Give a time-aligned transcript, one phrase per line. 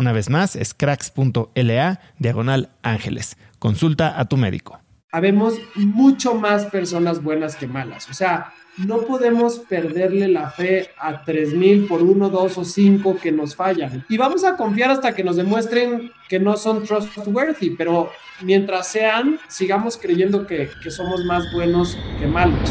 [0.00, 3.36] Una vez más, es cracks.la diagonal ángeles.
[3.58, 4.80] Consulta a tu médico.
[5.12, 8.08] Habemos mucho más personas buenas que malas.
[8.08, 13.30] O sea, no podemos perderle la fe a 3000 por uno, dos o cinco que
[13.30, 14.06] nos fallan.
[14.08, 18.10] Y vamos a confiar hasta que nos demuestren que no son trustworthy, pero
[18.40, 22.70] mientras sean, sigamos creyendo que, que somos más buenos que malos.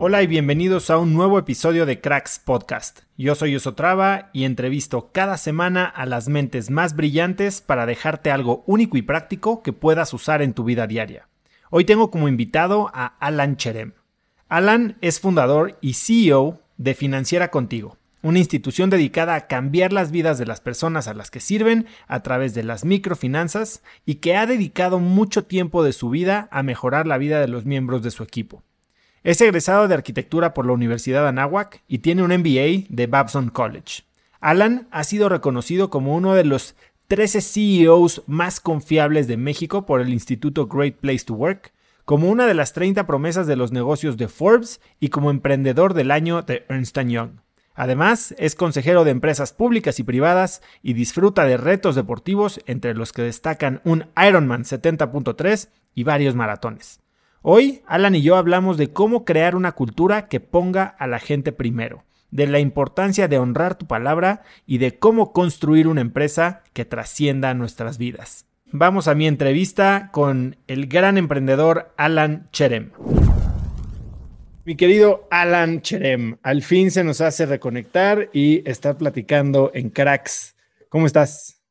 [0.00, 3.00] Hola y bienvenidos a un nuevo episodio de Cracks Podcast.
[3.16, 8.62] Yo soy Osotrava y entrevisto cada semana a las mentes más brillantes para dejarte algo
[8.68, 11.26] único y práctico que puedas usar en tu vida diaria.
[11.70, 13.94] Hoy tengo como invitado a Alan Cherem.
[14.48, 20.38] Alan es fundador y CEO de Financiera Contigo, una institución dedicada a cambiar las vidas
[20.38, 24.46] de las personas a las que sirven a través de las microfinanzas y que ha
[24.46, 28.22] dedicado mucho tiempo de su vida a mejorar la vida de los miembros de su
[28.22, 28.62] equipo.
[29.24, 33.48] Es egresado de arquitectura por la Universidad de Anáhuac y tiene un MBA de Babson
[33.48, 34.04] College.
[34.40, 36.76] Alan ha sido reconocido como uno de los
[37.08, 41.72] 13 CEOs más confiables de México por el Instituto Great Place to Work,
[42.04, 46.10] como una de las 30 promesas de los negocios de Forbes y como emprendedor del
[46.10, 47.40] año de Ernst Young.
[47.74, 53.12] Además, es consejero de empresas públicas y privadas y disfruta de retos deportivos entre los
[53.12, 57.00] que destacan un Ironman 70.3 y varios maratones.
[57.42, 61.52] Hoy, Alan y yo hablamos de cómo crear una cultura que ponga a la gente
[61.52, 66.84] primero, de la importancia de honrar tu palabra y de cómo construir una empresa que
[66.84, 68.46] trascienda nuestras vidas.
[68.72, 72.90] Vamos a mi entrevista con el gran emprendedor Alan Cherem.
[74.64, 80.56] Mi querido Alan Cherem, al fin se nos hace reconectar y estar platicando en Cracks.
[80.88, 81.62] ¿Cómo estás?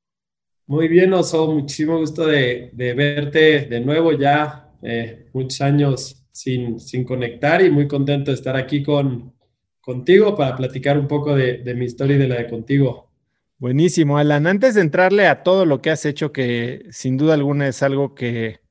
[0.65, 6.79] Muy bien, Oso, muchísimo gusto de, de verte de nuevo ya eh, muchos años sin,
[6.79, 9.33] sin, conectar y muy contento de estar aquí con,
[9.81, 13.09] contigo para platicar un poco de, de mi historia y de la de contigo.
[13.57, 14.45] Buenísimo, Alan.
[14.45, 18.13] Antes de entrarle a todo lo que has hecho, que sin duda alguna es algo
[18.13, 18.61] que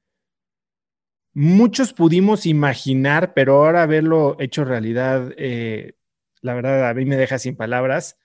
[1.34, 5.94] muchos pudimos imaginar, pero ahora verlo hecho realidad, eh,
[6.40, 8.16] la verdad a mí me deja sin palabras.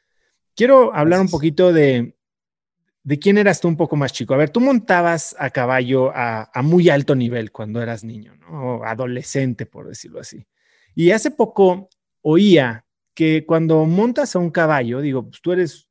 [0.56, 2.16] Quiero hablar un poquito de,
[3.04, 4.34] ¿de quién eras tú un poco más chico?
[4.34, 8.84] A ver, tú montabas a caballo a, muy alto nivel cuando eras niño, ¿no?
[8.84, 10.46] Adolescente, por decirlo así.
[10.96, 11.90] Y hace poco
[12.22, 15.90] oía que cuando montas a un caballo, digo, pues tú eres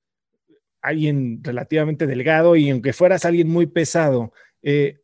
[0.83, 4.33] alguien relativamente delgado y aunque fueras alguien muy pesado,
[4.63, 5.01] eh,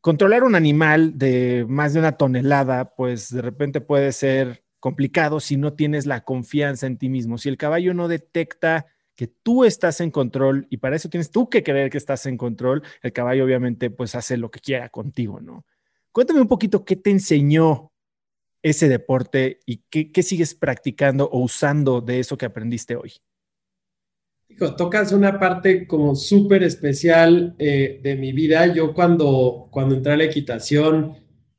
[0.00, 5.56] controlar un animal de más de una tonelada, pues de repente puede ser complicado si
[5.56, 7.38] no tienes la confianza en ti mismo.
[7.38, 11.48] Si el caballo no detecta que tú estás en control y para eso tienes tú
[11.48, 15.40] que creer que estás en control, el caballo obviamente pues hace lo que quiera contigo,
[15.40, 15.64] ¿no?
[16.12, 17.92] Cuéntame un poquito qué te enseñó
[18.62, 23.12] ese deporte y qué, sigues practicando o usando de eso que aprendiste hoy.
[24.76, 28.66] tocas una parte como súper especial eh, de mi vida.
[28.72, 31.18] Yo cuando, cuando entré a la equitación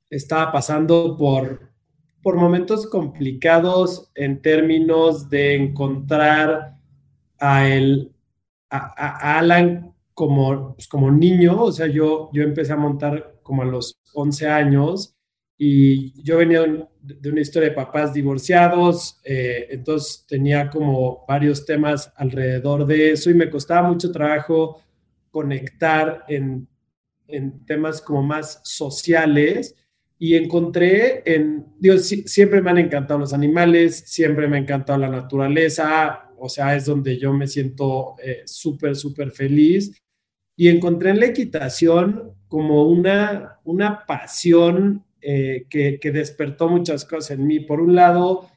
[0.09, 1.71] estaba pasando por,
[2.23, 6.74] por momentos complicados en términos de encontrar
[7.53, 8.11] a, el,
[8.69, 11.63] a, Alan como, pues, como niño.
[11.63, 15.15] O sea, yo, yo empecé a montar como a los 11 años
[15.57, 16.61] y yo venía
[17.01, 23.29] de una historia de papás divorciados, eh, entonces tenía como varios temas alrededor de eso
[23.29, 24.81] y me costaba mucho trabajo
[25.31, 26.67] conectar en,
[27.27, 29.75] en temas como más sociales
[30.17, 35.09] y encontré en, Dios, siempre me han encantado los animales, siempre me ha encantado la
[35.09, 40.01] naturaleza, o sea, es donde yo me siento eh, súper, súper feliz.
[40.57, 47.47] Y encontré en la equitación como una, una pasión eh, que, despertó muchas cosas en
[47.47, 47.59] mí.
[47.59, 48.47] Por un lado,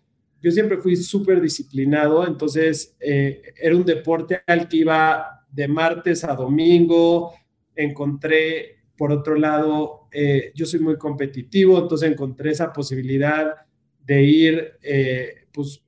[0.42, 6.24] yo siempre fui súper disciplinado, entonces eh, era un deporte al que iba de martes
[6.24, 7.32] a domingo.
[7.74, 13.54] Encontré, por otro lado, eh, yo soy muy competitivo, entonces encontré esa posibilidad
[14.04, 14.72] de ir,
[15.50, 15.82] pues,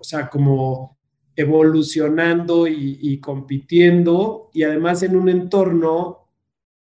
[0.00, 0.93] o sea, como
[1.36, 6.28] evolucionando y, compitiendo y además en un entorno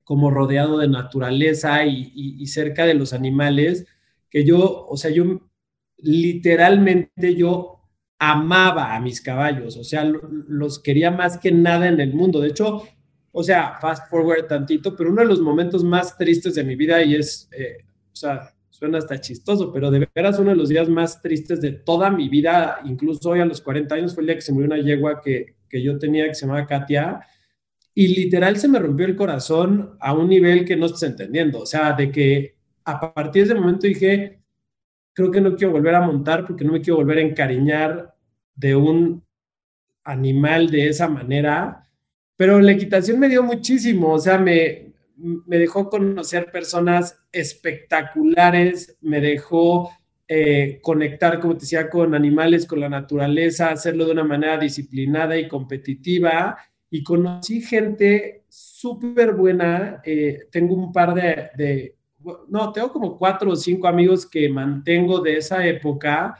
[0.03, 3.85] como rodeado de naturaleza y, cerca de los animales,
[4.29, 5.41] que yo, o sea, yo
[5.97, 7.81] literalmente yo
[8.19, 12.39] amaba a mis caballos, o sea, los quería más que nada en el mundo.
[12.39, 12.83] De hecho,
[13.31, 17.03] o sea, fast forward tantito, pero uno de los momentos más tristes de mi vida
[17.03, 20.87] y es, eh, o sea, suena hasta chistoso, pero de veras uno de los días
[20.87, 24.35] más tristes de toda mi vida, incluso hoy a los 40 años, fue el día
[24.35, 27.21] que se murió una yegua que, que yo tenía que se llamaba Katia
[27.95, 31.61] y literal se me rompió el corazón a un nivel que no estás entendiendo.
[31.61, 34.39] O sea, de que a partir de ese momento dije,
[35.13, 38.13] creo que no quiero volver a montar porque no me quiero volver a encariñar
[38.53, 39.23] de un
[40.03, 41.81] animal de esa manera.
[42.35, 44.86] Pero la equitación me dio muchísimo, o sea, me,
[45.17, 49.91] me dejó conocer personas espectaculares, me dejó
[50.27, 55.37] eh, conectar, como te decía, con animales, con la naturaleza, hacerlo de una manera disciplinada
[55.37, 56.57] y competitiva
[56.89, 60.01] y conocí gente súper buena.
[60.03, 61.95] Eh, tengo un par de,
[62.47, 66.37] no, tengo como cuatro o cinco amigos que mantengo de esa época,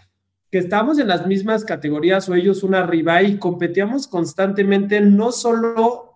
[0.51, 6.06] que estábamos en las mismas categorías o ellos una arriba y competíamos constantemente, no solo,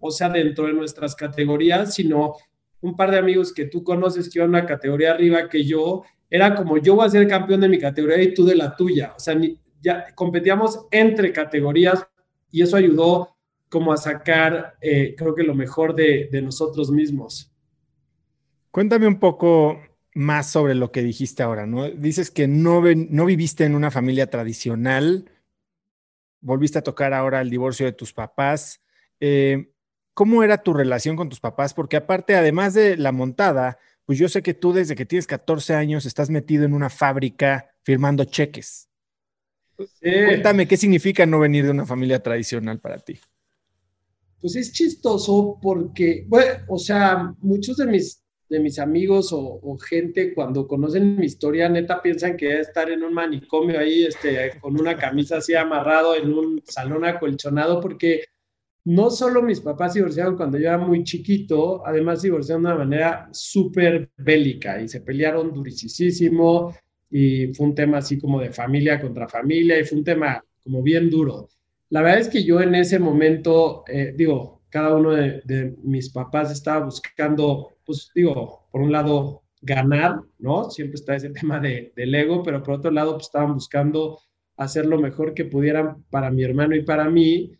[0.00, 2.34] o sea, dentro de nuestras categorías, sino
[2.80, 6.54] un par de amigos que tú conoces que iban una categoría arriba que yo, era
[6.54, 9.14] como yo voy a ser campeón de mi categoría y tú de la tuya.
[9.16, 9.38] O sea,
[9.80, 12.06] ya competíamos entre categorías
[12.50, 13.36] y eso ayudó
[13.68, 17.52] como a sacar, eh, creo que lo mejor de, nosotros mismos.
[18.70, 19.80] Cuéntame un poco
[20.14, 21.88] más sobre lo que dijiste ahora, ¿no?
[21.90, 25.30] Dices que no, no viviste en una familia tradicional,
[26.40, 28.80] volviste a tocar ahora el divorcio de tus papás.
[29.20, 29.72] Eh,
[30.18, 31.74] ¿Cómo era tu relación con tus papás?
[31.74, 35.74] Porque aparte, además de la montada, pues yo sé que tú desde que tienes 14
[35.74, 38.88] años estás metido en una fábrica firmando cheques.
[40.00, 43.20] Cuéntame, ¿qué significa no venir de una familia tradicional para ti?
[44.40, 50.34] pues es chistoso porque, bueno, o sea, muchos de mis, de mis amigos o, gente
[50.34, 54.80] cuando conocen mi historia, neta piensan que es estar en un manicomio ahí, este, con
[54.80, 58.24] una camisa así amarrado en un salón acolchonado, porque
[58.88, 62.68] no solo mis papás se divorciaron cuando yo era muy chiquito, además se divorciaron de
[62.70, 66.74] una manera súper bélica y se pelearon durísimo
[67.10, 70.82] y fue un tema así como de familia contra familia y fue un tema como
[70.82, 71.50] bien duro.
[71.90, 76.50] La verdad es que yo en ese momento, eh, digo, cada uno de, mis papás
[76.50, 80.70] estaba buscando, pues digo, por un lado, ganar, ¿no?
[80.70, 84.18] Siempre está ese tema de, del ego, pero por otro lado, pues estaban buscando
[84.56, 87.57] hacer lo mejor que pudieran para mi hermano y para mí,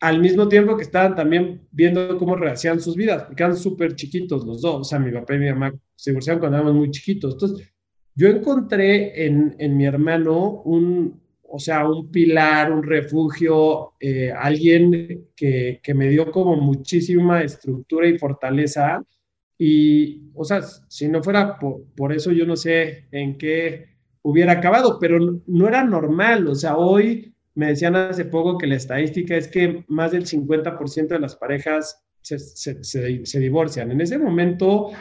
[0.00, 4.44] al mismo tiempo que estaban también viendo cómo rehacían sus vidas, porque eran súper chiquitos
[4.46, 7.34] los dos, o sea, mi papá y mi mamá se divorciaron cuando éramos muy chiquitos.
[7.34, 7.68] Entonces,
[8.14, 11.20] yo encontré en, en mi hermano un,
[11.52, 18.18] o sea, un pilar, un refugio, eh, alguien que, me dio como muchísima estructura y
[18.18, 19.04] fortaleza.
[19.58, 24.98] Y, o sea, si no fuera por, eso, yo no sé en qué hubiera acabado,
[25.00, 26.46] pero no, era normal.
[26.46, 31.08] O sea, hoy me decían hace poco que la estadística es que más del 50%
[31.08, 33.90] de las parejas se, se, divorcian.
[33.90, 34.92] En ese momento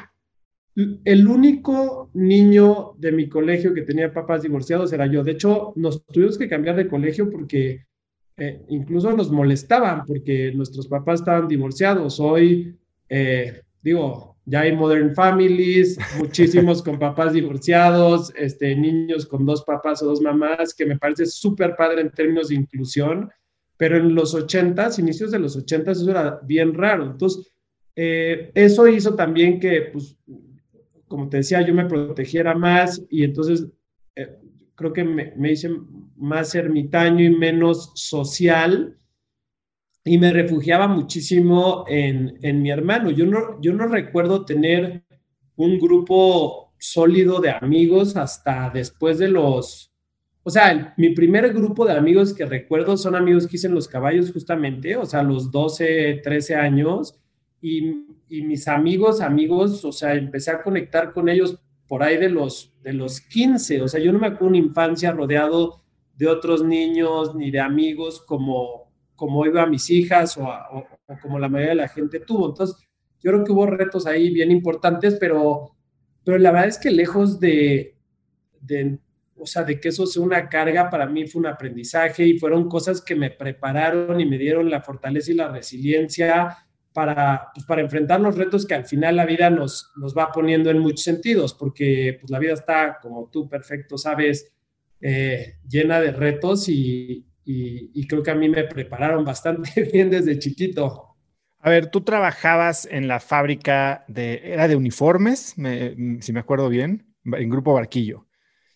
[0.75, 5.24] el único niño de mi colegio que tenía papás divorciados era yo.
[5.24, 7.86] De hecho, nos tuvimos que cambiar de colegio porque
[8.38, 12.20] eh, incluso nos molestaban porque nuestros papás estaban divorciados.
[12.20, 12.77] Hoy,
[13.10, 20.01] eh, digo, ya hay modern families, muchísimos con papás divorciados, este, niños con dos papás
[20.01, 23.29] o dos mamás, que me parece súper padre en términos de inclusión,
[23.77, 27.12] pero en los ochentas, inicios de los ochentas, eso era bien raro.
[27.12, 27.51] Entonces,
[27.96, 30.18] eh, eso hizo también que, pues,
[31.08, 33.68] como te decía, yo me protegiera más y entonces
[34.74, 35.70] creo que me, me hice
[36.15, 38.98] más ermitaño y menos social
[40.10, 43.12] y me refugiaba muchísimo en, en, mi hermano.
[43.12, 45.04] Yo no, yo no recuerdo tener
[45.56, 49.94] un grupo sólido de amigos hasta después de los...
[50.42, 53.88] O sea, mi primer grupo de amigos que recuerdo son amigos que hice en los
[53.88, 57.22] caballos justamente, o sea, los 12, 13 años.
[57.62, 62.30] Y, y mis amigos, amigos, o sea, empecé a conectar con ellos por ahí de
[62.30, 63.84] los, de los 15.
[63.84, 65.84] O sea, yo no me acuerdo una infancia rodeado
[66.16, 68.88] de otros niños ni de amigos como,
[69.20, 70.48] como iba a mis hijas o,
[71.22, 72.48] como la mayoría de la gente tuvo.
[72.48, 72.78] Entonces,
[73.22, 75.76] yo creo que hubo retos ahí bien importantes, pero,
[76.24, 77.98] pero la verdad es que lejos de,
[78.62, 78.98] de,
[79.36, 82.70] o sea, de que eso sea una carga, para mí fue un aprendizaje y fueron
[82.70, 86.56] cosas que me prepararon y me dieron la fortaleza y la resiliencia
[86.94, 90.70] para, pues, para enfrentar los retos que al final la vida nos, nos va poniendo
[90.70, 94.54] en muchos sentidos, porque pues, la vida está, como tú perfecto sabes,
[95.02, 100.38] eh, llena de retos y, y, creo que a mí me prepararon bastante bien desde
[100.38, 101.15] chiquito.
[101.58, 105.56] A ver, tú trabajabas en la fábrica de, era de uniformes,
[106.20, 108.27] si me acuerdo bien, en Grupo Barquillo.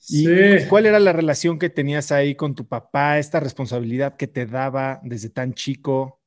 [0.10, 0.68] ¿Y sí.
[0.68, 5.00] cuál era la relación que tenías ahí con tu papá, esta responsabilidad que te daba
[5.04, 6.20] desde tan chico?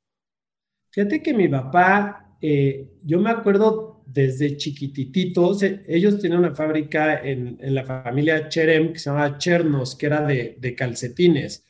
[0.91, 7.59] Fíjate que mi papá, eh, yo me acuerdo desde chiquititos, ellos tenían una fábrica en,
[7.61, 11.66] la familia Cherem que se llamaba Chernos, que era de, calcetines.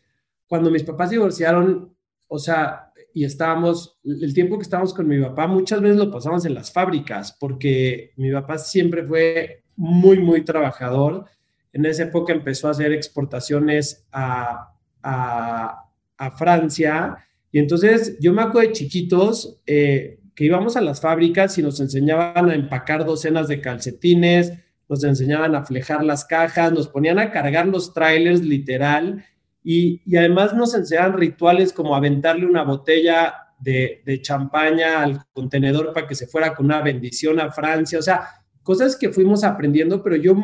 [0.47, 1.95] Cuando mis papás divorciaron,
[2.29, 6.45] o sea, y estábamos, el tiempo que estábamos con mi papá, muchas veces lo pasamos
[6.45, 11.25] en las fábricas, porque mi papá siempre fue muy, muy trabajador.
[11.73, 17.19] En esa época empezó a hacer exportaciones a, a, a Francia
[17.57, 21.81] y entonces yo me acuerdo de chiquitos eh, que íbamos a las fábricas y nos
[21.81, 24.53] enseñaban a empacar docenas de calcetines,
[24.91, 29.25] nos enseñaban a flejar las cajas, nos ponían a cargar los trailers literal
[29.68, 36.06] y, además nos enseñaban rituales como aventarle una botella de, de champaña al contenedor para
[36.06, 38.28] que se fuera con una bendición a Francia, o sea,
[38.62, 40.37] cosas que fuimos aprendiendo, pero yo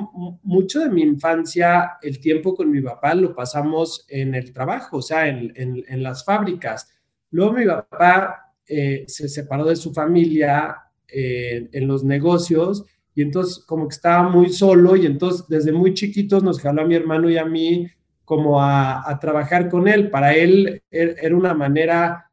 [0.42, 5.02] mucho de mi infancia, el tiempo con mi papá lo pasamos en el trabajo, o
[5.02, 6.88] sea, en, en, en las fábricas.
[7.30, 10.76] Luego mi papá eh, se separó de su familia
[11.06, 15.94] eh, en los negocios y entonces como que estaba muy solo y entonces desde muy
[15.94, 17.86] chiquitos nos jaló a mi hermano y a mí
[18.32, 20.08] como a, trabajar con él.
[20.08, 22.30] Para él er, era una manera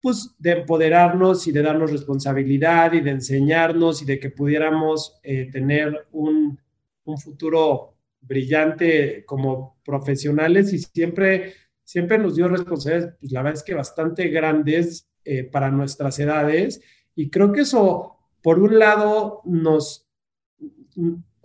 [0.00, 5.50] pues de empoderarnos y de darnos responsabilidad y de enseñarnos y de que pudiéramos eh,
[5.52, 6.58] tener un,
[7.04, 11.52] un futuro brillante como profesionales y siempre
[11.84, 16.80] siempre nos dio responsabilidades, pues la verdad es que bastante grandes eh, para nuestras edades.
[17.14, 20.08] Y creo que eso, por un lado, nos,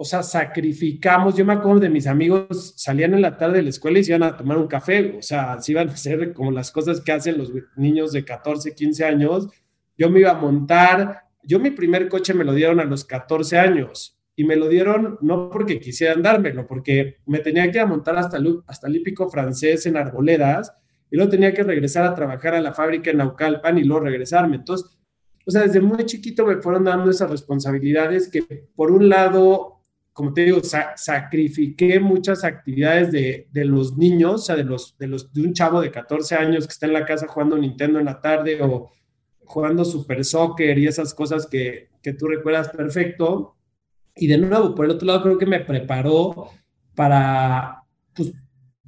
[0.02, 1.38] o sea, sacrificamos.
[1.38, 4.10] Yo me acuerdo de mis amigos, salían en la tarde de la escuela y se
[4.10, 7.12] iban a tomar un café, o sea, se iban a hacer como las cosas que
[7.12, 9.48] hacen los niños de 14, 15 años.
[9.96, 13.60] Yo me iba a montar, yo mi primer coche me lo dieron a los 14
[13.60, 18.40] años y me lo dieron no porque quisieran dármelo, porque me tenía que montar hasta
[18.66, 20.74] hasta el hípico francés en Arboledas
[21.12, 24.56] y luego tenía que regresar a trabajar a la fábrica en Naucalpan y luego regresarme.
[24.56, 24.98] Entonces,
[25.46, 28.42] o sea, desde muy chiquito me fueron dando esas responsabilidades que,
[28.76, 29.81] por un lado,
[30.22, 30.62] como te digo,
[30.96, 35.54] sacrifiqué muchas actividades de, de, los niños, o sea, de, los, de, los, de un
[35.54, 38.92] chavo de 14 años que está en la casa jugando Nintendo en la tarde o
[39.46, 43.56] jugando Super Soccer y esas cosas que, que tú recuerdas perfecto
[44.16, 46.52] y de nuevo, por el otro lado, creo que me preparó
[46.94, 47.82] para,
[48.14, 48.32] pues,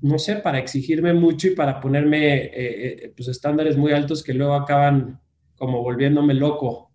[0.02, 4.36] no sé, para exigirme mucho y para ponerme, eh, eh, pues, estándares muy altos que
[4.36, 5.20] luego acaban
[5.56, 6.93] como volviéndome loco.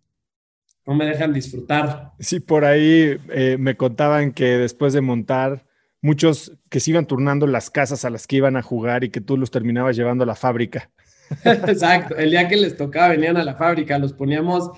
[0.89, 2.13] No me dejan disfrutar.
[2.19, 5.67] Sí, por ahí eh, me contaban que después de montar,
[6.01, 9.21] muchos que se iban turnando las casas a las que iban a jugar y que
[9.21, 10.91] tú los terminabas llevando a la fábrica.
[11.45, 14.71] Exacto, el día que les tocaba venían a la fábrica, los poníamos,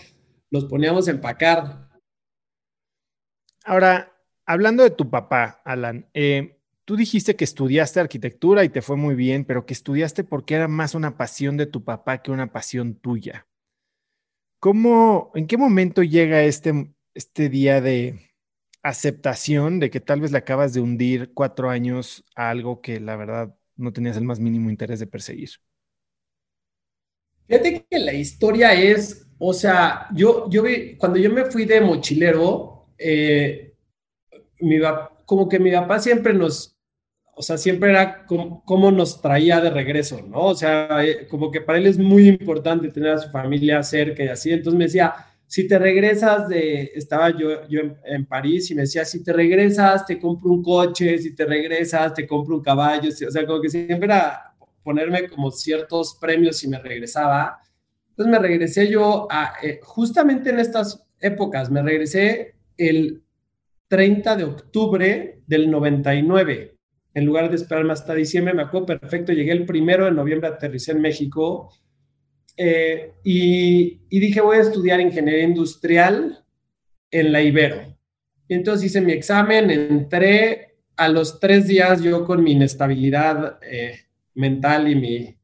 [0.51, 1.91] los poníamos a empacar
[3.65, 4.13] Ahora,
[4.47, 9.15] hablando de tu papá, Alan, eh, tú dijiste que estudiaste arquitectura y te fue muy
[9.15, 12.95] bien, pero que estudiaste porque era más una pasión de tu papá que una pasión
[12.95, 13.47] tuya.
[14.61, 18.31] ¿Cómo, en qué momento llega este, este día de,
[18.83, 23.17] aceptación de que tal vez le acabas de hundir cuatro años a algo que la
[23.17, 25.51] verdad no tenías el más mínimo interés de perseguir?
[27.47, 30.63] Fíjate que la historia es, o sea, yo, yo
[30.99, 33.75] cuando yo me fui de mochilero, eh,
[35.27, 36.77] como que mi papá siempre nos,
[37.35, 40.47] o sea, siempre era como, nos traía de regreso, ¿no?
[40.47, 44.23] O sea, eh, como que para él es muy importante tener a su familia cerca
[44.23, 44.53] y así.
[44.53, 45.15] Entonces me decía,
[45.47, 50.05] si te regresas de, estaba yo, yo en, París y me decía, si te regresas,
[50.07, 53.09] te compro un coche, si te regresas, te compro un caballo.
[53.09, 57.61] O sea, como que siempre era ponerme como ciertos premios si me regresaba.
[58.11, 63.23] Entonces me regresé yo a, eh, justamente en estas épocas, me regresé el
[63.89, 66.80] 30 de octubre del 99
[67.15, 70.93] en lugar de esperarme hasta diciembre, me acuerdo perfecto, llegué el primero de noviembre, aterricé
[70.93, 71.73] en México
[72.57, 76.45] eh, y, dije, voy a estudiar ingeniería industrial
[77.11, 77.97] en la Ibero.
[78.47, 84.01] Y entonces hice mi examen, entré a los tres días yo con mi inestabilidad eh,
[84.35, 85.37] mental y mi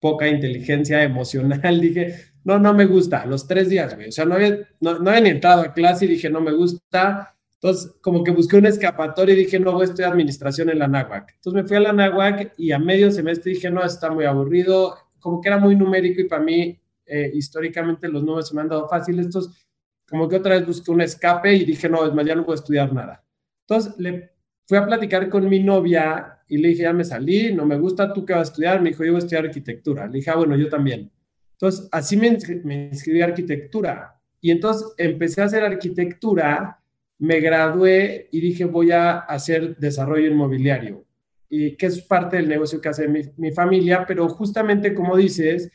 [0.00, 2.14] poca inteligencia emocional, dije,
[2.44, 4.08] no, no me gusta, los tres días, güey.
[4.08, 7.36] O sea, no había, no, no había entrado a clase y dije, no me gusta
[7.62, 10.88] entonces, como que busqué un escapatorio y dije, no, voy a estudiar administración en la
[10.88, 11.34] NAWAC.
[11.36, 14.96] Entonces me fui a la NAWAC y a medio semestre dije, no, está muy aburrido,
[15.20, 16.76] como que era muy numérico y para mí,
[17.06, 19.26] eh, históricamente, los números se me han dado fáciles.
[19.26, 19.64] Entonces,
[20.08, 22.56] como que otra vez busqué un escape y dije, no, es más, ya no puedo
[22.56, 23.24] estudiar nada.
[23.60, 24.32] Entonces, le
[24.66, 28.12] fui a platicar con mi novia y le dije, ya me salí, no me gusta,
[28.12, 28.82] ¿tú qué vas a estudiar?
[28.82, 30.08] Me dijo, yo voy a estudiar arquitectura.
[30.08, 31.12] Le dije, ah, bueno, yo también.
[31.52, 34.20] Entonces, así me, me inscribí a arquitectura.
[34.40, 36.81] Y entonces empecé a hacer arquitectura
[37.22, 41.04] me gradué y dije voy a hacer desarrollo inmobiliario,
[41.48, 45.70] y que es parte del negocio que hace mi, familia, pero justamente como dices,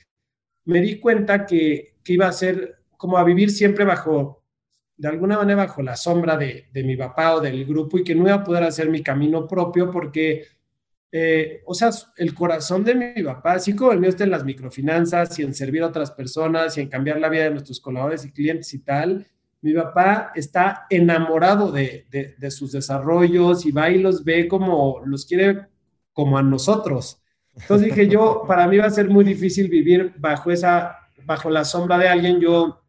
[0.66, 4.44] me di cuenta que, iba a ser como a vivir siempre bajo,
[4.98, 8.24] de alguna manera bajo la sombra de, mi papá o del grupo y que no
[8.24, 10.48] iba a poder hacer mi camino propio porque,
[11.14, 14.44] eh, o sea, el corazón de mi papá, así como el mío está en las
[14.44, 18.26] microfinanzas y en servir a otras personas y en cambiar la vida de nuestros colaboradores
[18.26, 19.28] y clientes y tal,
[19.62, 22.06] mi papá está enamorado de,
[22.50, 25.68] sus desarrollos y va y los ve como los quiere
[26.14, 27.22] como a nosotros.
[27.56, 31.66] Entonces dije yo, para mí va a ser muy difícil vivir bajo esa, bajo la
[31.66, 32.40] sombra de alguien.
[32.40, 32.82] Yo,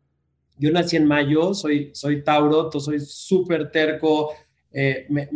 [0.59, 4.33] yo nací en mayo, soy, soy Tauro, soy súper terco,
[4.71, 5.29] eh, me,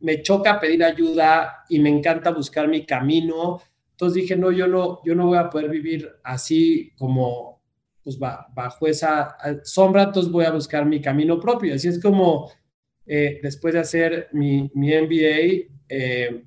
[0.00, 3.60] me, choca pedir ayuda y me encanta buscar mi camino.
[3.90, 7.53] Entonces dije, no, yo no, yo no voy a poder vivir así como,
[8.04, 11.74] pues bajo esa sombra, entonces voy a buscar mi camino propio.
[11.74, 12.52] Así es como
[13.06, 16.44] eh, después de hacer mi, mi MBA, eh,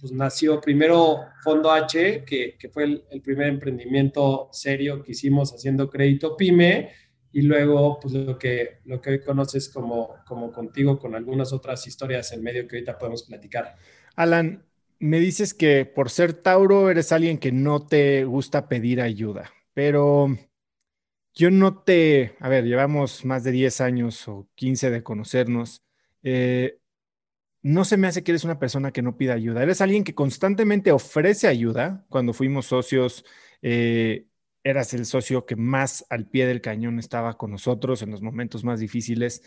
[0.00, 5.90] pues nació primero Fondo H, que, que fue el, primer emprendimiento serio que hicimos haciendo
[5.90, 6.92] crédito PYME,
[7.30, 11.86] y luego pues lo que, lo que hoy conoces como, como contigo, con algunas otras
[11.86, 13.76] historias en medio que ahorita podemos platicar.
[14.16, 14.64] Alan,
[14.98, 20.36] me dices que por ser Tauro eres alguien que no te gusta pedir ayuda pero
[21.34, 25.84] yo no te, a ver, llevamos más de 10 años o 15 de conocernos.
[26.24, 26.80] Eh,
[27.62, 29.62] no se me hace que eres una persona que no pida ayuda.
[29.62, 32.04] Eres alguien que constantemente ofrece ayuda.
[32.08, 33.24] Cuando fuimos socios,
[33.62, 34.26] eh,
[34.64, 38.64] eras el socio que más al pie del cañón estaba con nosotros en los momentos
[38.64, 39.44] más difíciles.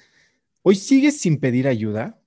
[0.62, 2.22] ¿Hoy sigues sin pedir ayuda?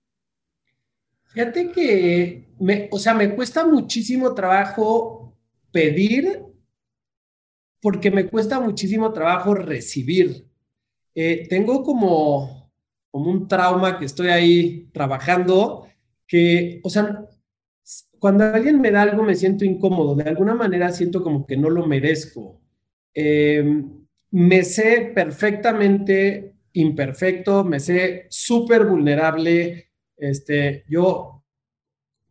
[1.29, 5.35] Fíjate que, me, o sea, me cuesta muchísimo trabajo
[5.73, 6.53] pedir
[7.85, 10.47] porque me cuesta muchísimo trabajo recibir.
[11.15, 12.73] Eh, tengo como,
[13.11, 15.87] como un trauma que estoy ahí trabajando,
[16.27, 17.29] que, o sea,
[18.19, 21.69] cuando alguien me da algo me siento incómodo, de alguna manera siento como que no
[21.69, 22.59] lo merezco.
[23.13, 29.91] Em, me sé perfectamente imperfecto, me sé súper vulnerable.
[30.17, 31.34] Este, yo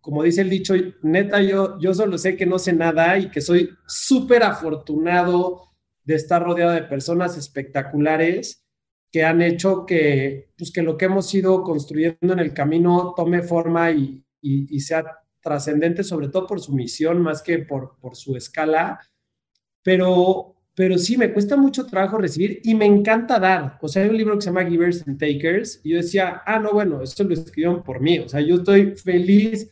[0.03, 3.39] como dice el dicho, neta, yo, yo solo sé que no sé nada y que
[3.39, 5.71] soy súper afortunado
[6.03, 8.65] de estar rodeado de personas espectaculares
[9.09, 13.43] que han hecho que, pues, que lo que hemos ido construyendo en el camino tome
[13.43, 15.05] forma y, y, sea
[15.39, 18.99] trascendente, sobre todo por su misión más que por, por su escala.
[19.83, 23.77] Pero, pero sí, me cuesta mucho trabajo recibir y me encanta dar.
[23.81, 26.59] O sea, hay un libro que se llama Givers and Takers y yo decía, ah,
[26.59, 28.19] no, bueno, esto lo escribieron por mí.
[28.19, 29.69] O sea, yo estoy feliz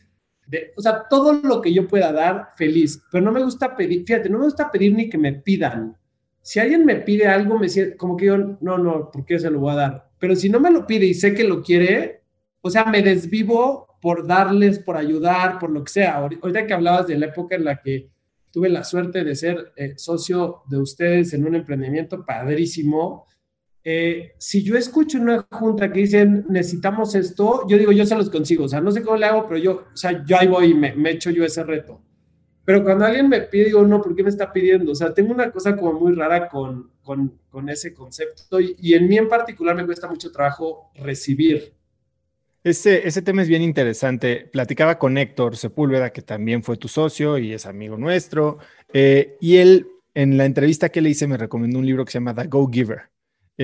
[0.76, 4.28] o sea, todo lo que yo pueda dar, feliz, pero no me gusta pedir, fíjate,
[4.28, 5.96] no me gusta pedir ni que me pidan.
[6.40, 9.50] Si alguien me pide algo, me siento como que yo, no, no, ¿por qué se
[9.50, 10.10] lo voy a dar?
[10.18, 12.22] Pero si no me lo pide y sé que lo quiere,
[12.60, 16.16] o sea, me desvivo por darles, por ayudar, por lo que sea.
[16.16, 18.10] Ahorita que hablabas de la época en la que
[18.50, 23.26] tuve la suerte de ser eh, socio de ustedes en un emprendimiento padrísimo,
[23.84, 28.30] eh, si yo escucho una junta que dicen necesitamos esto, yo digo yo se los
[28.30, 30.66] consigo, o sea, no sé cómo le hago, pero yo, o sea, yo ahí voy
[30.70, 32.00] y me, me echo yo ese reto.
[32.64, 34.92] Pero cuando alguien me pide, digo, no, ¿por qué me está pidiendo?
[34.92, 38.94] O sea, tengo una cosa como muy rara con, con, con ese concepto y, y,
[38.94, 41.72] en mí en particular me cuesta mucho trabajo recibir.
[42.62, 44.48] Ese, ese tema es bien interesante.
[44.52, 48.58] Platicaba con Héctor Sepúlveda, que también fue tu socio y es amigo nuestro,
[48.92, 52.18] eh, y él en la entrevista que le hice me recomendó un libro que se
[52.18, 53.10] llama The Go Giver.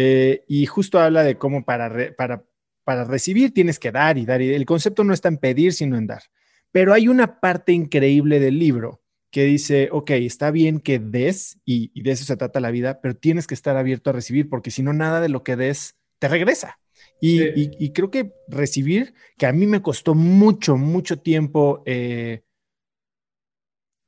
[0.00, 2.44] Eh, y justo habla de cómo para, para,
[2.84, 4.40] para recibir tienes que dar y dar.
[4.40, 6.22] Y el concepto no está en pedir, sino en dar.
[6.70, 11.90] Pero hay una parte increíble del libro que dice, ok, está bien que des, y,
[11.94, 14.70] y de eso se trata la vida, pero tienes que estar abierto a recibir, porque
[14.70, 16.78] si no, nada de lo que des te regresa.
[17.20, 17.52] Y, sí.
[17.56, 22.44] y, y, creo que recibir, que a mí me costó mucho, mucho tiempo eh,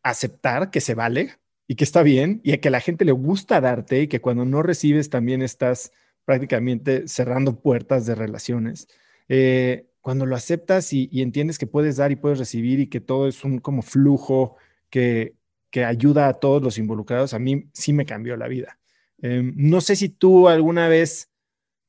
[0.04, 1.36] aceptar que se vale,
[1.70, 4.20] y que está bien y a que a la gente le gusta darte y que
[4.20, 5.92] cuando no recibes también estás
[6.24, 8.88] prácticamente cerrando puertas de relaciones.
[9.28, 13.00] Eh, cuando lo aceptas y, y, entiendes que puedes dar y puedes recibir y que
[13.00, 14.56] todo es un como flujo
[14.90, 15.36] que,
[15.70, 18.80] que ayuda a todos los involucrados, a mí sí me cambió la vida.
[19.22, 21.30] Eh, no sé si tú alguna vez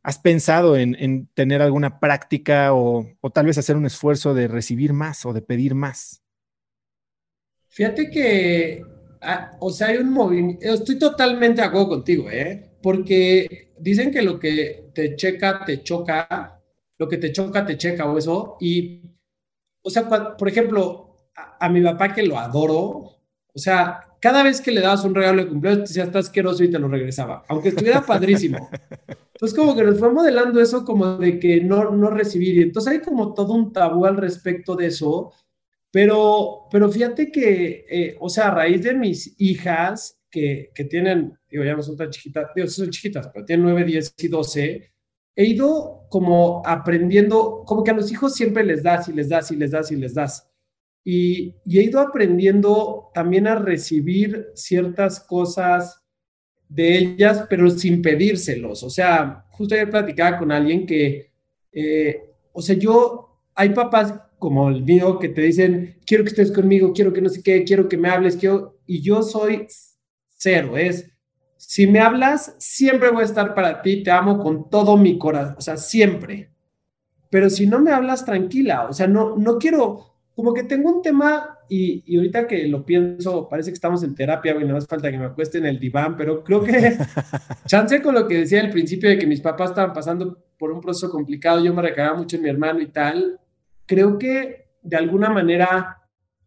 [0.04, 4.48] has pensado en, en tener alguna práctica o, o tal vez hacer un esfuerzo de
[4.48, 6.22] recibir más o de pedir más.
[7.68, 12.72] Fíjate que Ah, o sea, hay un movimiento, estoy totalmente de acuerdo contigo, ¿eh?
[12.82, 16.60] Porque dicen que lo que te checa, te choca,
[16.98, 18.58] lo que te choca, te checa o eso.
[18.60, 19.04] Y,
[19.84, 22.78] o sea, cuando, por ejemplo, a, a, mi papá que lo adoro,
[23.54, 26.64] o sea, cada vez que le dabas un regalo de cumpleaños, te decía, está asqueroso
[26.64, 28.70] y te lo regresaba, aunque estuviera padrísimo.
[29.34, 32.58] Entonces, como que nos fue modelando eso como de que no, no recibir.
[32.58, 35.34] Y entonces hay como todo un tabú al respecto de eso
[35.92, 41.38] pero, pero fíjate que, eh, o sea, a raíz de mis hijas que, que, tienen,
[41.50, 44.92] digo, ya no son tan chiquitas, digo, son chiquitas, pero tienen 9, 10 y 12,
[45.36, 49.52] he ido como aprendiendo, como que a los hijos siempre les das y les das
[49.52, 50.48] y les das y les das.
[51.04, 56.02] Y, y he ido aprendiendo también a recibir ciertas cosas
[56.72, 58.84] de ellas, pero sin pedírselos.
[58.84, 61.32] O sea, justo ayer platicaba con alguien que,
[61.72, 62.22] eh,
[62.54, 66.94] o sea, yo, hay papás como el mío que te dicen, quiero que estés conmigo,
[66.94, 68.80] quiero que no sé qué, quiero que me hables, quiero...
[68.88, 69.68] y yo soy
[70.36, 71.12] cero, es,
[71.58, 75.58] si me hablas, siempre voy a estar para ti, te amo con todo mi corazón,
[75.60, 76.50] o sea, siempre.
[77.30, 81.04] Pero si no me hablas, tranquila, o sea, no, no quiero, como que tengo un
[81.04, 84.88] tema y, y ahorita que lo pienso, parece que estamos en terapia, y no hace
[84.88, 86.98] falta que me acueste en el diván, pero creo que
[87.68, 90.82] chance con lo que decía al principio de que mis papás estaban pasando por un
[90.82, 93.40] proceso complicado, yo me recargaba mucho en mi hermano y tal,
[93.92, 95.98] creo que de alguna manera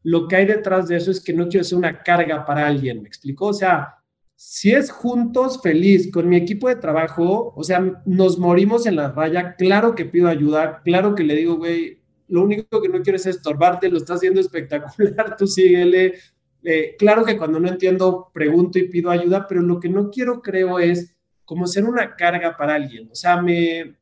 [0.02, 3.02] lo que hay detrás de eso es que no quiero ser una carga para alguien,
[3.02, 3.48] ¿me explicó?
[3.48, 3.96] O sea,
[4.34, 9.12] si es juntos, feliz, con mi equipo de trabajo, o sea, nos morimos en la
[9.12, 13.16] raya, claro que pido ayuda, claro que le digo, güey, lo único que no quiero
[13.16, 16.14] es estorbarte, lo estás haciendo espectacular, tú síguele.
[16.62, 20.40] Eh, claro que cuando no entiendo, pregunto y pido ayuda, pero lo que no quiero,
[20.40, 23.10] creo, es como ser una carga para alguien.
[23.12, 23.98] O sea, me,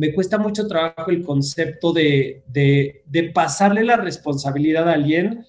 [0.00, 5.44] me cuesta mucho trabajo el concepto de, de, de, pasarle la responsabilidad a alguien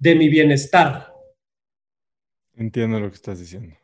[0.00, 1.14] de mi bienestar.
[2.56, 3.76] Entiendo lo que estás diciendo.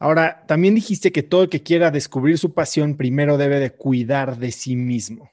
[0.00, 4.36] Ahora, también dijiste que todo el que quiera descubrir su pasión primero debe de cuidar
[4.36, 5.30] de sí mismo.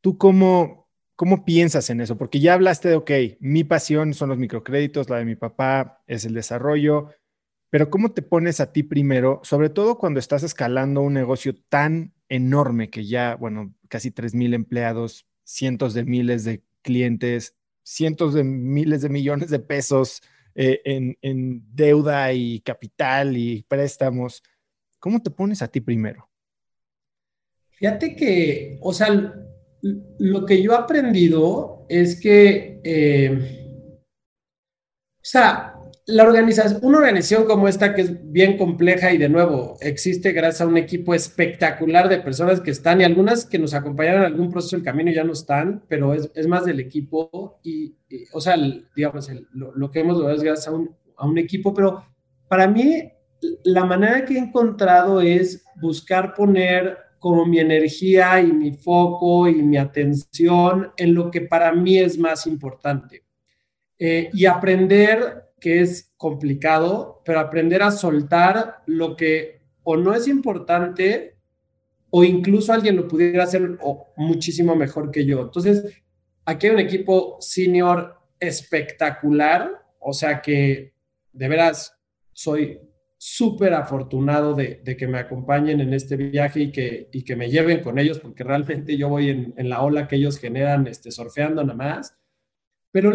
[0.00, 2.16] ¿Tú cómo, cómo piensas en eso?
[2.16, 6.24] Porque ya hablaste de, ok, mi pasión son los microcréditos, la de mi papá es
[6.24, 7.10] el desarrollo,
[7.72, 12.12] pero ¿cómo te pones a ti primero, sobre todo cuando estás escalando un negocio tan
[12.32, 19.02] enorme que ya, bueno, casi 3.000 empleados, cientos de miles de clientes, cientos de miles
[19.02, 20.22] de millones de pesos
[20.54, 20.80] eh,
[21.22, 24.42] en, deuda y capital y préstamos?
[24.98, 26.28] ¿Cómo te pones a ti primero?
[27.70, 29.34] Fíjate que, o sea,
[30.18, 35.71] lo que yo he aprendido es que, eh, o sea,
[36.06, 40.62] la organización, una organización como esta que es bien compleja y de nuevo existe gracias
[40.62, 44.50] a un equipo espectacular de personas que están y algunas que nos acompañaron en algún
[44.50, 48.40] proceso del camino ya no están, pero es, es más del equipo y, y o
[48.40, 52.04] sea, el, digamos, lo, que hemos logrado es gracias a un, a un equipo, pero
[52.48, 53.10] para mí
[53.64, 59.62] la manera que he encontrado es buscar poner como mi energía y mi foco y
[59.62, 63.24] mi atención en lo que para mí es más importante.
[63.98, 70.26] Eh, y aprender que es complicado, pero aprender a soltar lo que o no es
[70.26, 71.36] importante
[72.10, 73.78] o incluso alguien lo pudiera hacer
[74.16, 75.40] muchísimo mejor que yo.
[75.40, 76.02] Entonces,
[76.44, 79.70] aquí hay un equipo senior espectacular,
[80.00, 80.94] o sea que
[81.32, 81.96] de veras
[82.32, 82.80] soy
[83.16, 87.82] súper afortunado de, que me acompañen en este viaje y que, y que me lleven
[87.82, 91.62] con ellos, porque realmente yo voy en, en, la ola que ellos generan, este, surfeando
[91.62, 92.18] nada más.
[92.90, 93.12] Pero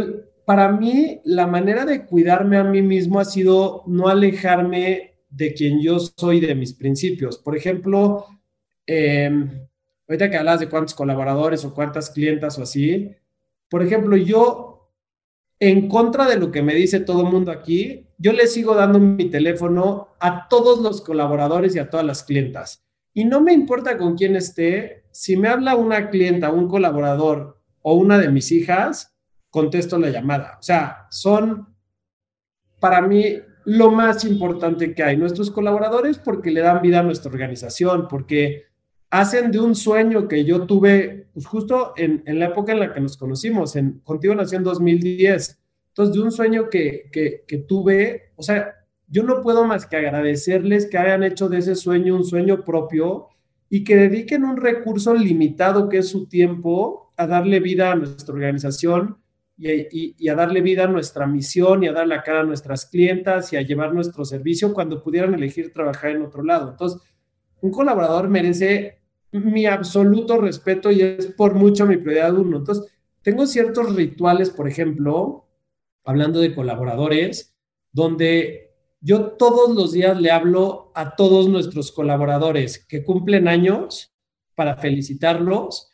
[0.48, 5.82] para mí, la manera de cuidarme a mí mismo ha sido no alejarme de quien
[5.82, 7.38] yo soy, de mis principios.
[7.38, 8.28] Por ejemplo,
[8.86, 9.30] eh,
[10.08, 13.14] ahorita que hablas de cuántos colaboradores o cuántas clientas o así,
[13.70, 14.90] por ejemplo, yo,
[15.60, 19.00] en contra de lo que me dice todo el mundo aquí, yo le sigo dando
[19.00, 22.86] mi teléfono a todos los colaboradores y a todas las clientas.
[23.14, 27.96] Y no me importa con quién esté, si me habla una clienta, un colaborador o
[27.96, 29.17] una de mis hijas,
[29.50, 30.58] contesto la llamada.
[30.60, 31.68] O sea, son
[32.80, 35.18] para mí lo más importante que hay.
[35.18, 38.64] Nuestros colaboradores porque le dan vida a nuestra organización, porque
[39.10, 42.94] hacen de un sueño que yo tuve pues justo en, en, la época en la
[42.94, 45.60] que nos conocimos, en, contigo nació en 2010.
[45.90, 48.74] Entonces, de un sueño que, que, que tuve, o sea,
[49.08, 53.28] yo no puedo más que agradecerles que hayan hecho de ese sueño un sueño propio
[53.70, 58.34] y que dediquen un recurso limitado que es su tiempo a darle vida a nuestra
[58.34, 59.18] organización
[59.58, 63.52] y, a darle vida a nuestra misión y a dar la cara a nuestras clientas
[63.54, 66.72] y a llevar nuestro servicio cuando pudieran elegir trabajar en otro lado.
[66.72, 67.02] Entonces,
[67.62, 69.00] un colaborador merece
[69.32, 72.58] mi absoluto respeto y es por mucho mi prioridad uno.
[72.58, 72.86] Entonces,
[73.24, 75.48] tengo ciertos rituales, por ejemplo,
[76.06, 77.56] hablando de colaboradores,
[77.92, 84.14] donde yo todos los días le hablo a todos nuestros colaboradores que cumplen años
[84.56, 85.90] para felicitarlos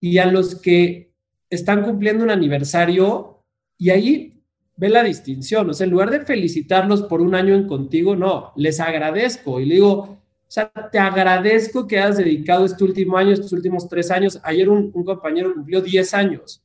[0.00, 1.13] y a los que
[1.54, 3.42] están cumpliendo un aniversario
[3.78, 4.42] y ahí
[4.76, 5.70] ve la distinción.
[5.70, 9.66] O sea, en lugar de felicitarlos por un año en contigo, no, les agradezco y
[9.66, 10.14] le digo,
[10.46, 14.38] o sea, te agradezco que hayas dedicado este último año, estos últimos tres años.
[14.44, 16.62] Ayer un, compañero cumplió 10 años.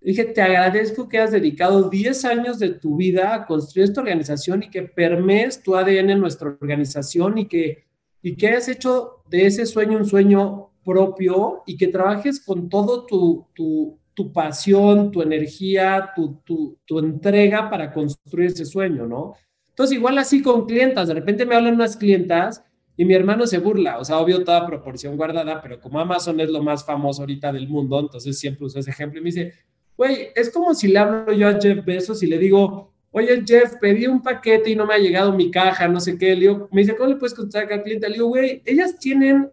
[0.00, 4.62] Dije, te agradezco que hayas dedicado 10 años de tu vida a construir esta organización
[4.62, 7.84] y que permees tu ADN en nuestra organización y que,
[8.22, 13.06] y que hayas hecho de ese sueño un sueño propio y que trabajes con todo
[13.06, 19.32] tu, tu, tu pasión, tu energía, tu, tu, tu entrega para construir ese sueño, ¿no?
[19.70, 22.62] Entonces, igual así con clientas, de repente me hablan unas clientas
[22.98, 26.50] y mi hermano se burla, o sea, obvio toda proporción guardada, pero como Amazon es
[26.50, 29.54] lo más famoso ahorita del mundo, entonces siempre uso ese ejemplo y me dice,
[29.96, 33.76] güey, es como si le hablo yo a Jeff Bezos y le digo, oye Jeff,
[33.80, 36.68] pedí un paquete y no me ha llegado mi caja, no sé qué, le digo,
[36.72, 38.06] me dice, ¿cómo le puedes contestar al cliente?
[38.06, 39.50] Le digo, güey, ellas tienen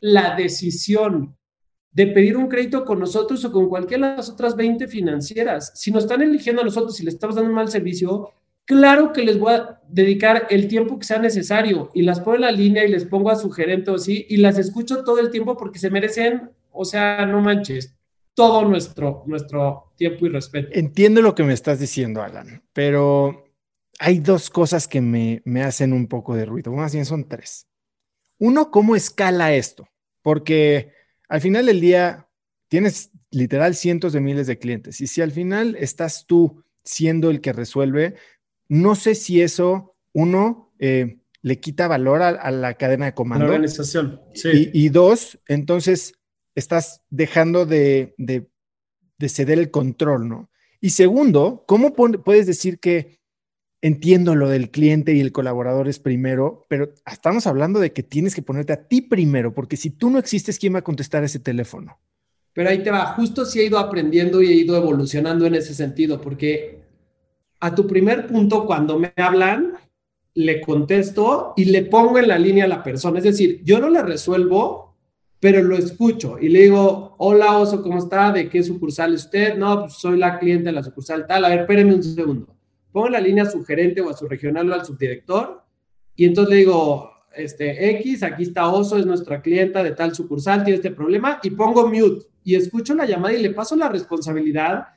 [0.00, 1.34] la decisión
[1.92, 5.72] de pedir un crédito con nosotros o con cualquiera de las otras 20 financieras.
[5.74, 8.32] Si nos están eligiendo a nosotros y le estamos dando un mal servicio,
[8.64, 12.40] Claro que les voy a dedicar el tiempo que sea necesario y las pongo en
[12.42, 15.30] la línea y les pongo a su gerente o sí y las escucho todo el
[15.30, 17.94] tiempo porque se merecen, o sea, no manches,
[18.34, 20.68] todo nuestro, nuestro tiempo y respeto.
[20.72, 23.46] Entiendo lo que me estás diciendo, Alan, pero
[23.98, 27.66] hay dos cosas que me, me hacen un poco de ruido, más bien son tres.
[28.38, 29.88] Uno, ¿cómo escala esto?
[30.22, 30.92] Porque
[31.32, 32.28] al final del día
[32.68, 37.40] tienes literal cientos de miles de clientes y si al final estás tú siendo el
[37.40, 38.16] que resuelve,
[38.68, 43.46] no sé si eso, uno, eh, le quita valor a, la cadena de comando.
[43.46, 44.70] La organización, sí.
[44.74, 46.12] Y, dos, entonces
[46.54, 48.14] estás dejando de,
[49.26, 50.50] ceder el control, ¿no?
[50.82, 53.21] Y segundo, ¿cómo puedes decir que
[53.82, 58.34] entiendo lo del cliente y el colaborador es primero, pero estamos hablando de que tienes
[58.34, 61.40] que ponerte a ti primero, porque si tú no existes, ¿quién va a contestar ese
[61.40, 61.98] teléfono?
[62.54, 65.74] Pero ahí te va, justo si he ido aprendiendo y he ido evolucionando en ese
[65.74, 66.80] sentido, porque
[67.60, 69.72] a tu primer punto, cuando me hablan,
[70.34, 73.18] le contesto y le pongo en la línea a la persona.
[73.18, 74.96] Es decir, yo no le resuelvo,
[75.40, 78.32] pero lo escucho y le digo, hola Oso, ¿cómo está?
[78.32, 79.56] ¿De qué sucursal es usted?
[79.56, 81.44] No, pues soy la cliente de la sucursal tal.
[81.44, 82.54] A ver, espéreme un segundo.
[82.92, 85.62] Pongo en la línea a su gerente o a su regional o al subdirector
[86.14, 90.62] y entonces le digo, este X, aquí está Oso, es nuestra clienta de tal sucursal,
[90.62, 94.88] tiene este problema y pongo mute y escucho la llamada y le paso la responsabilidad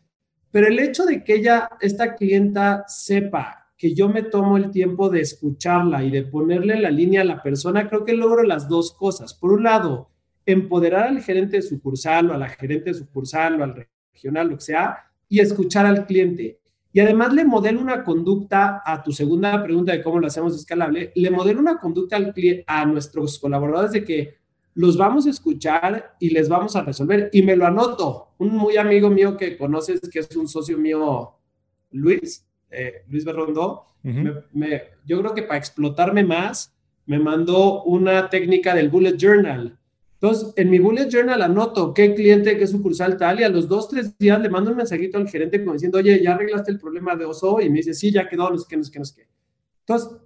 [0.56, 5.10] pero el hecho de que ella, esta clienta, sepa que yo me tomo el tiempo
[5.10, 8.94] de escucharla y de ponerle la línea a la persona, creo que logro las dos
[8.94, 9.34] cosas.
[9.34, 10.12] Por un lado,
[10.46, 14.56] empoderar al gerente de sucursal o a la gerente de sucursal o al regional, lo
[14.56, 16.62] que sea, y escuchar al cliente.
[16.96, 21.12] Y además le modelo una conducta a tu segunda pregunta de cómo lo hacemos escalable,
[21.14, 22.34] le modelo una conducta al,
[22.68, 24.38] a nuestros colaboradores de que
[24.76, 27.30] los vamos a escuchar y les vamos a resolver.
[27.34, 28.30] Y me lo anoto.
[28.38, 31.34] Un muy amigo mío que conoces, que es un socio mío,
[31.92, 36.74] Luis, eh, Luis Berrondo, yo creo que para explotarme más,
[37.06, 39.78] me mandó una técnica del bullet journal.
[40.26, 43.90] Entonces, en mi bullet journal anoto qué cliente, qué sucursal tal, y a los dos,
[43.90, 47.16] tres días le mando un mensajito al gerente como diciendo, oye, ya arreglaste el problema
[47.16, 49.06] de Oso, y me dice, sí, ya quedó, no sé qué, no sé qué, no
[49.06, 49.28] sé qué.
[49.82, 50.18] Entonces,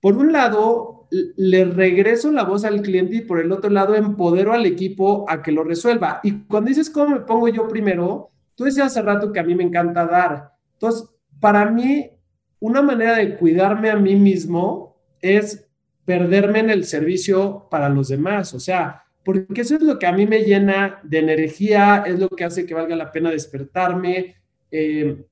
[0.00, 4.52] por un lado, le regreso la voz al cliente y por el otro lado, empodero
[4.52, 6.18] al equipo a que lo resuelva.
[6.24, 9.54] Y cuando dices cómo me pongo yo primero, tú decías hace rato que a mí
[9.54, 10.50] me encanta dar.
[10.72, 12.10] Entonces, para mí,
[12.58, 15.64] una manera de cuidarme a mí mismo es
[16.04, 18.52] perderme en el servicio para los demás.
[18.52, 22.28] O sea, porque eso es lo que a mí me llena de energía, es lo
[22.28, 24.36] que hace que valga la pena despertarme.
[24.70, 25.24] Eh,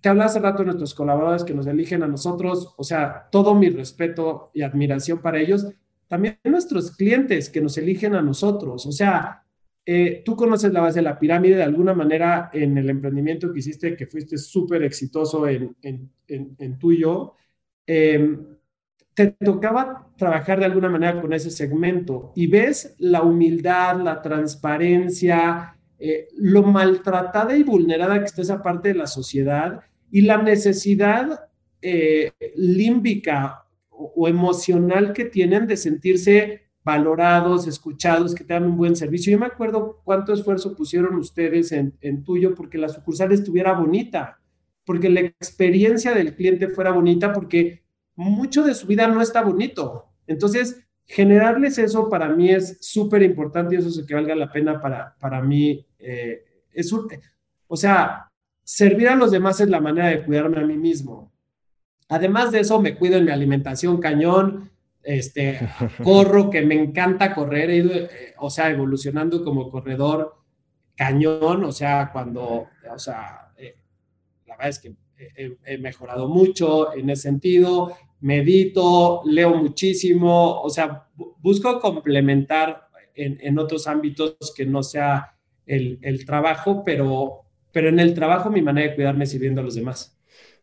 [0.00, 3.54] te hablaba hace rato de nuestros colaboradores que nos eligen a nosotros, o sea, todo
[3.54, 5.66] mi respeto y admiración para ellos.
[6.06, 9.42] También nuestros clientes que nos eligen a nosotros, o sea,
[9.84, 13.60] eh, tú conoces la base de la pirámide de alguna manera en el emprendimiento que
[13.60, 17.34] hiciste, que fuiste súper exitoso en, en, en, tuyo.
[17.86, 18.55] Em,
[19.16, 25.74] te tocaba trabajar de alguna manera con ese segmento y ves la humildad, la transparencia,
[25.98, 31.48] eh, lo maltratada y vulnerada que está esa parte de la sociedad y la necesidad
[31.80, 38.96] eh, límbica o, emocional que tienen de sentirse valorados, escuchados, que te dan un buen
[38.96, 39.32] servicio.
[39.32, 44.40] Yo me acuerdo cuánto esfuerzo pusieron ustedes en, en tuyo porque la sucursal estuviera bonita,
[44.84, 47.85] porque la experiencia del cliente fuera bonita, porque
[48.16, 50.06] mucho de su vida no está bonito.
[50.26, 54.50] Entonces, generarles eso para mí es súper importante y eso es lo que valga la
[54.50, 55.86] pena para, para mí.
[55.98, 56.92] Eh, es
[57.68, 58.30] o sea,
[58.64, 61.32] servir a los demás es la manera de cuidarme a mí mismo.
[62.08, 64.70] Además de eso, me cuido en mi alimentación cañón,
[65.02, 65.60] este,
[66.04, 70.36] corro, que me encanta correr, he ido, eh, o sea, evolucionando como corredor
[70.96, 73.76] cañón, o sea, cuando, o sea, eh,
[74.46, 74.94] la verdad es que
[75.64, 83.86] he, mejorado mucho en ese sentido, medito, leo muchísimo, o sea, busco complementar en, otros
[83.86, 89.26] ámbitos que no sea el, trabajo, pero, pero en el trabajo mi manera de cuidarme
[89.26, 90.18] sirviendo a los demás.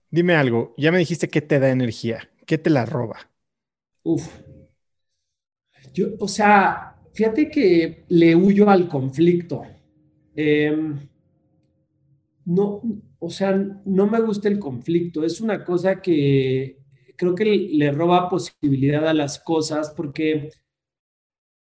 [0.10, 3.18] Dime algo, ya me dijiste que te da energía, ¿qué te la roba?
[4.04, 4.28] Uf.
[5.94, 9.64] Yo, o sea, fíjate que le huyo al conflicto.
[10.36, 11.00] Em,
[12.46, 12.82] no,
[13.20, 15.24] o sea, no me gusta el conflicto.
[15.24, 16.83] Es una cosa que
[17.16, 20.52] creo que le roba posibilidad a las cosas porque,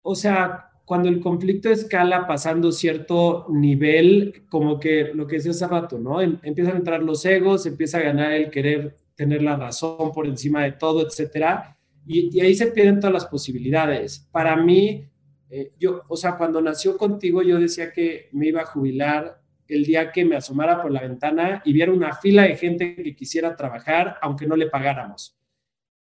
[0.03, 5.67] o sea, cuando el conflicto escala pasando cierto nivel, como que lo que decía hace
[5.67, 6.23] rato, ¿no?
[6.23, 10.27] Em, empiezan a entrar los egos, empieza a ganar el querer tener la razón por
[10.27, 11.77] encima de todo, etcétera.
[12.07, 14.27] Y, ahí se pierden todas las posibilidades.
[14.33, 15.05] Para mí,
[15.51, 19.85] eh, yo, o sea, cuando nació contigo, yo decía que me iba a jubilar el
[19.85, 23.55] día que me asomara por la ventana y viera una fila de gente que quisiera
[23.55, 25.38] trabajar, aunque no le pagáramos.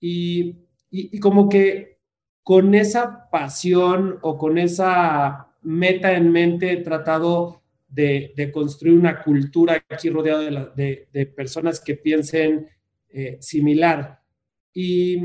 [0.02, 2.00] Y, y, como que
[2.44, 9.22] con esa pasión o con esa meta en mente he tratado de, de construir una
[9.22, 12.68] cultura aquí rodeada de, de, personas que piensen
[13.10, 14.22] eh, similar.
[14.74, 15.24] Y,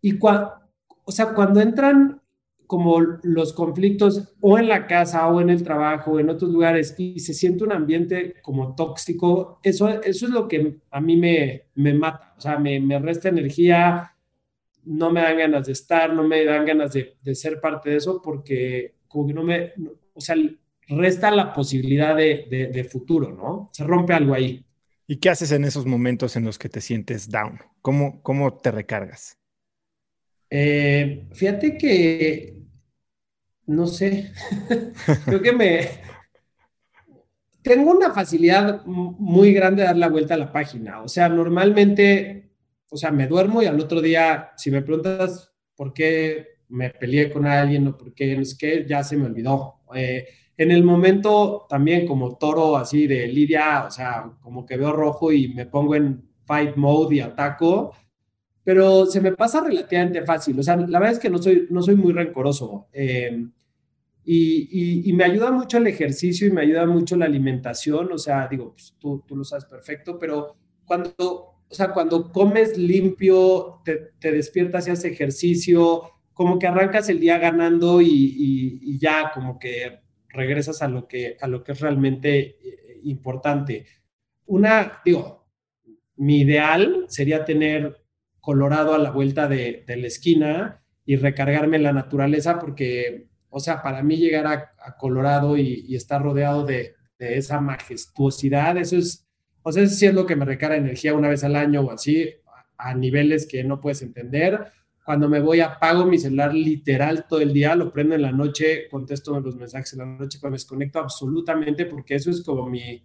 [0.00, 2.20] y o sea, cuando entran
[2.66, 6.94] como los conflictos o en la casa o en el trabajo o en otros lugares
[6.98, 11.68] y se siente un ambiente como tóxico, eso, eso es lo que a mí me,
[11.74, 14.15] me mata, o sea, me, me, resta energía,
[14.86, 17.96] no me dan ganas de estar, no me dan ganas de, de ser parte de
[17.96, 19.72] eso porque como que no me,
[20.14, 20.36] o sea,
[20.88, 23.70] resta la posibilidad de, de, de futuro, ¿no?
[23.72, 24.64] Se rompe algo ahí.
[25.06, 27.60] ¿Y qué haces en esos momentos en los que te sientes down?
[27.80, 29.38] ¿Cómo, cómo te recargas?
[30.50, 32.62] Eh, fíjate que,
[33.66, 34.32] no sé,
[35.24, 36.06] creo que me...
[37.62, 41.02] Tengo una facilidad muy grande de dar la vuelta a la página.
[41.02, 42.45] O sea, normalmente,
[42.88, 47.30] o sea, me duermo y al otro día, si me preguntas por qué me peleé
[47.30, 49.80] con alguien o por qué es que ya se me olvidó.
[49.94, 54.92] Eh, en el momento también como toro así de Lidia, o sea, como que veo
[54.92, 57.92] rojo y me pongo en fight mode y ataco,
[58.64, 60.58] pero se me pasa relativamente fácil.
[60.58, 62.88] O sea, la verdad es que no soy, no soy muy rencoroso.
[62.92, 63.46] Eh,
[64.28, 68.10] y, y, me ayuda mucho el ejercicio y me ayuda mucho la alimentación.
[68.10, 72.78] O sea, digo, pues, tú, tú, lo sabes perfecto, pero cuando, o sea, cuando comes
[72.78, 78.98] limpio, te, te despiertas y haces ejercicio, como que arrancas el día ganando y, y,
[78.98, 83.86] ya como que regresas a lo que, a lo que es realmente eh, importante.
[84.44, 85.48] Una, digo,
[86.16, 88.02] mi ideal sería tener
[88.38, 93.82] Colorado a la vuelta de, la esquina y recargarme en la naturaleza porque, o sea,
[93.82, 99.25] para mí llegar a, Colorado y, estar rodeado de, esa majestuosidad, eso es,
[99.66, 101.90] o sea, eso sí es lo que me recarga energía una vez al año o
[101.90, 102.30] así,
[102.78, 104.64] a, niveles que no puedes entender.
[105.04, 108.86] Cuando me voy, apago mi celular literal todo el día, lo prendo en la noche,
[108.88, 113.04] contesto los mensajes en la noche, pero me desconecto absolutamente porque eso es como mi,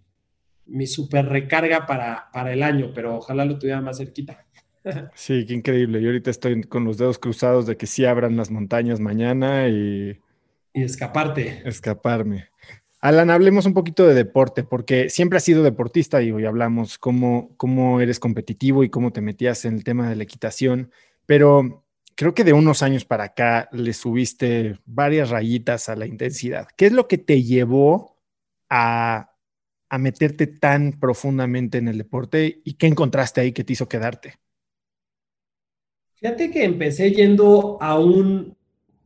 [0.66, 4.46] mi super recarga para, para el año, pero ojalá lo tuviera más cerquita.
[5.16, 6.00] Sí, qué increíble.
[6.00, 10.20] Yo ahorita estoy con los dedos cruzados de que sí abran las montañas mañana y...
[10.74, 11.62] Y escaparte.
[11.64, 12.50] Escaparme.
[13.02, 17.52] Alan, hablemos un poquito de deporte, porque siempre has sido deportista y hoy hablamos cómo,
[17.56, 20.92] cómo eres competitivo y cómo te metías en el tema de la equitación,
[21.26, 21.84] pero
[22.14, 26.68] creo que de unos años para acá le subiste varias rayitas a la intensidad.
[26.76, 28.20] ¿Qué es lo que te llevó
[28.70, 29.34] a,
[29.88, 34.34] a meterte tan profundamente en el deporte y qué encontraste ahí que te hizo quedarte?
[36.14, 38.56] Fíjate que empecé yendo a un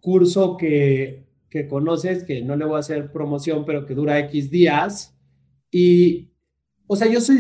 [0.02, 4.50] curso que, que conoces, que no le voy a hacer promoción, pero que dura X
[4.50, 5.16] días.
[5.70, 6.30] Y,
[6.86, 7.38] o sea, yo soy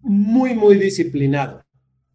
[0.00, 1.64] muy, muy disciplinado.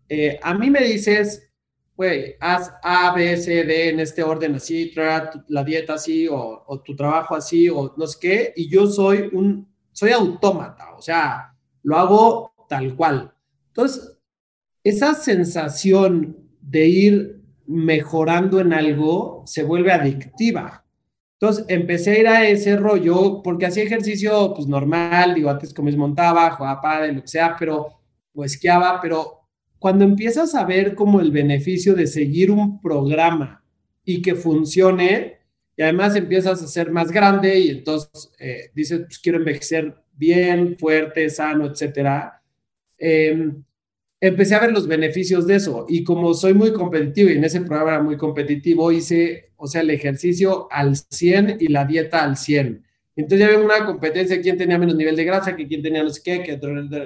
[0.10, 1.52] Eh, a mí me dices,
[1.96, 6.64] güey, haz A, B, C, D en este orden así, trae la dieta así, o,
[6.68, 11.02] o, tu trabajo así, o no sé qué, y yo soy un, soy autómata, o
[11.02, 13.34] sea, lo hago tal cual.
[13.68, 14.18] Entonces,
[14.84, 20.83] esa sensación de ir mejorando en algo se vuelve adictiva.
[21.44, 25.90] Entonces empecé a ir a ese rollo porque hacía ejercicio pues normal, digo, antes como
[25.90, 28.00] es montaba, jugaba padre, lo que sea, pero
[28.34, 29.42] o esquiaba, pero
[29.78, 33.62] cuando empiezas a ver como el beneficio de seguir un programa
[34.06, 35.40] y que funcione,
[35.76, 40.78] y además empiezas a ser más grande y entonces eh, dices, pues quiero envejecer bien,
[40.80, 42.42] fuerte, sano, etcétera.
[42.98, 43.52] Eh,
[44.28, 47.60] empecé a ver los beneficios de eso y como soy muy competitivo y en ese
[47.60, 52.38] programa era muy competitivo, hice, o sea, el ejercicio al 100 y la dieta al
[52.38, 52.86] 100.
[53.18, 56.10] Entonces ya había una competencia, quién tenía menos nivel de grasa, que quién tenía no
[56.10, 56.58] sé qué, que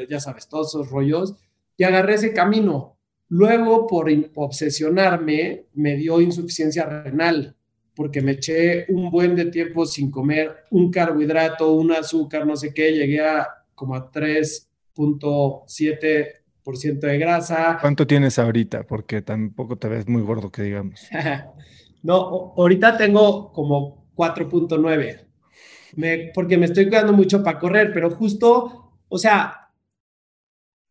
[0.08, 1.34] ya sabes, todos esos rollos,
[1.76, 3.00] y agarré ese camino.
[3.30, 7.56] Luego, por obsesionarme, me dio insuficiencia renal,
[7.96, 12.76] porque me eché un buen de tiempo sin comer un carbohidrato, un azúcar, no sé
[12.76, 16.44] qué, llegué a como a 3.7
[16.76, 17.78] de grasa.
[17.80, 18.84] ¿Cuánto tienes ahorita?
[18.84, 21.08] Porque tampoco te ves muy gordo, que digamos.
[22.04, 29.18] no, ahorita tengo como 4.9, porque me estoy cuidando mucho para correr, pero justo, o
[29.18, 29.70] sea,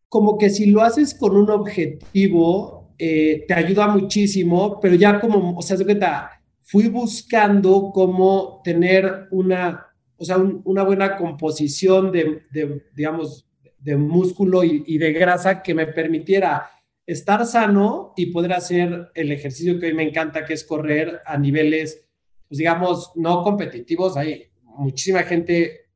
[0.09, 5.57] como que si lo haces con un objetivo, eh, te ayuda muchísimo, pero ya como,
[5.57, 5.77] o sea,
[6.63, 9.85] fui buscando cómo tener una,
[10.17, 13.46] o sea, una buena composición de, de digamos,
[13.79, 16.69] de músculo y, de grasa que me permitiera
[17.05, 21.37] estar sano y poder hacer el ejercicio que hoy me encanta, que es correr a
[21.37, 22.05] niveles,
[22.47, 24.17] pues digamos, no competitivos.
[24.17, 25.87] Hay muchísima gente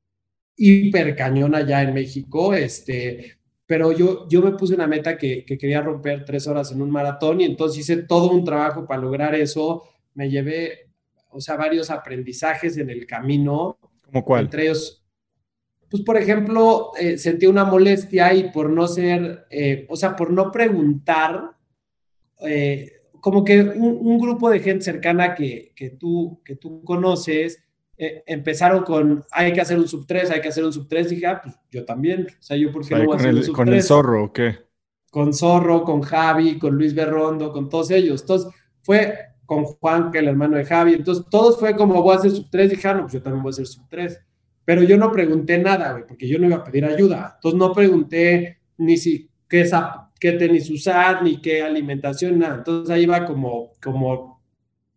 [0.55, 5.57] hiper cañona ya en México, este, pero yo, yo me puse una meta que, que
[5.57, 9.35] quería romper tres horas en un maratón y entonces hice todo un trabajo para lograr
[9.35, 9.83] eso.
[10.13, 10.91] Me llevé,
[11.29, 13.77] o sea, varios aprendizajes en el camino.
[14.05, 14.43] ¿Como cuál?
[14.45, 15.00] Entre ellos,
[15.91, 20.31] pues por ejemplo, eh, sentí una molestia y por no ser, eh, o sea, por
[20.31, 21.51] no preguntar,
[22.39, 27.61] eh, como que un, grupo de gente cercana que, que tú, que tú conoces,
[27.97, 31.27] empezaron con, hay que hacer un sub 3, hay que hacer un sub 3, dije,
[31.27, 33.55] ah, pues yo también, o sea, yo por qué no voy a hacer un sub
[33.55, 34.55] ¿Con el zorro o qué?
[35.11, 38.21] Con Zorro, con Javi, con Luis Berrondo, con todos ellos.
[38.21, 38.49] Entonces,
[38.81, 39.13] fue
[39.45, 42.47] con Juan, que el hermano de Javi, entonces todos fue como, voy a hacer sub
[42.49, 44.19] 3, dije, ah, no, pues yo también voy a hacer sub 3
[44.65, 47.33] pero yo no pregunté nada, güey, porque yo no iba a pedir ayuda.
[47.35, 49.69] Entonces no pregunté ni si qué,
[50.19, 52.55] qué tenis usar, ni qué alimentación, nada.
[52.55, 54.41] Entonces ahí va como, como,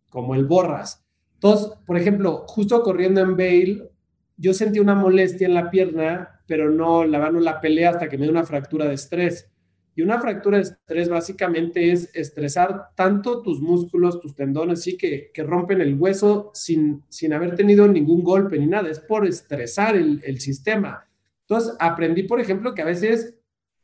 [0.09, 1.05] como el borras.
[1.33, 3.91] Entonces, por ejemplo, justo corriendo en Bale,
[4.37, 8.17] yo sentí una molestia en la pierna, pero no, la no la peleé hasta que
[8.17, 9.49] me dio una fractura de estrés.
[9.95, 15.31] Y una fractura de estrés básicamente es estresar tanto tus músculos, tus tendones, sí, que,
[15.33, 18.89] que rompen el hueso sin, sin haber tenido ningún golpe ni nada.
[18.89, 21.07] Es por estresar el, el sistema.
[21.47, 23.35] Entonces, aprendí, por ejemplo, que a veces,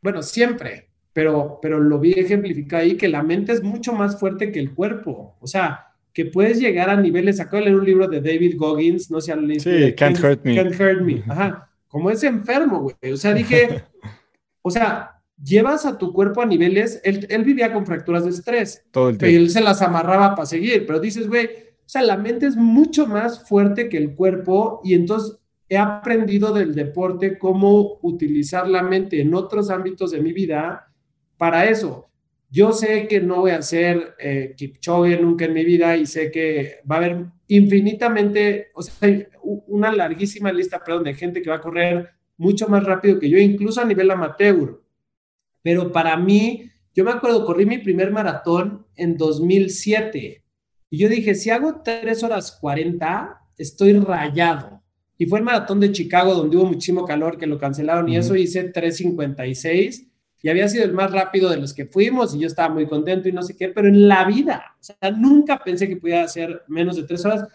[0.01, 4.51] bueno, siempre, pero, pero lo vi ejemplificado ahí, que la mente es mucho más fuerte
[4.51, 5.37] que el cuerpo.
[5.39, 9.09] O sea, que puedes llegar a niveles, acabo de leer un libro de David Goggins,
[9.11, 10.55] no sé si Sí, Can't Hurt Me.
[10.55, 11.69] Can't Hurt Me, ajá.
[11.87, 13.13] Como es enfermo, güey.
[13.13, 13.83] O sea, dije,
[14.61, 19.09] o sea, llevas a tu cuerpo a niveles, él, vivía con fracturas de estrés, todo
[19.09, 19.31] el tiempo.
[19.31, 22.55] Y él se las amarraba para seguir, pero dices, güey, o sea, la mente es
[22.55, 25.37] mucho más fuerte que el cuerpo y entonces
[25.67, 30.91] he aprendido del deporte cómo utilizar la mente en otros ámbitos de mi vida
[31.37, 32.07] para eso.
[32.49, 36.29] Yo sé que no voy a ser eh, Kipchoge nunca en mi vida y sé
[36.29, 39.09] que va a haber infinitamente, o sea,
[39.41, 43.37] una larguísima lista, perdón, de gente que va a correr mucho más rápido que yo,
[43.37, 44.80] incluso a nivel amateur.
[45.61, 50.41] Pero para mí, yo me acuerdo, corrí mi primer maratón en 2007
[50.93, 54.83] y yo dije, si hago 3 horas 40, estoy rayado.
[55.17, 58.35] Y fue el maratón de Chicago donde hubo muchísimo calor que lo cancelaron y eso
[58.35, 60.09] hice 3.56.
[60.43, 63.29] y había sido el más rápido de los que fuimos y yo estaba muy contento
[63.29, 66.63] y no sé qué, pero en la vida, o sea, nunca pensé que pudiera hacer
[66.67, 67.47] menos de tres horas,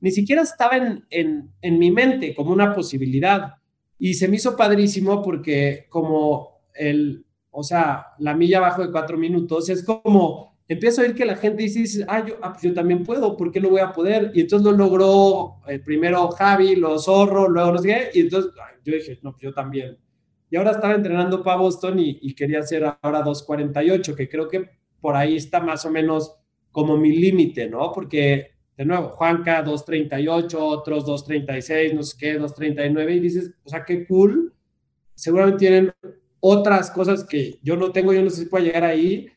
[0.00, 3.54] ni siquiera estaba en, en, en mi mente como una posibilidad.
[3.98, 9.16] Y se me hizo padrísimo porque como el, o sea, la milla abajo de cuatro
[9.16, 12.74] minutos, es como, empiezo a oír que la gente dice, ah, yo, ah, pues yo
[12.74, 14.32] también puedo, ¿por qué no voy a poder?
[14.34, 18.52] Y entonces lo logró el primero Javi, lo Zorro, luego no sé qué, y entonces
[18.84, 19.96] yo dije, no, pues yo también
[20.52, 24.68] y ahora estaba entrenando para Boston y, quería hacer ahora 2.48, que creo que
[25.00, 26.36] por ahí está más o menos
[26.70, 27.90] como mi límite, ¿no?
[27.90, 33.82] Porque, de nuevo, Juanca 2.38, otros 2.36, no sé qué, 2.39, y dices, o sea,
[33.82, 34.52] qué cool.
[35.14, 35.92] Seguramente tienen
[36.44, 39.28] otras cosas que yo no tengo, yo no sé si puedo llegar ahí,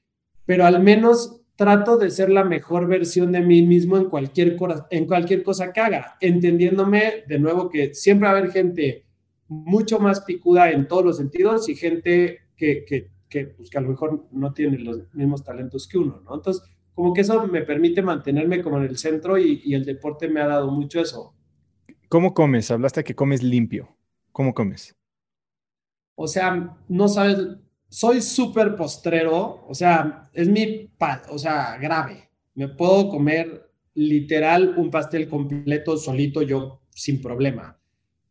[0.44, 4.58] pero al menos trato de ser la mejor versión de mí mismo en cualquier,
[4.90, 9.06] en cualquier cosa que haga, entendiéndome de nuevo que siempre va a haber gente
[9.48, 13.82] mucho más picuda en todos los sentidos y gente que, que, que, pues, que a
[13.82, 16.34] lo mejor no tiene los mismos talentos que uno, ¿no?
[16.34, 16.64] Entonces,
[16.96, 20.42] como que eso me permite mantenerme como en el centro y, y el deporte me
[20.42, 21.36] ha dado mucho eso.
[22.10, 22.72] ¿Cómo comes?
[22.72, 23.96] Hablaste que comes limpio.
[24.32, 24.96] ¿Cómo comes?
[26.16, 27.38] O sea, no sabes,
[27.90, 30.90] soy súper postrero, o sea, es mi,
[31.30, 32.30] o sea, grave.
[32.56, 37.78] Me puedo comer literal un pastel completo solito yo sin problema.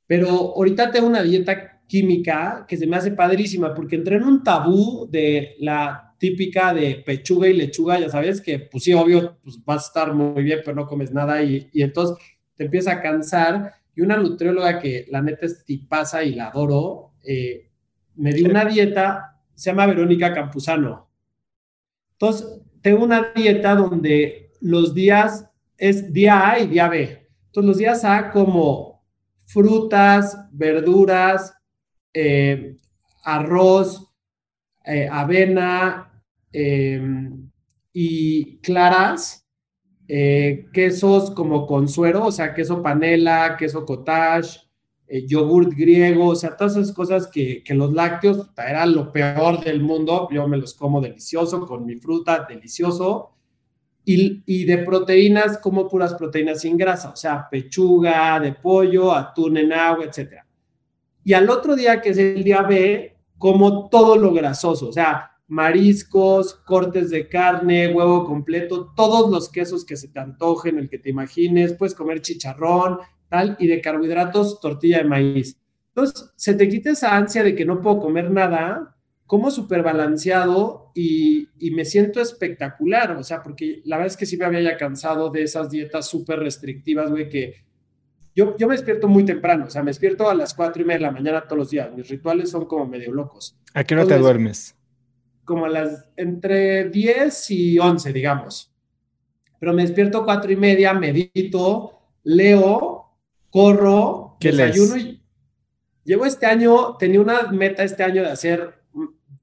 [0.07, 4.43] Pero ahorita tengo una dieta química que se me hace padrísima porque entré en un
[4.43, 9.63] tabú de la típica de pechuga y lechuga, ya sabes, que pues sí, obvio, pues
[9.65, 12.17] vas a estar muy bien, pero no comes nada y, y entonces
[12.57, 13.73] te empieza a cansar.
[13.97, 17.71] Y una nutrióloga que la neta es tipaza y la adoro, eh,
[18.17, 21.09] me dio una dieta, se llama Verónica Campuzano.
[22.13, 27.29] Entonces, tengo una dieta donde los días es día A y día B.
[27.47, 29.05] Entonces, los días A como
[29.45, 31.55] frutas, verduras,
[32.13, 32.77] eh,
[33.25, 34.13] arroz,
[34.85, 37.51] eh, avena em,
[37.93, 39.47] y claras,
[40.07, 44.61] eh, quesos como con suero, o sea, queso panela, queso cottage,
[45.09, 49.83] yogurt griego, o sea, todas esas cosas que, que los lácteos eran lo peor del
[49.83, 53.35] mundo, yo me los como delicioso, con mi fruta, delicioso
[54.05, 59.73] y, de proteínas como puras proteínas sin grasa, o sea, pechuga de pollo, atún en
[59.73, 60.43] agua, etc.
[61.25, 65.31] Y al otro día, que es el día B, como todo lo grasoso, o sea,
[65.47, 70.99] mariscos, cortes de carne, huevo completo, todos los quesos que se te antojen, el que
[70.99, 72.99] te imagines, puedes comer chicharrón,
[73.35, 75.59] tal, y de carbohidratos, tortilla de maíz.
[75.89, 80.93] Entonces, se te quita esa ansia de que no puedo comer nada como súper balanceado
[80.95, 84.77] y, me siento espectacular, o sea, porque la verdad es que sí me había ya
[84.77, 87.65] cansado de esas dietas súper restrictivas, güey, que
[88.37, 90.99] yo, yo me despierto muy temprano, o sea, me despierto a las cuatro y media
[90.99, 93.59] de la mañana todos los días, mis rituales son como medio locos.
[93.73, 94.77] ¿A qué hora te duermes?
[95.45, 98.73] Como a las, entre 10 y 11, digamos.
[99.59, 103.04] Pero me despierto cuatro y media, medito, leo,
[103.55, 105.23] corro, ¿Qué desayuno y...
[106.03, 108.83] Llevo este año, tenía una meta este año de hacer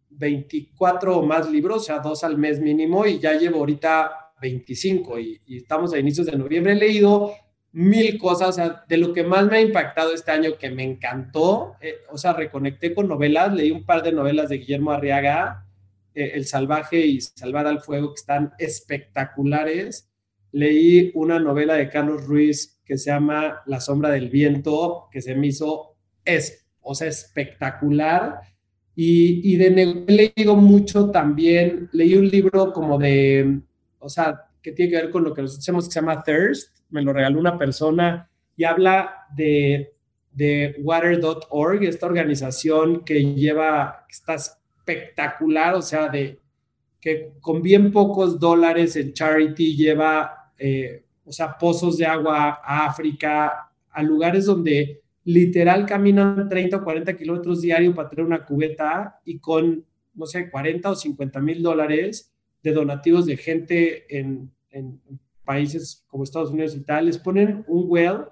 [0.10, 5.18] 24 o más libros, o sea, dos al mes mínimo, y ya llevo ahorita 25
[5.18, 6.74] y, estamos a inicios de noviembre.
[6.74, 7.32] He leído
[7.72, 10.84] mil cosas, o sea, de lo que más me ha impactado este año que me
[10.84, 15.68] encantó, eh, o sea, reconecté con novelas, leí un par de novelas de Guillermo Arriaga,
[16.14, 20.12] eh, El Salvaje y Salvar al Fuego, que están espectaculares.
[20.52, 25.34] Leí una novela de Carlos Ruiz que se llama La Sombra del Viento, que se
[25.34, 28.42] me hizo, es, o sea, espectacular.
[28.94, 29.68] Y, de
[30.10, 33.62] he leído mucho también, leí un libro como de,
[33.98, 36.80] o sea, que tiene que ver con lo que nosotros hacemos que se llama Thirst,
[36.90, 39.94] me lo regaló una persona y habla de,
[40.34, 46.42] de water.org, esta organización que lleva, que está espectacular, o sea, de
[47.00, 52.86] que con bien pocos dólares en charity lleva, eh, o sea, pozos de agua a
[52.86, 59.22] África, a lugares donde literal caminan 30 o 40 kilómetros diario para tener una cubeta
[59.24, 64.52] y con, no sé, 40 o 50 mil dólares de donativos de gente en,
[65.46, 68.26] países como Estados Unidos y tal, les ponen un well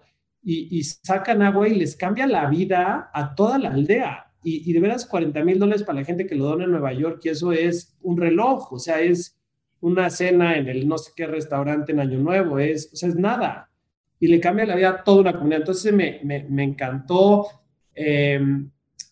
[0.44, 4.26] y, sacan agua y les cambia la vida a toda la aldea.
[4.44, 7.22] Y, de veras 40 mil dólares para la gente que lo dona en Nueva York
[7.24, 9.39] y eso es un reloj, o sea, es
[9.82, 13.16] una cena en el no sé qué restaurante en Año Nuevo, es, o sea, es
[13.16, 13.70] nada
[14.20, 15.62] y le cambia la vida a toda una comunidad.
[15.62, 17.48] Entonces me, me, encantó.
[17.96, 18.70] Em,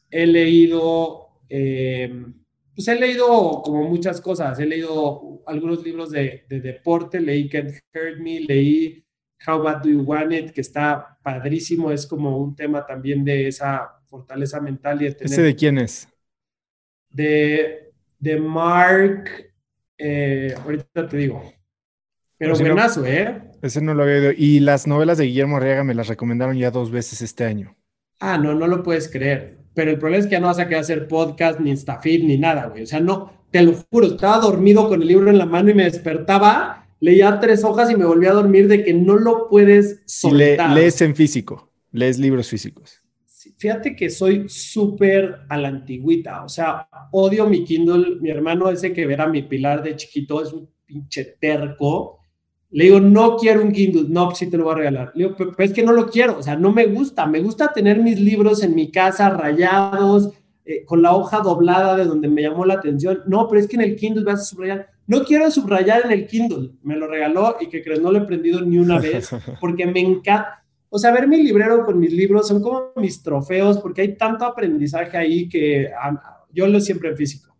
[0.09, 2.33] he leído, em,
[2.75, 4.59] pues he leído como muchas cosas.
[4.59, 9.05] He leído algunos libros de, de deporte, leí Can't Hurt Me, leí
[9.47, 11.91] How Bad Do You Want It, que está padrísimo.
[11.91, 15.31] Es como un tema también de esa fortaleza mental y de tener...
[15.31, 16.09] ¿Ese de quién es?
[17.09, 19.51] de, de Mark,
[19.97, 21.53] eh, ahorita te digo.
[22.37, 23.41] Pero buenazo, ¿eh?
[23.61, 24.31] Ese no lo había oído.
[24.37, 27.75] Y las novelas de Guillermo Arriaga me las recomendaron ya dos veces este año.
[28.19, 29.57] Ah, no, no lo puedes creer.
[29.73, 32.37] Pero el problema es que ya no vas a querer hacer podcast, ni Instafit, ni
[32.37, 32.83] nada, güey.
[32.83, 35.73] O sea, no, te lo juro, estaba dormido con el libro en la mano y
[35.73, 40.01] me despertaba, leía tres hojas y me volvía a dormir de que no lo puedes
[40.05, 40.71] soltar.
[40.71, 43.01] lees en físico, lees libros físicos.
[43.57, 48.17] Fíjate que soy súper a la antigüita, o sea, odio mi Kindle.
[48.21, 52.19] Mi hermano ese que verá mi pilar de chiquito es un pinche terco.
[52.69, 55.11] Le digo, no quiero un Kindle, no, pues sí te lo voy a regalar.
[55.15, 57.25] Le digo, pero es que no lo quiero, o sea, no me gusta.
[57.25, 60.33] Me gusta tener mis libros en mi casa rayados,
[60.63, 63.21] eh, con la hoja doblada de donde me llamó la atención.
[63.25, 64.89] No, pero es que en el Kindle vas a subrayar.
[65.07, 66.73] No quiero subrayar en el Kindle.
[66.83, 69.29] Me lo regaló y que crees, no lo he prendido ni una vez
[69.61, 70.63] porque me encanta.
[70.89, 74.45] O sea, ver mi librero con mis libros son como mis trofeos porque hay tanto
[74.45, 75.89] aprendizaje ahí que
[76.51, 77.55] yo lo siempre en físico.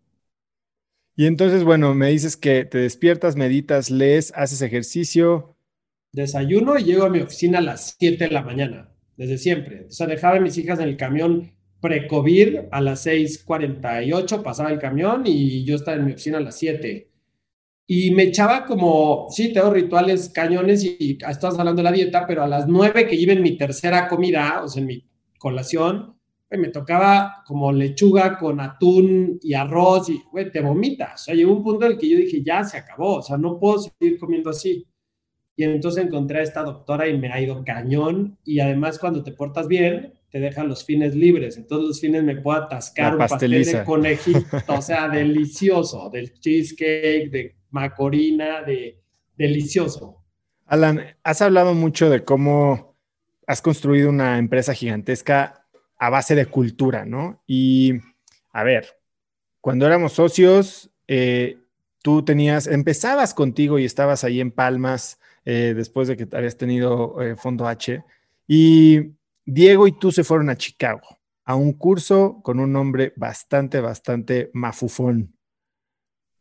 [1.16, 5.56] Y entonces, bueno, me dices que te despiertas, meditas, lees, haces ejercicio.
[6.14, 9.86] Desayuno y llego a mi oficina a las 7 de la mañana, desde siempre.
[9.88, 14.80] O sea, dejaba a mis hijas en el camión pre-COVID a las 6:48 pasaba el
[14.80, 17.12] camión y yo estaba en mi oficina a las 7.
[17.90, 22.44] Y me echaba como, sí, tengo rituales cañones y, estás hablando de la dieta, pero
[22.44, 25.10] a las 9 que iba en mi tercera comida, o sea, en mi
[25.40, 26.18] colación,
[26.50, 31.22] me tocaba como lechuga con atún y arroz y, güey, te vomitas.
[31.22, 33.38] O sea, llegó un punto en el que yo dije, ya se acabó, o sea,
[33.38, 34.86] no puedo seguir comiendo así.
[35.56, 38.38] Y entonces encontré a esta doctora y me ha ido cañón.
[38.44, 41.58] Y además, cuando te portas bien, te dejan los fines libres.
[41.58, 46.34] En todos los fines me puedo atascar un pastel de conejito, o sea, delicioso, del
[46.40, 49.00] cheesecake, de macorina, de
[49.38, 50.24] delicioso.
[50.66, 52.96] Alan, has hablado mucho de cómo
[53.46, 55.66] has construido una empresa gigantesca
[55.98, 57.42] a base de cultura, ¿no?
[57.48, 57.94] Y
[58.52, 58.88] a ver,
[59.62, 61.58] cuando éramos socios, eh,
[62.02, 67.22] tú tenías, empezabas contigo y estabas ahí en Palmas eh, después de que habías tenido
[67.22, 68.04] eh, Fondo H.
[68.48, 69.14] Y
[69.46, 74.52] Diego y tú se fueron a Chicago a un curso con un nombre bastante, bastante
[74.54, 75.37] mafufón.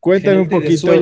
[0.06, 0.92] Cuéntame un poquito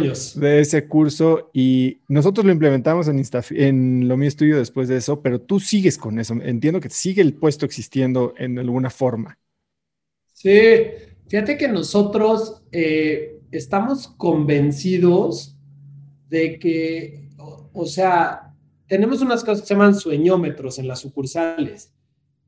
[0.41, 5.21] de, ese curso y nosotros lo implementamos en, en lo mío estudio después de eso,
[5.21, 6.33] pero tú sigues con eso.
[6.43, 9.39] Entiendo que sigue el puesto existiendo en alguna forma.
[10.33, 10.49] Sí,
[11.29, 15.55] fíjate que nosotros eh, estamos convencidos
[16.31, 17.29] de que,
[17.75, 18.55] o sea,
[18.87, 21.93] tenemos unas cosas que se llaman sueñómetros en las sucursales.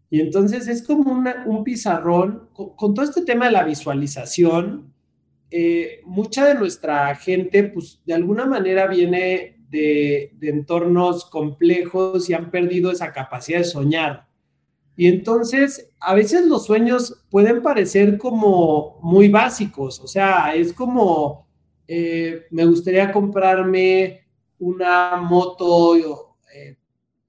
[0.09, 4.96] Y entonces es como un pizarrón, con, todo este tema de la visualización,
[5.51, 12.35] eh, mucha de nuestra gente, pues de alguna manera viene de, de, entornos complejos y
[12.35, 14.27] han perdido esa capacidad de soñar.
[14.97, 21.47] Y entonces, a veces los sueños pueden parecer como muy básicos, o sea, es como,
[21.87, 24.23] eh, me gustaría comprarme
[24.59, 25.97] una moto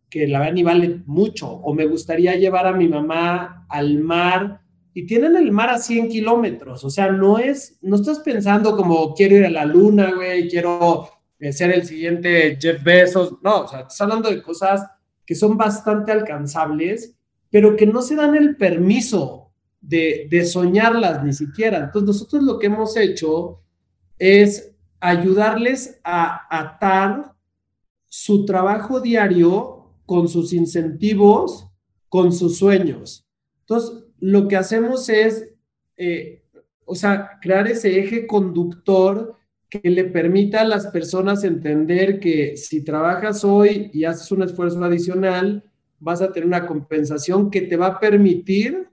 [0.10, 4.62] que la verdad ni vale mucho, o me gustaría llevar a mi mamá al mar,
[4.98, 9.14] y tienen el mar a 100 kilómetros, o sea, no es, no estás pensando como
[9.14, 13.68] quiero ir a la luna, güey, quiero eh, ser el siguiente Jeff Bezos, no, o
[13.68, 14.90] sea, estás hablando de cosas
[15.24, 17.16] que son bastante alcanzables,
[17.52, 21.78] pero que no se dan el permiso de, de soñarlas ni siquiera.
[21.78, 23.62] Entonces, nosotros lo que hemos hecho
[24.18, 27.36] es ayudarles a atar
[28.08, 31.68] su trabajo diario con sus incentivos,
[32.10, 33.28] con sus sueños.
[33.60, 35.50] Entonces, lo que hacemos es,
[35.98, 36.44] eh,
[36.86, 39.36] o sea, crear ese eje conductor
[39.70, 44.84] que le permita a las personas entender que si trabajas hoy y haces un esfuerzo
[44.84, 45.64] adicional,
[46.00, 48.90] vas a tener una compensación que te va a permitir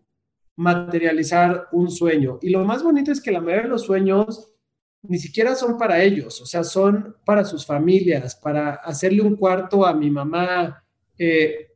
[0.56, 2.38] materializar un sueño.
[2.42, 4.54] Y lo más bonito es que la mayoría de los sueños
[5.02, 9.84] ni siquiera son para ellos, o sea, son para sus familias, para hacerle un cuarto
[9.84, 10.82] a mi mamá,
[11.18, 11.73] eh,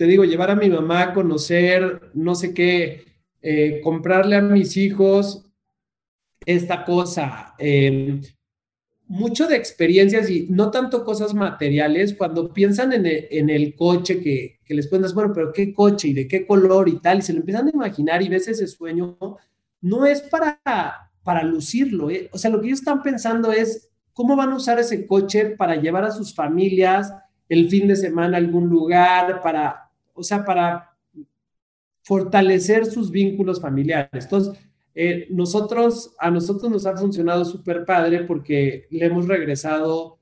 [0.00, 3.04] te digo, llevar a mi mamá a conocer, no sé qué,
[3.42, 5.44] eh, comprarle a mis hijos
[6.46, 8.22] esta cosa, em,
[9.06, 14.86] mucho de experiencias y no tanto cosas materiales, cuando piensan en el, coche que, les
[14.86, 17.18] pones, bueno, pero ¿qué coche y de qué color y tal?
[17.18, 19.18] Y se lo empiezan a imaginar y ves ese sueño,
[19.82, 20.62] no es para,
[21.22, 22.30] para lucirlo, ¿eh?
[22.32, 25.76] o sea, lo que ellos están pensando es cómo van a usar ese coche para
[25.76, 27.12] llevar a sus familias,
[27.50, 29.89] el fin de semana a algún lugar, para,
[30.20, 30.96] o sea, para
[32.02, 34.24] fortalecer sus vínculos familiares.
[34.24, 34.58] Entonces,
[34.94, 40.18] eh, nosotros, a nosotros nos ha funcionado súper padre porque le hemos regresado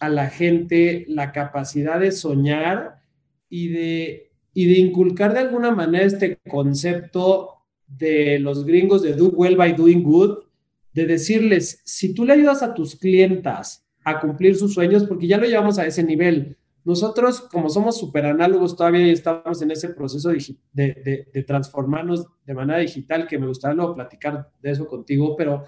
[0.00, 3.02] a la gente la capacidad de soñar
[3.48, 7.50] y de, y de inculcar de alguna manera este concepto
[7.86, 10.38] de los gringos de Do Well by Doing Good,
[10.92, 15.38] de decirles, si tú le ayudas a tus clientas a cumplir sus sueños, porque ya
[15.38, 19.90] lo llevamos a ese nivel, nosotros, como somos súper análogos todavía y estamos en ese
[19.90, 25.36] proceso de, de, transformarnos de manera digital, que me gustaría luego platicar de eso contigo,
[25.36, 25.64] pero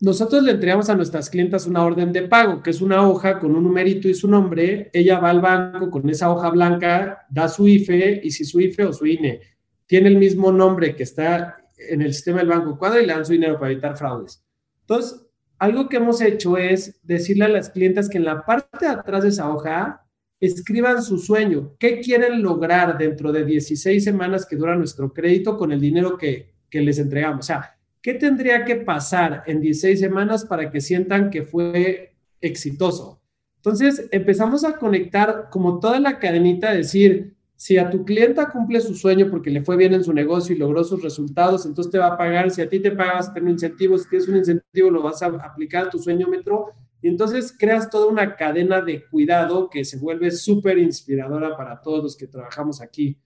[0.00, 3.54] nosotros le entregamos a nuestras clientas una orden de pago, que es una hoja con
[3.54, 4.90] un numerito y su nombre.
[4.94, 8.86] Ella va al banco con esa hoja blanca, da su IFE y si su IFE
[8.86, 9.40] o su INE
[9.86, 13.26] tiene el mismo nombre que está en el sistema del banco cuadra y le dan
[13.26, 14.42] su dinero para evitar fraudes.
[14.80, 15.29] Entonces,
[15.60, 19.22] algo que hemos hecho es decirle a las clientes que en la parte de atrás
[19.22, 20.06] de esa hoja
[20.40, 25.70] escriban su sueño, qué quieren lograr dentro de 16 semanas que dura nuestro crédito con
[25.70, 27.40] el dinero que, que les entregamos.
[27.40, 33.20] O sea, ¿qué tendría que pasar en 16 semanas para que sientan que fue exitoso?
[33.56, 38.94] Entonces empezamos a conectar como toda la cadenita, decir, si a tu clienta cumple su
[38.94, 42.06] sueño porque le fue bien en su negocio y logró sus resultados, entonces te va
[42.06, 42.50] a pagar.
[42.50, 43.98] Si a ti te pagas, tener un incentivo.
[43.98, 46.72] Si tienes un incentivo, lo vas a aplicar a tu sueño-metro.
[47.02, 52.02] Y entonces creas toda una cadena de cuidado que se vuelve súper inspiradora para todos
[52.02, 53.18] los que trabajamos aquí.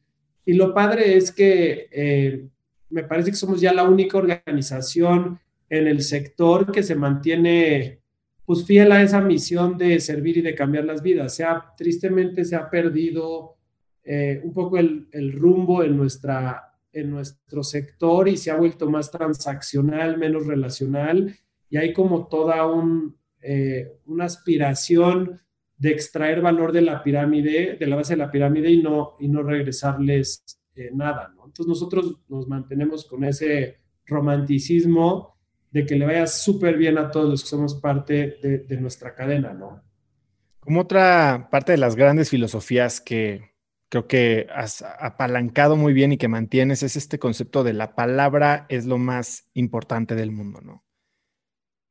[0.45, 2.49] Y lo padre es que eh,
[2.91, 8.01] me parece que somos ya la única organización en el sector que se mantiene
[8.45, 11.37] pues fiel a esa misión de servir y de cambiar las vidas.
[11.37, 13.54] Se ha, tristemente se ha perdido
[14.05, 19.11] eh, un poco el, rumbo en, nuestra, en nuestro sector y se ha vuelto más
[19.11, 21.35] transaccional, menos relacional,
[21.71, 25.41] y hay como toda un, eh, una aspiración
[25.79, 29.29] de extraer valor de la pirámide, de la base de la pirámide y no, y
[29.29, 30.45] no regresarles
[30.75, 31.47] eh, nada, ¿no?
[31.47, 35.35] Entonces nosotros nos mantenemos con ese romanticismo
[35.71, 39.15] de que le vaya súper bien a todos los que somos parte de, de nuestra
[39.15, 39.83] cadena, ¿no?
[40.61, 43.54] Como otra parte de las grandes filosofías que
[43.95, 48.67] creo que has apalancado muy bien y que mantienes es este concepto de la palabra
[48.69, 50.85] es lo más importante del mundo, ¿no?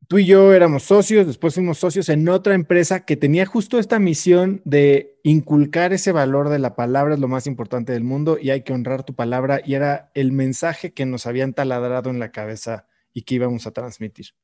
[0.09, 3.99] Tú y yo éramos socios, después fuimos socios en otra empresa que tenía justo esta
[3.99, 8.49] misión de inculcar ese valor de la palabra es lo más importante del mundo y
[8.49, 12.33] hay que honrar tu palabra y era el mensaje que nos habían taladrado en la
[12.33, 14.35] cabeza y que íbamos a transmitir.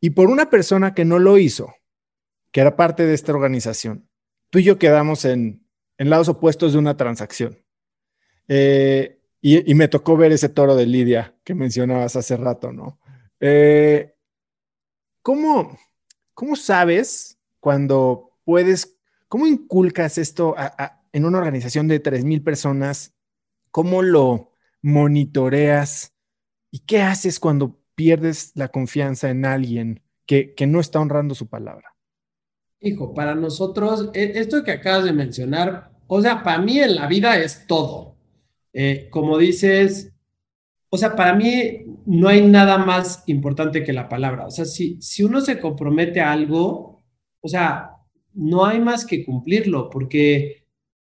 [0.00, 1.74] Y por una persona que no lo hizo,
[2.52, 4.08] que era parte de esta organización,
[4.50, 5.63] tú y yo quedamos en
[5.98, 7.58] en lados opuestos de una transacción.
[8.48, 12.98] Eh, y, me tocó ver ese toro de Lidia que mencionabas hace rato, ¿no?
[13.40, 14.14] Eh,
[15.20, 15.76] ¿cómo,
[16.56, 18.96] sabes cuando puedes,
[19.28, 20.54] cómo inculcas esto
[21.12, 23.14] en una organización de 3.000 personas?
[23.70, 26.14] ¿Cómo lo monitoreas?
[26.70, 31.48] ¿Y qué haces cuando pierdes la confianza en alguien que, que no está honrando su
[31.48, 31.93] palabra?
[32.84, 37.06] Hijo, para nosotros, e, esto que acabas de mencionar, o sea, para mí en la
[37.06, 38.16] vida es todo.
[38.72, 40.12] Eh, como dices,
[40.90, 44.46] o sea, para mí no hay nada más importante que la palabra.
[44.46, 47.02] O sea, si, si uno se compromete a algo,
[47.40, 47.90] o sea,
[48.34, 50.66] no hay más que cumplirlo, porque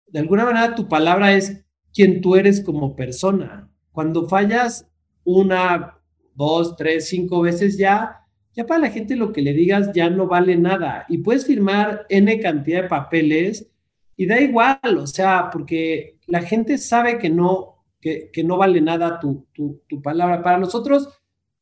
[0.08, 3.70] de alguna manera tu palabra es quien tú eres como persona.
[3.90, 4.86] Cuando fallas
[5.24, 5.98] una,
[6.34, 8.23] dos, tres, cinco veces ya,
[8.54, 11.06] ya para la gente lo que le digas ya no vale nada.
[11.08, 13.70] Y puedes firmar N cantidad de papeles
[14.16, 19.18] y da igual, o sea, porque la gente sabe que no, que, no vale nada
[19.18, 19.46] tu,
[20.02, 20.42] palabra.
[20.42, 21.08] Para nosotros,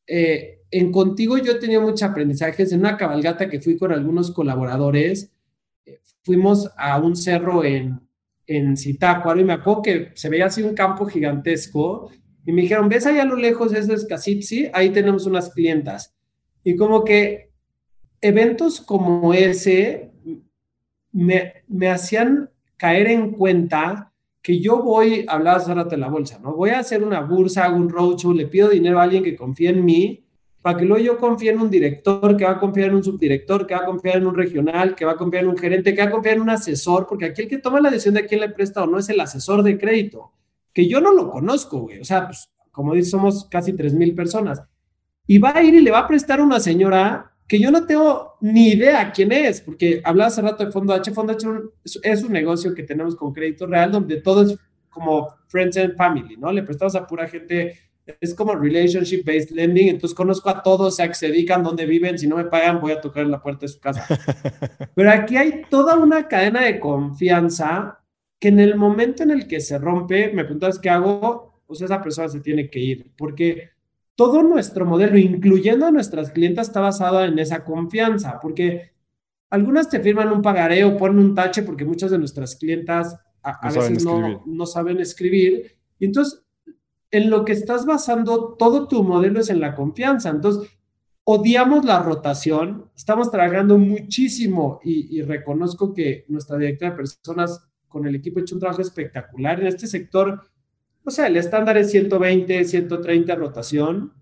[0.05, 2.71] eh, en Contigo yo tenido muchos aprendizajes.
[2.71, 5.31] En una cabalgata que fui con algunos colaboradores,
[5.85, 7.99] eh, fuimos a un cerro en,
[8.45, 12.11] en Zitácuaro y me acuerdo que se veía así un campo gigantesco
[12.45, 13.73] y me dijeron, ¿ves allá a lo lejos?
[13.73, 16.13] Eso es Casipsi, ahí tenemos unas clientas.
[16.63, 17.51] Y como que
[18.21, 20.11] eventos como ese
[21.11, 26.53] me, me hacían caer en cuenta que yo voy, hablabas ahora de la bolsa, ¿no?
[26.53, 29.69] Voy a hacer una bursa, hago un roadshow, le pido dinero a alguien que confíe
[29.69, 30.23] en mí,
[30.61, 33.65] para que luego yo confíe en un director, que va a confiar en un subdirector,
[33.65, 36.01] que va a confiar en un regional, que va a confiar en un gerente, que
[36.01, 38.41] va a confiar en un asesor, porque aquí el que toma la decisión de quién
[38.41, 40.31] le presta o no es el asesor de crédito,
[40.73, 41.99] que yo no lo conozco, güey.
[41.99, 44.61] O sea, pues, como dice, somos casi 3 mil personas.
[45.25, 47.85] Y va a ir y le va a prestar a una señora que yo no
[47.85, 51.11] tengo ni idea quién es, porque hablaba hace rato de Fondo H.
[51.11, 51.47] Fondo H
[52.03, 54.57] es un negocio que tenemos con crédito real donde todo es
[54.89, 56.51] como friends and family, ¿no?
[56.51, 57.77] Le prestamos a pura gente,
[58.19, 62.27] es como relationship based lending, entonces conozco a todos, se se dedican, dónde viven, si
[62.27, 64.05] no me pagan voy a tocar en la puerta de su casa.
[64.95, 67.99] Pero aquí hay toda una cadena de confianza
[68.39, 72.01] que en el momento en el que se rompe, me preguntas qué hago, pues esa
[72.01, 73.72] persona se tiene que ir, porque
[74.15, 78.91] todo nuestro modelo, incluyendo a nuestras clientas, está basado en esa confianza, porque
[79.49, 83.71] algunas te firman un pagaré o ponen un tache porque muchas de nuestras clientas a,
[83.71, 85.77] veces no, no, saben escribir.
[85.99, 86.43] Y entonces
[87.13, 90.29] en lo que estás basando todo tu modelo es en la confianza.
[90.29, 90.71] Entonces,
[91.23, 98.15] odiamos la rotación, estamos trabajando muchísimo y, reconozco que nuestra directora de personas con el
[98.15, 100.41] equipo ha hecho un trabajo espectacular en este sector.
[101.05, 104.13] O sea, el estándar es 120, 130 rotación.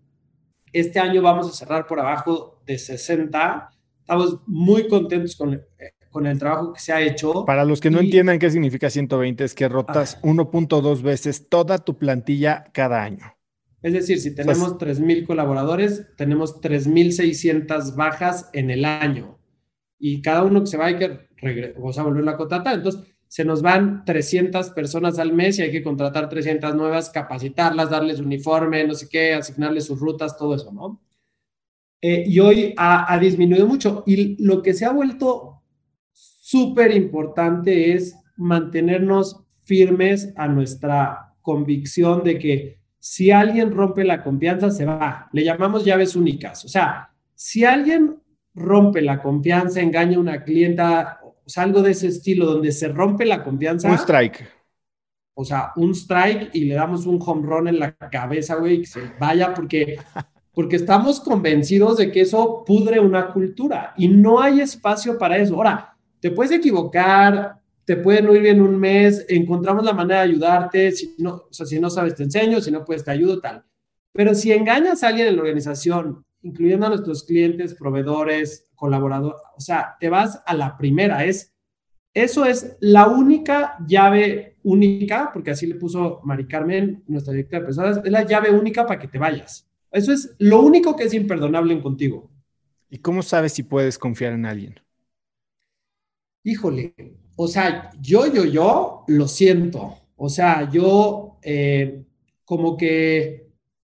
[0.73, 3.69] Este año vamos a cerrar por abajo de 60.
[3.99, 5.61] Estamos muy contentos con, eh,
[6.09, 7.45] con el trabajo que se ha hecho.
[7.45, 11.97] Para los que no entiendan qué significa 120, es que rotas 1.2 veces toda tu
[11.97, 13.35] plantilla cada año.
[13.81, 19.39] Es decir, si tenemos 3.000 colaboradores, tenemos 3.600 bajas en el año.
[19.99, 21.31] Y cada uno que se va hay que
[21.77, 22.75] o sea, volver a contratar.
[22.75, 27.89] Entonces, se nos van 300 personas al mes y hay que contratar 300 nuevas, capacitarlas,
[27.89, 31.01] darles uniforme, no sé qué, asignarles sus rutas, todo eso, ¿no?
[32.01, 34.03] Eh, y hoy ha, ha disminuido mucho.
[34.05, 35.61] Y lo que se ha vuelto
[36.11, 44.71] súper importante es mantenernos firmes a nuestra convicción de que si alguien rompe la confianza,
[44.71, 45.29] se va.
[45.31, 46.65] Le llamamos llaves únicas.
[46.65, 48.17] O sea, si alguien
[48.53, 51.20] rompe la confianza, engaña a una clienta,
[51.51, 53.87] sea, algo de ese estilo, donde se rompe la confianza.
[53.87, 54.47] Un strike.
[55.33, 58.87] O sea, un strike y le damos un home run en la cabeza, güey, que
[58.87, 59.97] se vaya porque,
[60.53, 65.55] porque estamos convencidos de que eso pudre una cultura y no hay espacio para eso.
[65.55, 70.91] Ahora, te puedes equivocar, te pueden ir bien un mes, encontramos la manera de ayudarte,
[70.91, 73.63] si no, o sea, si no sabes te enseño, si no puedes te ayudo, tal.
[74.13, 79.61] Pero si engañas a alguien en la organización, incluyendo a nuestros clientes, proveedores, colaboradores, o
[79.61, 81.53] sea, te vas a la primera, es,
[82.15, 87.65] eso es la única llave única, porque así le puso Mari Carmen, nuestra directora de
[87.67, 89.69] personas, es la llave única para que te vayas.
[89.91, 92.31] Eso es lo único que es imperdonable en contigo.
[92.89, 94.79] ¿Y cómo sabes si puedes confiar en alguien?
[96.43, 96.95] Híjole,
[97.35, 99.95] o sea, yo, yo, yo lo siento.
[100.15, 102.03] O sea, yo eh,
[102.45, 103.50] como que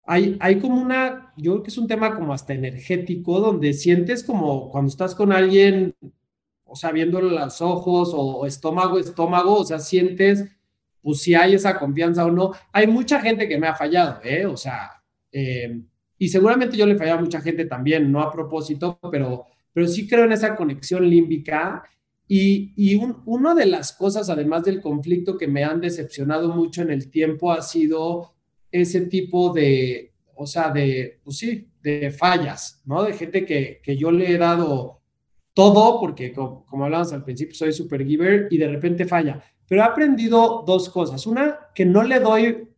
[0.06, 4.22] hay, hay como una, yo creo que es un tema como hasta energético, donde sientes
[4.22, 5.96] como cuando estás con alguien,
[6.64, 10.44] o sea, viéndole los ojos o, estómago, estómago, o sea, sientes,
[11.02, 12.52] pues si hay esa confianza o no.
[12.72, 14.46] Hay mucha gente que me ha fallado, ¿eh?
[14.46, 15.02] O sea,
[15.32, 15.82] eh,
[16.18, 20.08] y seguramente yo le fallé a mucha gente también, no a propósito, pero, pero sí
[20.08, 21.82] creo en esa conexión límbica
[22.28, 26.90] y, y una de las cosas, además del conflicto, que me han decepcionado mucho en
[26.90, 28.35] el tiempo ha sido
[28.70, 33.02] ese tipo de, o sea, de, pues sí, de fallas, ¿no?
[33.02, 35.00] De gente que, que yo le he dado
[35.54, 39.42] todo, porque como, como hablábamos al principio, soy super giver y de repente falla.
[39.68, 41.26] Pero he aprendido dos cosas.
[41.26, 42.68] Una, que no le doy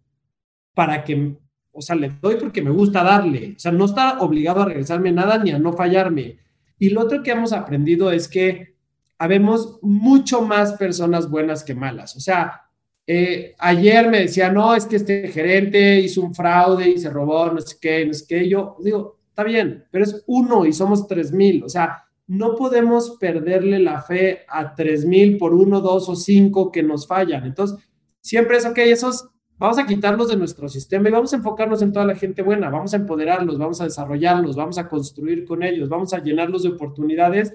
[0.74, 1.36] para que,
[1.72, 3.55] o sea, le doy porque me gusta darle.
[3.57, 6.39] O sea, no está obligado a regresarme nada ni a no fallarme.
[6.78, 8.76] Y lo otro que hemos aprendido es que
[9.18, 12.16] habemos mucho más personas buenas que malas.
[12.16, 12.68] O sea,
[13.11, 17.51] eh, ayer me decía, no, es que este gerente hizo un fraude y se robó
[17.51, 18.47] no sé qué, no sé qué.
[18.47, 21.65] Yo digo, está bien, pero es uno y somos tres mil.
[21.65, 26.71] O sea, no podemos perderle la fe a tres mil por uno, dos o cinco
[26.71, 27.47] que nos fallan.
[27.47, 27.79] Entonces,
[28.21, 31.95] siempre es, ok, esos vamos a quitarlos de nuestro sistema y vamos a enfocarnos en
[31.95, 35.89] toda la gente buena, vamos a empoderarlos, vamos a desarrollarlos, vamos a construir con ellos,
[35.89, 37.55] vamos a llenarlos de oportunidades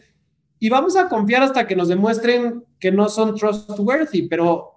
[0.58, 4.72] y vamos a confiar hasta que nos demuestren que no son trustworthy, pero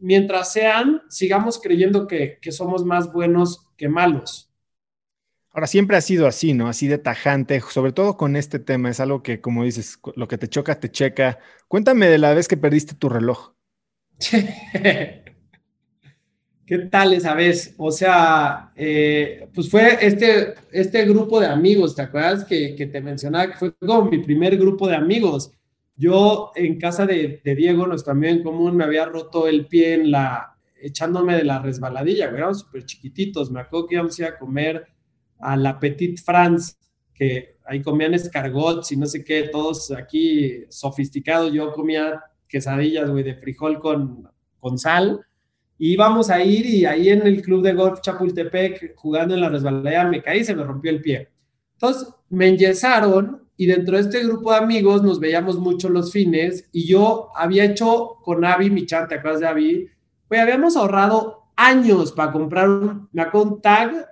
[0.00, 4.50] mientras sean, sigamos creyendo que, somos más buenos que malos.
[5.52, 6.68] Ahora, siempre ha sido así, ¿no?
[6.68, 10.38] Así de tajante, sobre todo con este tema, es algo que, como dices, lo que
[10.38, 11.38] te choca, te checa.
[11.66, 13.52] Cuéntame de la vez que perdiste tu reloj.
[16.70, 17.74] ¿Qué tal esa vez?
[17.78, 23.00] O sea, eh, pues fue este, este grupo de amigos, ¿te acuerdas que, que, te
[23.00, 25.50] mencionaba que fue como mi primer grupo de amigos?
[26.00, 30.56] Yo en casa de, Diego, nuestro amigo común, me había roto el pie en la,
[30.80, 34.86] echándome de la resbaladilla, éramos súper chiquititos, me acuerdo que íbamos a comer
[35.38, 36.72] a la Petite France,
[37.12, 43.22] que ahí comían escargots y no sé qué, todos aquí sofisticados, yo comía quesadillas, güey,
[43.22, 44.26] de frijol con,
[44.58, 45.20] con sal,
[45.76, 49.50] y íbamos a ir y ahí en el club de golf Chapultepec, jugando en la
[49.50, 51.28] resbaladilla, me caí y se me rompió el pie.
[51.74, 56.66] Entonces me enyesaron y dentro de este grupo de amigos nos veíamos mucho los fines
[56.72, 59.88] y yo había hecho con Avi, mi chat, ¿te acuerdas de Avi?
[60.28, 64.08] Pues habíamos ahorrado años para comprar un, me un tag,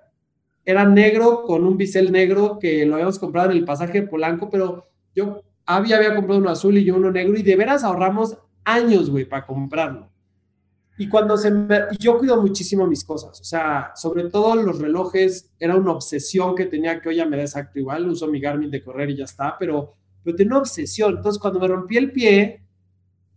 [0.67, 4.87] era negro con un bisel negro que lo habíamos comprado en el pasaje Polanco, pero
[5.15, 9.09] yo, Avi había comprado uno azul y yo uno negro y de veras ahorramos años,
[9.09, 10.11] güey, para comprarlo.
[10.99, 15.51] Y cuando se me, yo cuido muchísimo mis cosas, o sea, sobre todo los relojes,
[15.59, 18.83] era una obsesión que tenía que ya me da exacto igual, uso mi Garmin de
[18.83, 19.95] correr y ya está, pero,
[20.25, 21.17] pero tenía una obsesión.
[21.17, 22.65] Entonces, cuando me rompí el pie,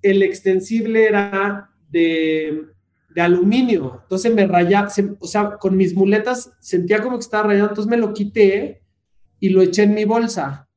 [0.01, 2.71] el extensible era de
[3.13, 3.99] de aluminio.
[4.03, 4.89] Entonces me rayaba,
[5.19, 8.83] o sea, con mis muletas sentía como que estaba rayado, entonces me lo quité
[9.39, 10.67] y lo eché en mi bolsa.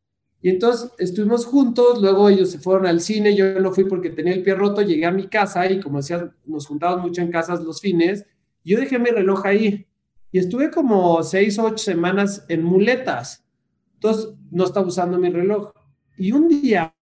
[0.45, 4.35] Y entonces estuvimos juntos, luego ellos se fueron al cine, yo no fui porque tenía
[4.35, 7.63] el pie roto, llegué a mi casa y como decía, nos juntábamos mucho en casas
[7.63, 8.27] los fines,
[8.63, 9.87] yo dejé mi reloj ahí
[10.31, 13.43] y estuve como seis o ocho semanas en muletas.
[13.95, 15.73] Entonces no estaba usando mi reloj.
[16.19, 16.95] Y un día,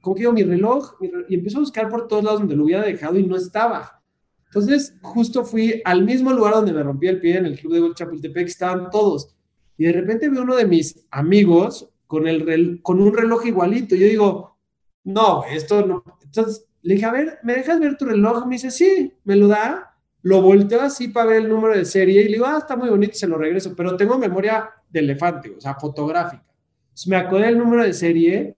[0.00, 0.92] como que digo, mi reloj,
[1.28, 4.00] y empiezo a buscar por todos lados donde lo hubiera dejado y no estaba.
[4.46, 7.94] Entonces, justo fui al mismo lugar donde me rompí el pie en el club de
[7.96, 9.34] Chapultepec, estaban todos.
[9.76, 13.96] Y de repente veo uno de mis amigos con, el con un reloj igualito.
[13.96, 14.56] Yo digo,
[15.04, 16.04] no, esto no.
[16.22, 18.46] Entonces le dije, a ver, ¿me dejas ver tu reloj?
[18.46, 19.96] Me dice, sí, me lo da.
[20.22, 22.88] Lo volteo así para ver el número de serie y le digo, ah, está muy
[22.88, 26.42] bonito se lo regreso, pero tengo memoria de elefante, o sea, fotográfica.
[26.84, 28.56] Entonces me acordé el número de serie.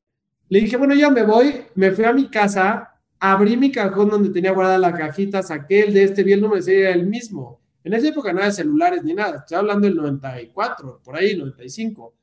[0.48, 4.30] Le dije, bueno, ya me voy, me fui a mi casa, abrí mi cajón donde
[4.30, 7.06] tenía guardada la cajita, saqué el de este, vi el número de serie, era el
[7.06, 7.60] mismo.
[7.82, 12.14] En esa época no había celulares ni nada, estoy hablando del 94, por ahí, 95.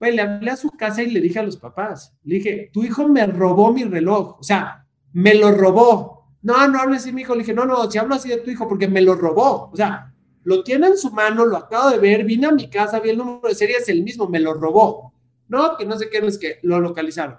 [0.00, 2.82] Pues le hablé a su casa y le dije a los papás, le dije, tu
[2.82, 6.26] hijo me robó mi reloj, o sea, me lo robó.
[6.40, 7.34] No, no hables así, mi hijo.
[7.34, 9.68] Le dije, no, no, si hablo así de tu hijo porque me lo robó.
[9.70, 12.98] O sea, lo tiene en su mano, lo acabo de ver, vine a mi casa,
[12.98, 15.12] vi el número de serie, es el mismo, me lo robó.
[15.48, 17.36] No, que no sé qué, no es que lo localizaron.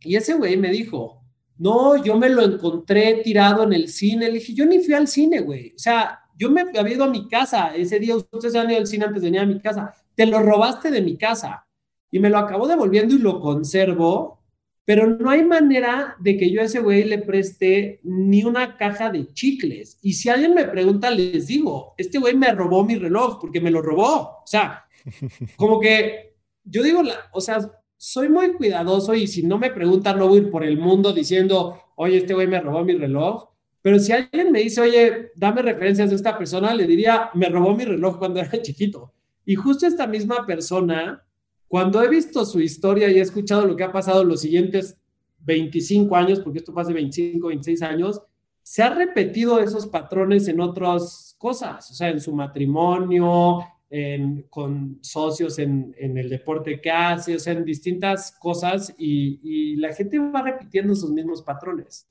[0.00, 1.22] Y ese güey me dijo,
[1.58, 4.28] no, yo me lo encontré tirado en el cine.
[4.28, 5.74] Le dije, yo ni fui al cine, güey.
[5.76, 7.76] O sea, yo me había ido a mi casa.
[7.76, 9.92] Ese día ustedes han ido al cine antes de venir a mi casa.
[10.14, 11.66] Te lo robaste de mi casa
[12.12, 14.42] y me lo acabó devolviendo y lo conservo,
[14.84, 19.10] pero no hay manera de que yo a ese güey le preste ni una caja
[19.10, 19.98] de chicles.
[20.02, 23.70] Y si alguien me pregunta, les digo, este güey me robó mi reloj porque me
[23.70, 24.40] lo robó.
[24.42, 24.84] O sea,
[25.56, 26.34] como que
[26.64, 27.02] yo digo,
[27.32, 27.58] o sea,
[27.96, 31.14] soy muy cuidadoso y si no me preguntan, no voy a ir por el mundo
[31.14, 33.48] diciendo, oye, este güey me robó mi reloj.
[33.80, 37.74] Pero si alguien me dice, oye, dame referencias de esta persona, le diría, me robó
[37.74, 39.14] mi reloj cuando era chiquito.
[39.46, 41.24] Y justo esta misma persona
[41.72, 44.98] cuando he visto su historia y he escuchado lo que ha pasado los siguientes
[45.38, 48.20] 25 años, porque esto fue hace 25, 26 años,
[48.60, 54.98] se ha repetido esos patrones en otras cosas, o sea, en su matrimonio, en, con
[55.00, 59.94] socios en, en, el deporte que hace, o sea, en distintas cosas y, y la
[59.94, 62.06] gente va repitiendo sus mismos patrones,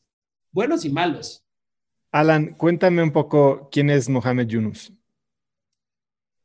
[0.52, 1.46] buenos y malos.
[2.12, 4.92] Alan, cuéntame un poco quién es Mohamed Yunus.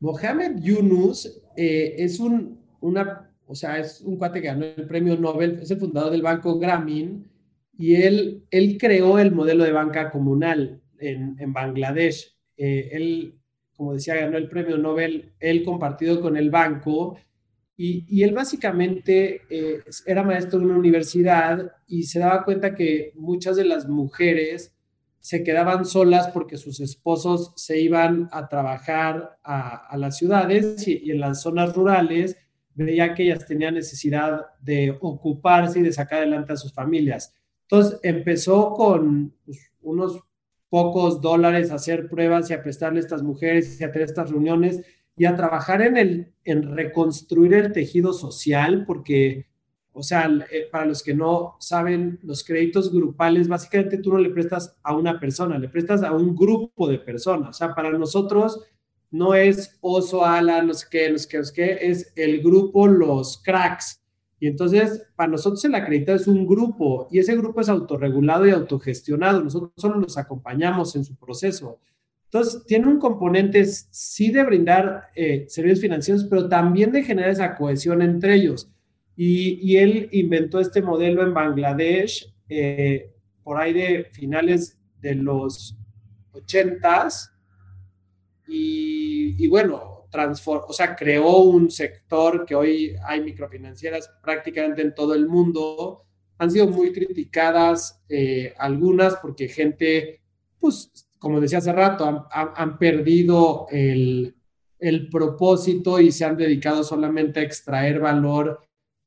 [0.00, 5.16] Mohamed Yunus eh, es un una, o sea, es un cuate que ganó el premio
[5.16, 7.30] Nobel, es el fundador del banco Grameen
[7.78, 12.34] y él, él creó el modelo de banca comunal en, en Bangladesh.
[12.56, 13.38] Eh, él,
[13.76, 17.18] como decía, ganó el premio Nobel, él compartido con el banco
[17.76, 23.12] y, y él básicamente eh, era maestro de una universidad y se daba cuenta que
[23.14, 24.74] muchas de las mujeres
[25.20, 31.02] se quedaban solas porque sus esposos se iban a trabajar a, a las ciudades y,
[31.04, 32.38] y en las zonas rurales
[32.84, 37.34] veía que ellas tenían necesidad de ocuparse y de sacar adelante a sus familias.
[37.62, 40.20] Entonces empezó con pues, unos
[40.68, 44.30] pocos dólares a hacer pruebas y a prestarle a estas mujeres y a tener estas
[44.30, 44.82] reuniones
[45.16, 49.46] y a trabajar en, el, en reconstruir el tejido social, porque,
[49.92, 54.28] o sea, eh, para los que no saben, los créditos grupales, básicamente tú no le
[54.28, 57.48] prestas a una persona, le prestas a un grupo de personas.
[57.48, 58.62] O sea, para nosotros
[59.10, 62.42] no es oso, ala, no sé qué, no sé qué, no sé qué, es el
[62.42, 64.02] grupo Los Cracks.
[64.38, 68.50] Y entonces, para nosotros el acreditado es un grupo y ese grupo es autorregulado y
[68.50, 69.42] autogestionado.
[69.42, 71.80] Nosotros solo los acompañamos en su proceso.
[72.24, 77.56] Entonces, tiene un componente sí de brindar eh, servicios financieros, pero también de generar esa
[77.56, 78.70] cohesión entre ellos.
[79.16, 83.10] Y, él inventó este modelo en Bangladesh eh,
[83.42, 85.78] por ahí de finales de los
[86.32, 87.32] ochentas
[88.48, 95.14] y, bueno, transform, o sea, creó un sector que hoy hay microfinancieras prácticamente en todo
[95.14, 96.04] el mundo.
[96.38, 100.20] Han sido muy criticadas eh, algunas porque gente,
[100.58, 104.36] pues, como decía hace rato, han, perdido el,
[104.78, 108.60] el propósito y se han dedicado solamente a extraer valor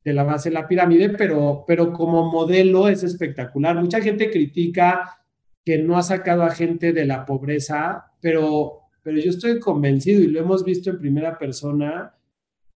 [0.03, 3.75] de la base de la pirámide, pero, pero como modelo es espectacular.
[3.75, 5.19] Mucha gente critica
[5.65, 10.27] que no ha sacado a gente de la pobreza, pero pero yo estoy convencido y
[10.27, 12.15] lo hemos visto en primera persona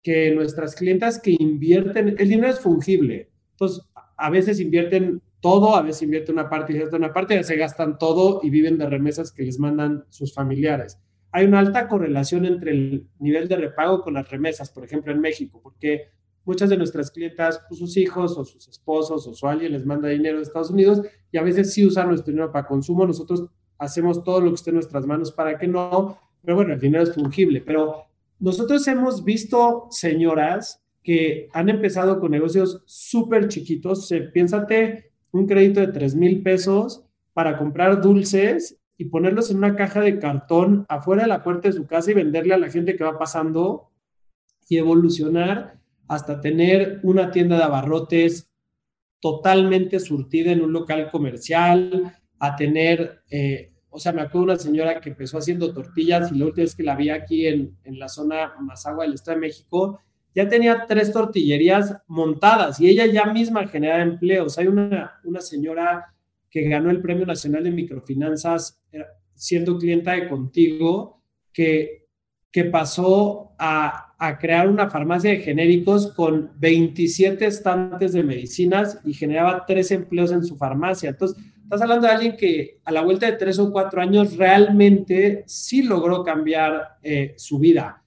[0.03, 3.83] que nuestras clientas que invierten, el dinero es fungible, entonces
[4.17, 7.57] a veces invierten todo, a veces invierten una parte y cierta una parte, ya se
[7.57, 10.99] gastan todo y viven de remesas que les mandan sus familiares.
[11.33, 15.21] Hay una alta correlación entre el nivel de repago con las remesas, por ejemplo, en
[15.21, 16.09] México, porque
[16.45, 20.09] muchas de nuestras clientas, pues, sus hijos o sus esposos o su alguien les manda
[20.09, 23.07] dinero de Estados Unidos y a veces sí usan nuestro dinero para consumo.
[23.07, 23.49] Nosotros
[23.81, 27.03] hacemos todo lo que esté en nuestras manos para que no, pero bueno, el dinero
[27.03, 28.05] es fungible, pero
[28.39, 35.89] nosotros hemos visto señoras que han empezado con negocios súper chiquitos, piénsate un crédito de
[35.89, 41.29] 3 mil pesos para comprar dulces y ponerlos en una caja de cartón afuera de
[41.29, 43.91] la puerta de su casa y venderle a la gente que va pasando
[44.69, 48.51] y evolucionar hasta tener una tienda de abarrotes
[49.21, 54.63] totalmente surtida en un local comercial, a tener, eh, o sea, me acuerdo de una
[54.63, 57.99] señora que empezó haciendo tortillas y la última vez que la vi aquí en, en
[57.99, 60.01] la zona Mazagua del Estado de México,
[60.35, 64.59] ya tenía tres tortillerías montadas y ella ya misma generaba empleos.
[64.59, 66.15] Hay una, una señora
[66.49, 71.23] que ganó el Premio Nacional de Microfinanzas eh, siendo clienta de Contigo,
[71.53, 72.07] que,
[72.53, 79.15] que pasó a, a crear una farmacia de genéricos con 27 estantes de medicinas y
[79.15, 81.11] generaba tres empleos en su farmacia.
[81.11, 85.45] Entonces, estás hablando de alguien que a la vuelta de tres o cuatro años realmente
[85.47, 88.03] sí logró cambiar eh, su vida.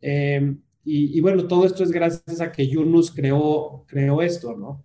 [0.00, 0.56] Eh,
[0.88, 4.84] y, bueno, todo esto es gracias a que Yunus creó, creó esto, ¿no?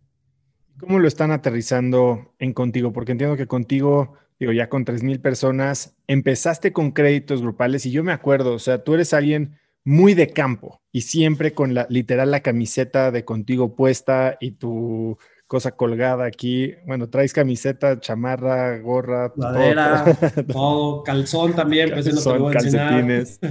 [0.79, 2.91] ¿Cómo lo están aterrizando en contigo?
[2.91, 7.91] Porque entiendo que contigo, digo, ya con 3 mil personas, empezaste con créditos grupales y
[7.91, 11.87] yo me acuerdo, o sea, tú eres alguien muy de campo y siempre con la
[11.89, 15.17] literal la camiseta de contigo puesta y tu
[15.51, 16.73] cosa colgada aquí.
[16.85, 20.05] Bueno, traes camiseta, chamarra, gorra, madera,
[20.47, 23.39] todo, calzón también, pues calzón, calcetines.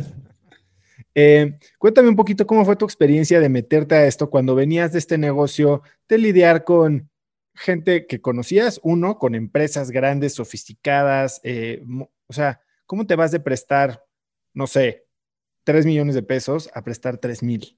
[1.13, 5.01] Eh, cuéntame un poquito cómo fue tu experiencia de meterte a esto cuando venías de
[5.01, 7.11] este negocio, de lidiar con
[7.53, 11.83] gente que conocías, uno, con empresas grandes, sofisticadas, eh,
[12.29, 14.07] o sea, ¿cómo te vas de prestar,
[14.55, 15.05] no sé,
[15.65, 17.77] 3 millones de pesos a prestar 3 mil?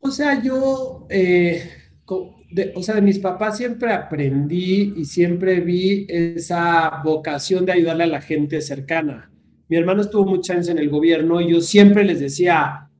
[0.00, 7.00] O sea, yo, eh, o sea, de mis papás siempre aprendí y siempre vi esa
[7.02, 9.30] vocación de ayudarle a la gente cercana.
[9.68, 12.90] Mi hermano estuvo muchos años en el gobierno y yo siempre les decía,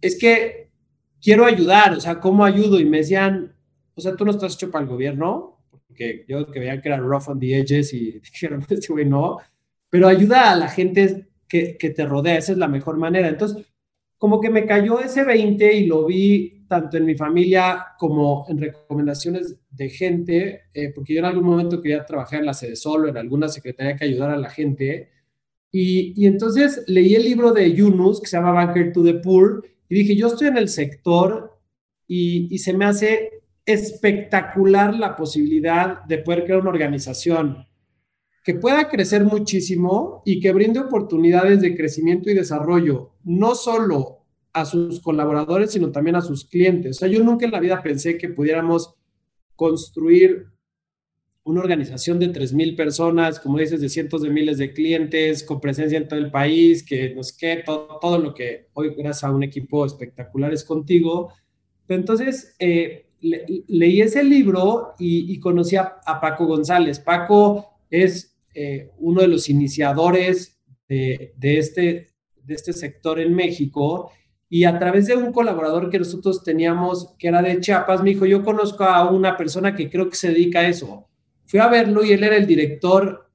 [0.00, 0.70] es que
[1.22, 2.80] quiero ayudar, o sea, ¿cómo ayudo?
[2.80, 3.54] Y me decían,
[3.94, 6.98] o sea, tú no estás hecho para el gobierno, porque yo que veía que era
[6.98, 9.38] rough on the edges y dijeron, este güey no,
[9.88, 13.28] pero ayuda a la gente que, que, te rodea, esa es la mejor manera.
[13.28, 13.64] Entonces,
[14.18, 18.58] como que me cayó ese 20 y lo vi tanto en mi familia como en
[18.58, 23.08] recomendaciones de gente, eh, porque yo en algún momento quería trabajar en la sede solo,
[23.08, 25.10] en alguna secretaría que ayudara a la gente.
[25.70, 29.64] Y, y entonces leí el libro de Yunus, que se llama Banker to the Poor,
[29.88, 31.58] y dije, yo estoy en el sector
[32.06, 37.66] y, y se me hace espectacular la posibilidad de poder crear una organización
[38.44, 44.17] que pueda crecer muchísimo y que brinde oportunidades de crecimiento y desarrollo, no solo
[44.60, 46.96] a sus colaboradores, sino también a sus clientes.
[46.96, 48.94] O sea, yo nunca en la vida pensé que pudiéramos
[49.56, 50.46] construir
[51.44, 55.96] una organización de 3.000 personas, como dices, de cientos de miles de clientes, con presencia
[55.96, 59.42] en todo el país, que nos quede todo, todo lo que hoy, gracias a un
[59.42, 61.32] equipo espectacular, es contigo.
[61.88, 67.00] entonces, eh, leí ese libro y, conocí a, Paco González.
[67.00, 72.08] Paco es eh, uno de los iniciadores de, este,
[72.44, 74.10] de este sector en México
[74.50, 78.24] y a través de un colaborador que nosotros teníamos, que era de Chiapas, me dijo,
[78.24, 81.06] yo conozco a una persona que creo que se dedica a eso.
[81.46, 83.30] Fui a verlo y él era el director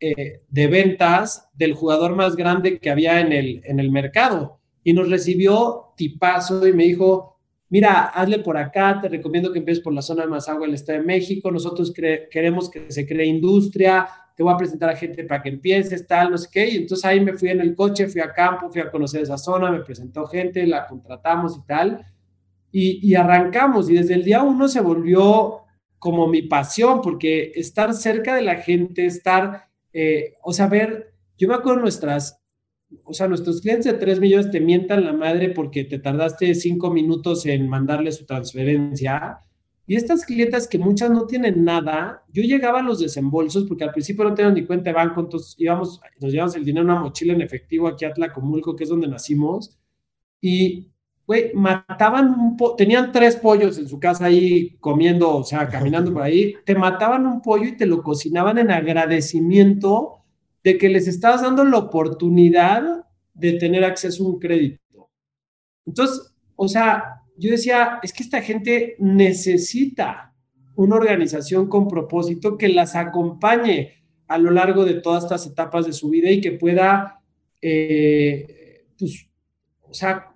[0.00, 4.92] eh, de ventas del jugador más grande que había en el, en el mercado y
[4.92, 7.38] nos recibió tipazo y me dijo,
[7.68, 11.00] mira, hazle por acá, te recomiendo que empieces por la zona de Mazagua del Estado
[11.00, 14.08] de México, nosotros queremos que se cree industria,
[14.38, 17.04] te voy a presentar a gente para que empieces, tal, no sé qué, y entonces
[17.04, 19.80] ahí me fui en el coche, fui a campo, fui a conocer esa zona, me
[19.80, 22.06] presentó gente, la contratamos y tal,
[22.70, 25.62] y, arrancamos, y desde el día uno se volvió
[25.98, 31.48] como mi pasión, porque estar cerca de la gente, estar, eh, o sea, ver, yo
[31.48, 32.40] me acuerdo nuestras
[33.04, 36.90] o sea, nuestros clientes de 3 millones te mientan la madre porque te tardaste 5
[36.90, 39.40] minutos en mandarle su transferencia.
[39.88, 43.90] Y estas clientas que muchas no tienen nada, yo llegaba a los desembolsos porque al
[43.90, 47.00] principio no tenían ni cuenta de banco, entonces íbamos, nos llevamos el dinero en una
[47.00, 49.78] mochila en efectivo aquí a Tlacomulco, que es donde nacimos,
[50.42, 50.88] y,
[51.26, 56.12] güey, mataban un pollo, tenían tres pollos en su casa ahí comiendo, o sea, caminando
[56.12, 60.18] por ahí, te mataban un pollo y te lo cocinaban en agradecimiento
[60.64, 65.08] de que les estabas dando la oportunidad de tener acceso a un crédito.
[65.86, 70.34] Entonces, o sea, yo decía, es que esta gente necesita
[70.74, 73.94] una organización con propósito que las acompañe
[74.26, 77.20] a lo largo de todas estas etapas de su vida y que pueda,
[77.62, 79.26] eh, pues,
[79.82, 80.34] o sea,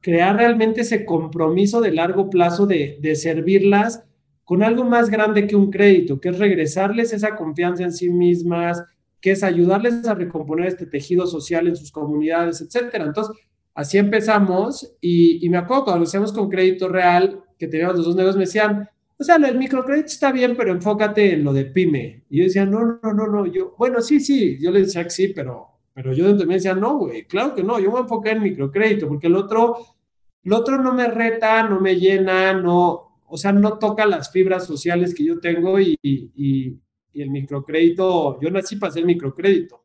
[0.00, 4.04] crear realmente ese compromiso de largo plazo de, de servirlas
[4.44, 8.82] con algo más grande que un crédito, que es regresarles esa confianza en sí mismas,
[9.20, 13.04] que es ayudarles a recomponer este tejido social en sus comunidades, etcétera.
[13.04, 13.36] Entonces,
[13.74, 18.36] así empezamos y, me acuerdo cuando hacíamos con crédito real, que teníamos los dos negocios,
[18.36, 18.88] me decían,
[19.18, 22.24] o sea, el microcrédito está bien, pero enfócate en lo de pyme.
[22.28, 25.10] Y yo decía, no, no, no, no, yo, bueno, sí, sí, yo le decía que
[25.10, 28.42] sí, pero, pero yo también decía, no, güey, claro que no, yo me voy en
[28.42, 29.76] microcrédito, porque el otro,
[30.42, 34.66] el otro no me reta, no me llena, no, o sea, no toca las fibras
[34.66, 36.76] sociales que yo tengo y, y,
[37.12, 39.84] y el microcrédito, yo nací para hacer microcrédito.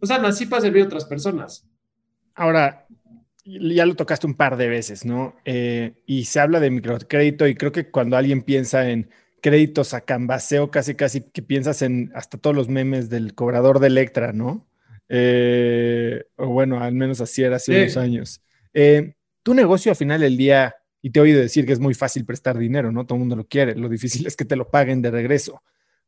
[0.00, 1.68] O sea, nací para servir a otras personas.
[2.34, 2.81] Ahora,
[3.44, 5.34] ya lo tocaste un par de veces, ¿no?
[5.44, 9.10] Eh, y se habla de microcrédito y creo que cuando alguien piensa en
[9.40, 13.88] créditos a cambaseo, casi casi que piensas en hasta todos los memes del cobrador de
[13.88, 14.68] Electra, ¿no?
[15.08, 18.40] Eh, o bueno, al menos así era hace unos años.
[18.72, 21.94] Eh, tu negocio al final del día, y te he oído decir que es muy
[21.94, 23.04] fácil prestar dinero, ¿no?
[23.04, 25.62] Todo el mundo lo quiere, lo difícil es que te lo paguen de regreso.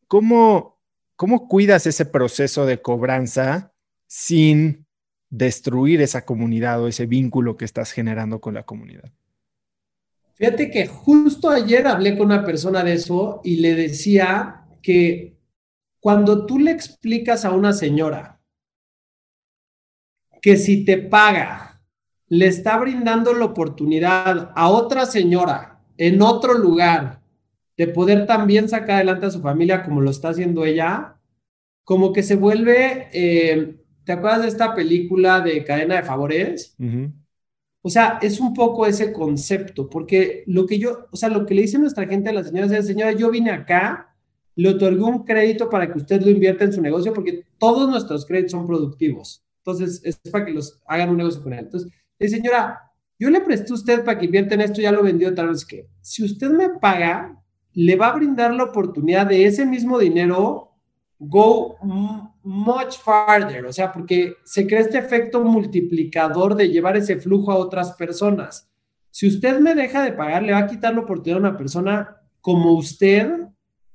[0.07, 0.79] ¿Cómo,
[1.17, 3.73] cómo cuidas ese proceso de cobranza
[4.07, 4.84] sin
[5.37, 9.13] destruir esa comunidad o ese vínculo que estás generando con la comunidad?
[10.35, 15.37] Fíjate que justo ayer hablé con una persona de eso y le decía que
[16.01, 18.41] cuando tú le explicas a una señora
[20.41, 21.81] que si te paga,
[22.29, 27.23] le está brindando la oportunidad a otra señora en otro lugar
[27.77, 31.17] de poder también sacar adelante a su familia como lo está haciendo ella,
[31.83, 36.77] como que se vuelve eh, ¿Te acuerdas de esta película de cadena de favores?
[37.83, 41.55] O sea, es un poco ese concepto, porque lo que yo, o sea, lo que
[41.55, 44.15] le dice nuestra gente a la señora es, señora, yo vine acá,
[44.57, 48.25] le otorgué un crédito para que usted lo invierta en su negocio, porque todos nuestros
[48.25, 49.45] créditos son productivos.
[49.59, 51.61] Entonces, es para que los hagan un negocio con él.
[51.61, 55.35] Entonces, señora, yo le presté a usted para que invierta en esto, ya lo vendió,
[55.35, 57.39] tal vez que, si usted me paga,
[57.73, 60.71] le va a brindar la oportunidad de ese mismo dinero
[61.19, 61.77] go
[62.45, 67.57] much farther, o sea, porque se crea este efecto multiplicador de llevar ese flujo a
[67.57, 68.71] otras personas.
[69.11, 72.17] Si usted me deja de pagar, le va a quitar la oportunidad a una persona
[72.41, 73.49] como usted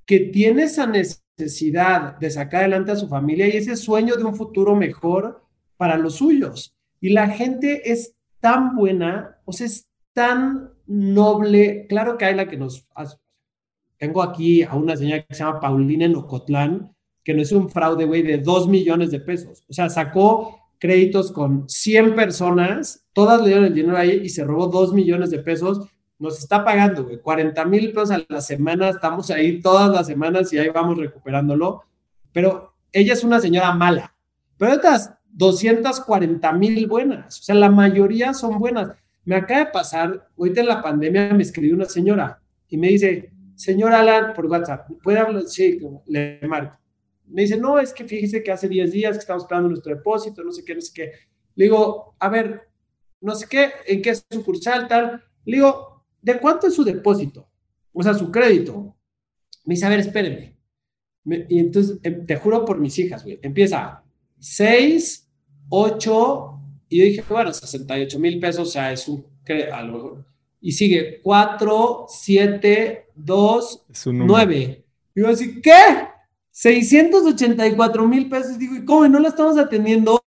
[0.05, 4.35] que tiene esa necesidad de sacar adelante a su familia y ese sueño de un
[4.35, 5.43] futuro mejor
[5.77, 6.75] para los suyos.
[6.99, 11.85] Y la gente es tan buena, o sea, es tan noble.
[11.87, 12.87] Claro que hay la que nos...
[13.97, 16.95] Tengo aquí a una señora que se llama Paulina en Ocotlán,
[17.29, 19.63] que no es un fraude, güey, de 2 millones de pesos.
[19.69, 24.43] O sea, sacó créditos con 100 personas, todas le dieron el dinero ahí y se
[24.43, 25.87] robó 2 millones de pesos.
[26.17, 30.51] Nos está pagando, güey, 40 mil pesos a la semana, estamos ahí todas las semanas
[30.53, 31.83] y ahí vamos recuperándolo.
[32.33, 34.15] Pero ella es una señora mala.
[34.57, 38.89] Pero estas 240 mil buenas, o sea, la mayoría son buenas.
[39.23, 43.31] Me acaba de pasar, ahorita en la pandemia me escribió una señora y me dice,
[43.53, 45.43] señora Alan, por WhatsApp, ¿puede hablar?
[45.43, 46.78] Sí, le marco
[47.29, 50.43] me dice, no, es que fíjese que hace 10 días que estamos esperando nuestro depósito,
[50.43, 51.11] no sé qué, no sé qué.
[51.55, 52.69] Le digo, a ver,
[53.21, 55.23] no sé qué, en qué sucursal, tal.
[55.45, 57.47] Le digo, ¿de cuánto es su depósito?
[57.93, 58.95] O sea, su crédito.
[59.65, 60.57] Me dice, a ver, espérenme.
[61.25, 64.03] y entonces, em, te juro por mis hijas, güey, empieza
[64.39, 65.29] 6,
[65.69, 69.25] 8, y yo dije, bueno, 68 mil pesos, o sea, es un,
[69.71, 70.25] a lo mejor.
[70.61, 74.85] Y sigue 4, 7, 2, 9.
[75.15, 76.09] Y yo así, ¿qué?
[76.51, 78.57] 684 mil pesos.
[78.57, 80.21] Digo, ¿y cómo no la estamos atendiendo?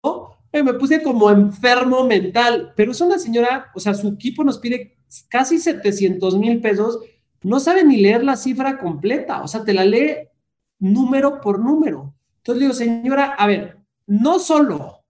[0.61, 4.99] me puse como enfermo mental, pero es una señora, o sea, su equipo nos pide
[5.31, 6.99] casi 700 mil pesos,
[7.43, 10.28] no sabe ni leer la cifra completa, o sea, te la lee
[10.78, 12.15] número por número.
[12.39, 15.05] Entonces le digo, señora, a ver, no solo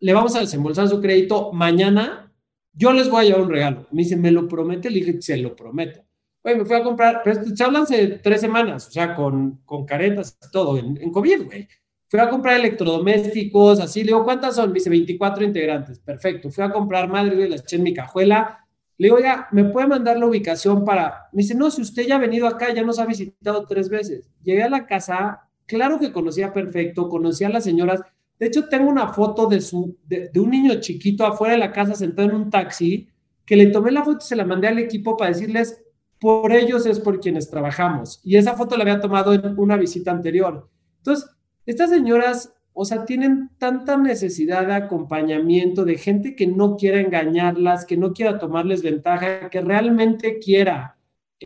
[0.00, 2.32] le vamos a desembolsar su crédito mañana,
[2.72, 3.86] yo les voy a llevar un regalo.
[3.92, 4.90] Me dice, ¿me lo promete?
[4.90, 6.00] Le dije, se lo prometo.
[6.42, 9.84] Güey, me fui a comprar, pero se hablan hace tres semanas, o sea, con, con
[9.84, 11.68] caretas y todo, en, en COVID, güey.
[12.08, 14.70] Fui a comprar electrodomésticos, así, le digo, ¿cuántas son?
[14.70, 16.50] Me dice, 24 integrantes, perfecto.
[16.50, 18.66] Fui a comprar, madre, güey, las eché en mi cajuela.
[18.98, 21.28] Le digo, ya, ¿me puede mandar la ubicación para...?
[21.32, 24.28] Me dice, no, si usted ya ha venido acá, ya nos ha visitado tres veces.
[24.42, 28.00] Llegué a la casa, claro que conocía perfecto, conocía a las señoras.
[28.40, 31.70] De hecho, tengo una foto de, su, de, de un niño chiquito afuera de la
[31.70, 33.08] casa sentado en un taxi,
[33.44, 35.80] que le tomé la foto y se la mandé al equipo para decirles,
[36.20, 38.20] por ellos es por quienes trabajamos.
[38.22, 40.68] Y esa foto la había tomado en una visita anterior.
[40.98, 41.30] Entonces,
[41.64, 47.86] estas señoras, o sea, tienen tanta necesidad de acompañamiento, de gente que no quiera engañarlas,
[47.86, 50.98] que no quiera tomarles ventaja, que realmente quiera,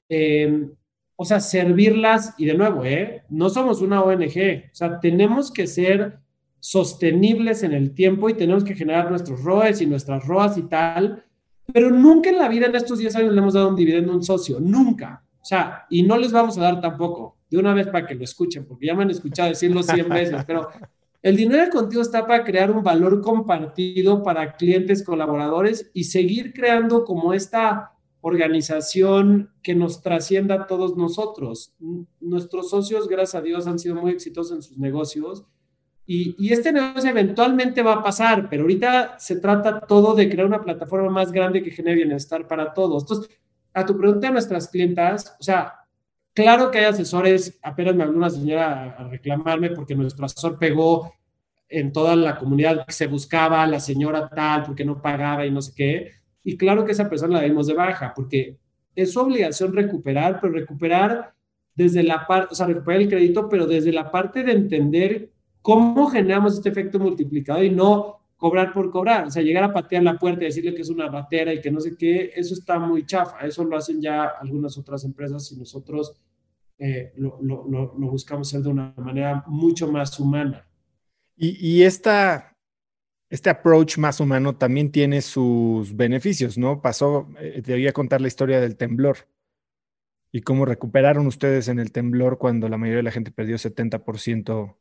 [0.08, 0.68] eh,
[1.14, 2.34] o sea, servirlas.
[2.36, 3.22] Y de nuevo, ¿eh?
[3.28, 6.18] No somos una ONG, o sea, tenemos que ser
[6.58, 11.22] sostenibles en el tiempo y tenemos que generar nuestros ROEs y nuestras ROAS y tal,
[11.72, 14.16] pero nunca en la vida, en estos 10 años, le hemos dado un dividendo a
[14.16, 15.24] un socio, nunca.
[15.40, 18.24] O sea, y no les vamos a dar tampoco, de una vez para que lo
[18.24, 20.68] escuchen, porque ya me han escuchado decirlo 100 veces, pero
[21.22, 27.04] el dinero contigo está para crear un valor compartido para clientes, colaboradores y seguir creando
[27.04, 31.74] como esta organización que nos trascienda a todos nosotros.
[32.20, 35.44] Nuestros socios, gracias a Dios, han sido muy exitosos en sus negocios
[36.06, 40.46] y, y, este negocio eventualmente va a pasar, pero ahorita se trata todo de crear
[40.46, 43.04] una plataforma más grande que genere bienestar para todos.
[43.04, 43.30] Entonces,
[43.72, 45.74] a tu pregunta a nuestras clientas, o sea,
[46.34, 51.14] claro que hay asesores, apenas me habló una señora a reclamarme porque nuestro asesor pegó
[51.68, 55.60] en toda la comunidad que se buscaba la señora tal porque no pagaba y no
[55.60, 56.12] sé qué.
[56.44, 58.58] Y claro que esa persona la dimos de baja porque
[58.94, 61.34] es su obligación recuperar, pero recuperar
[61.74, 65.30] desde la parte, o sea, recuperar el crédito, pero desde la parte de entender
[65.64, 70.02] cómo generamos este efecto multiplicador y no cobrar por cobrar, o sea, llegar a patear
[70.02, 72.78] la puerta y decirle que es una ratera y que no sé qué, eso está
[72.78, 76.20] muy chafa, eso lo hacen ya algunas otras empresas y nosotros
[76.76, 80.68] eh, lo, lo, lo, buscamos hacer de una manera mucho más humana.
[81.34, 82.54] Y, y esta,
[83.30, 86.82] este approach más humano también tiene sus beneficios, ¿no?
[86.82, 89.16] Pasó, eh, te voy a contar la historia del temblor
[90.30, 94.76] y cómo recuperaron ustedes en el temblor cuando la mayoría de la gente perdió 70%.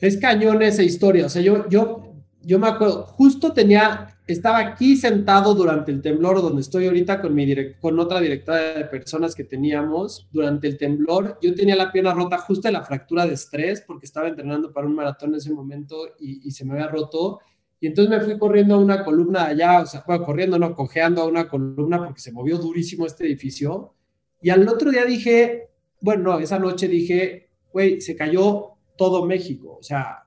[0.00, 2.14] Es cañón esa historia, o sea, yo, yo
[2.46, 7.34] yo me acuerdo, justo tenía, estaba aquí sentado durante el temblor, donde estoy ahorita con,
[7.34, 11.38] mi con otra directora de personas que teníamos durante el temblor.
[11.40, 14.86] Yo tenía la pierna rota justo de la fractura de estrés, porque estaba entrenando para
[14.86, 17.40] un maratón en ese momento y, se me había roto.
[17.80, 21.22] Y entonces me fui corriendo a una columna allá, o sea, bueno, corriendo, no, cojeando
[21.22, 23.94] a una columna porque se movió durísimo este edificio.
[24.40, 29.76] Y al otro día dije, bueno, esa noche dije, güey, se cayó todo México.
[29.78, 30.24] O sea,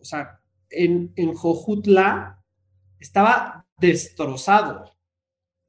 [0.00, 0.40] o sea,
[0.70, 2.42] en, en Jojutla
[2.98, 4.92] estaba destrozado.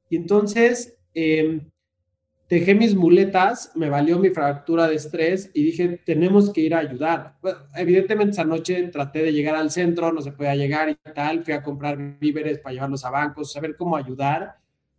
[0.08, 1.70] Y entonces em,
[2.48, 6.78] dejé mis muletas, me valió mi fractura de estrés y dije, tenemos que ir a
[6.78, 7.38] ayudar.
[7.74, 11.54] evidentemente esa noche traté de llegar al centro, no se podía llegar y tal, fui
[11.54, 14.56] a comprar víveres para llevarlos a bancos, saber cómo ayudar.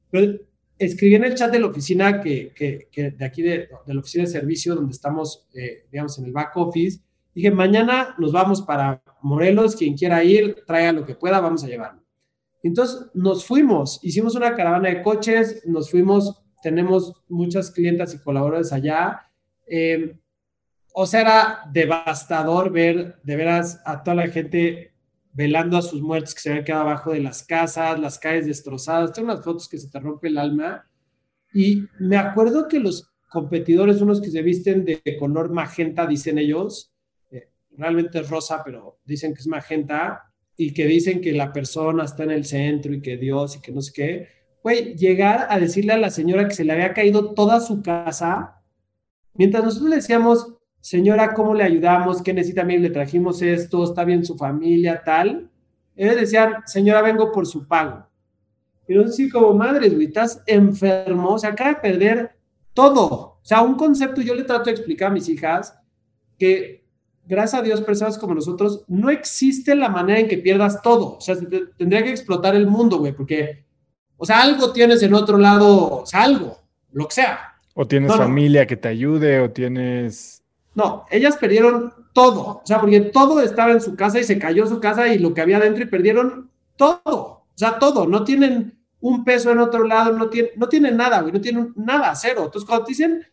[0.09, 0.39] Pero
[0.77, 4.25] escribí en el chat de la oficina que, que, de aquí de, de, la oficina
[4.25, 6.99] de servicio donde estamos, eh, digamos, en el back office,
[7.35, 11.67] Dije, mañana nos vamos para Morelos, quien quiera ir, traiga lo que pueda, vamos a
[11.67, 12.01] llevarlo.
[12.63, 18.71] Entonces nos fuimos, hicimos una caravana de coches, nos fuimos, tenemos muchas clientas y colaboradores
[18.71, 19.21] allá.
[19.67, 20.17] Eh,
[20.93, 24.93] o sea, era devastador ver de veras a toda la gente
[25.33, 29.11] velando a sus muertos que se habían quedado abajo de las casas, las calles destrozadas.
[29.11, 30.89] Tengo unas fotos que se te rompe el alma.
[31.53, 36.94] Y me acuerdo que los competidores, unos que se visten de color magenta, dicen ellos,
[37.77, 42.23] realmente es rosa, pero dicen que es magenta, y que dicen que la persona está
[42.23, 44.27] en el centro y que Dios y que no sé qué,
[44.63, 48.61] güey, llegar a decirle a la señora que se le había caído toda su casa,
[49.33, 52.21] mientras nosotros le decíamos, señora, ¿cómo le ayudamos?
[52.21, 52.63] ¿Qué necesita?
[52.63, 55.51] Mire, le trajimos esto, está bien su familia, tal.
[55.95, 58.07] Ellos decían, señora, vengo por su pago.
[58.87, 62.31] Y nosotros sí, como madres, güey, estás enfermo, o sea, acaba de perder
[62.73, 63.07] todo.
[63.07, 65.77] O sea, un concepto, yo le trato de explicar a mis hijas
[66.37, 66.84] que
[67.27, 71.17] gracias a Dios, personas como nosotros, no existe la manera en que pierdas todo.
[71.17, 71.35] O sea,
[71.77, 73.65] tendría que explotar el mundo, güey, porque,
[74.17, 76.57] o sea, algo tienes en otro lado, o sea, algo,
[76.91, 77.55] lo que sea.
[77.73, 80.43] O tienes familia que te ayude, o tienes...
[80.75, 84.67] No, ellas perdieron todo, o sea, porque todo estaba en su casa y se cayó
[84.67, 88.77] su casa y lo que había dentro y perdieron todo, o sea, todo, no tienen
[88.99, 92.43] un peso en otro lado, no tienen, no tienen nada, güey, no tienen nada, cero.
[92.45, 93.25] Entonces, cuando te dicen,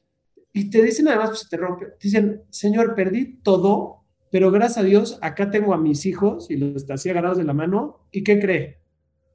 [0.52, 5.18] y te dicen además, pues te rompe, dicen, Señor, perdí todo, pero gracias a Dios,
[5.22, 8.78] acá tengo a mis hijos y los así agarrados de la mano, ¿y qué cree?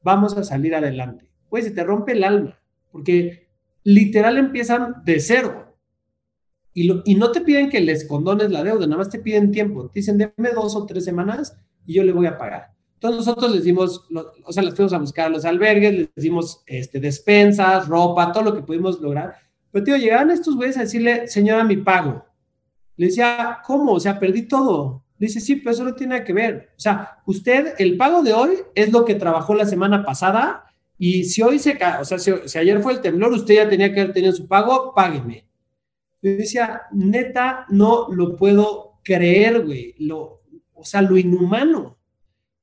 [0.03, 1.30] Vamos a salir adelante.
[1.49, 2.60] Pues se te rompe el alma,
[2.91, 3.48] porque
[3.84, 5.76] literal empiezan de cero.
[6.73, 9.89] Y, y no te piden que les condones la deuda, nada más te piden tiempo.
[9.89, 12.76] Te dicen, déme dos o tres semanas y yo le voy a pagar.
[12.94, 14.07] Entonces nosotros les dimos,
[14.44, 18.44] o sea, les fuimos a buscar a los albergues, les dimos este, despensas, ropa, todo
[18.44, 22.26] lo que pudimos lograr pero, tío, llegaban estos güeyes a decirle, señora, mi pago.
[22.95, 23.94] Le decía, ¿cómo?
[23.94, 25.03] O sea, perdí todo.
[25.19, 26.69] Le dice, sí, pero eso no tiene nada que ver.
[26.77, 30.65] O sea, usted, el pago de hoy es lo que trabajó la semana pasada
[30.98, 33.94] y si hoy se cae, o sea, si, ayer fue el temblor, usted ya tenía
[33.94, 35.45] que haber tenido su pago, págueme.
[36.22, 39.95] Le decía, neta, no lo puedo creer, güey.
[39.99, 40.41] Lo,
[40.73, 41.98] o sea, lo inhumano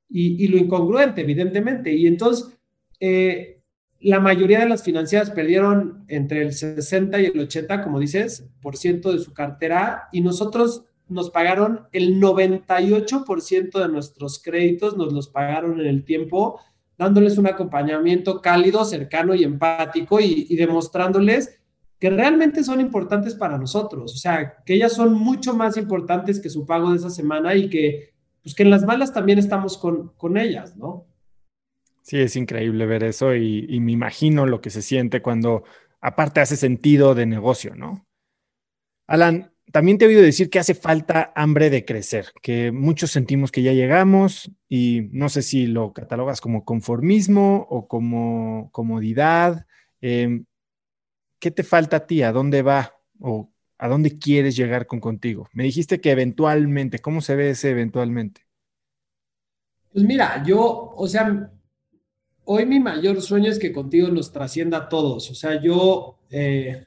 [0.09, 1.93] y, y lo incongruente, evidentemente.
[1.93, 2.57] Y entonces,
[2.99, 3.54] eh,
[3.99, 8.77] la mayoría de las financiadas perdieron entre el 60 y el 80, como dices, por
[8.77, 15.27] ciento de su cartera y nosotros nos pagaron el 98% de nuestros créditos, nos los
[15.27, 16.59] pagaron en el tiempo,
[16.97, 21.59] dándoles un acompañamiento cálido, cercano y empático y, demostrándoles
[21.99, 26.49] que realmente son importantes para nosotros, o sea, que ellas son mucho más importantes que
[26.49, 28.13] su pago de esa semana y que,
[28.43, 31.05] pues que en las malas también estamos con, con ellas, ¿no?
[32.05, 35.63] Sí, es increíble ver eso y, me imagino lo que se siente cuando
[35.99, 38.05] aparte hace sentido de negocio, ¿no?
[39.07, 43.51] Alan, también te he oído decir que hace falta hambre de crecer, que muchos sentimos
[43.51, 49.65] que ya llegamos y no sé si lo catalogas como conformismo o como comodidad.
[49.99, 50.45] Em,
[51.39, 52.21] ¿Qué te falta a ti?
[52.21, 52.93] ¿A dónde va?
[53.19, 55.49] ¿O a dónde quieres llegar con contigo?
[55.53, 58.41] Me dijiste que eventualmente, ¿cómo se ve ese eventualmente?
[59.91, 61.51] Pues mira, yo, o sea,
[62.45, 65.29] hoy mi mayor sueño es que contigo nos trascienda a todos.
[65.29, 66.85] O sea, yo, eh,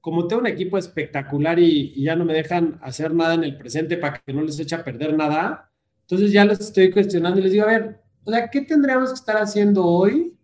[0.00, 3.96] como tengo un equipo espectacular y, ya no me dejan hacer nada en el presente
[3.96, 5.70] para que no les eche a perder nada,
[6.02, 9.14] entonces ya les estoy cuestionando y les digo, a ver, o sea, ¿qué tendríamos que
[9.16, 10.36] estar haciendo hoy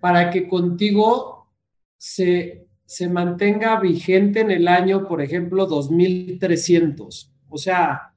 [0.00, 1.50] para que contigo
[1.96, 7.32] se, se mantenga vigente en el año, por ejemplo, 2300?
[7.48, 8.14] O sea,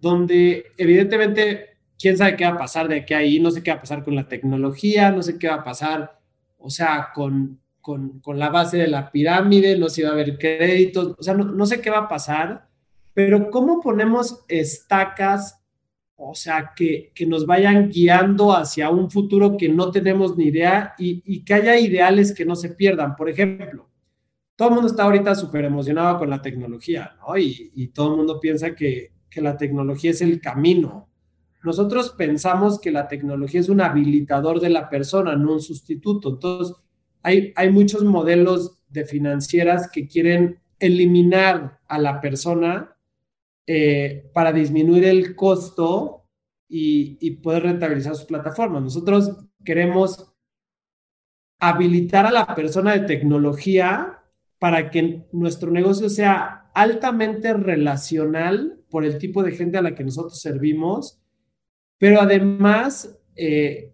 [0.00, 1.67] donde evidentemente
[1.98, 3.80] quién sabe qué va a pasar de aquí a ahí, no sé qué va a
[3.80, 6.18] pasar con la tecnología, no sé qué va a pasar,
[6.58, 10.12] o sea, con, con, con la base de la pirámide, no sé si va a
[10.12, 12.68] haber créditos, o sea, no, no, sé qué va a pasar,
[13.14, 15.60] pero cómo ponemos estacas,
[16.14, 20.94] o sea, que, que nos vayan guiando hacia un futuro que no tenemos ni idea
[20.98, 23.14] y, y que haya ideales que no se pierdan.
[23.14, 23.88] Por ejemplo,
[24.56, 27.38] todo el mundo está ahorita súper emocionado con la tecnología, ¿no?
[27.38, 31.07] Y, y todo el mundo piensa que, que la tecnología es el camino,
[31.62, 36.30] nosotros pensamos que la tecnología es un habilitador de la persona, no un sustituto.
[36.30, 36.76] Entonces,
[37.22, 42.96] hay, hay muchos modelos de financieras que quieren eliminar a la persona
[43.66, 46.24] eh, para disminuir el costo
[46.68, 48.82] y, y poder rentabilizar sus plataformas.
[48.82, 50.32] Nosotros queremos
[51.58, 54.22] habilitar a la persona de tecnología
[54.58, 60.04] para que nuestro negocio sea altamente relacional por el tipo de gente a la que
[60.04, 61.20] nosotros servimos
[61.98, 63.92] pero además, eh,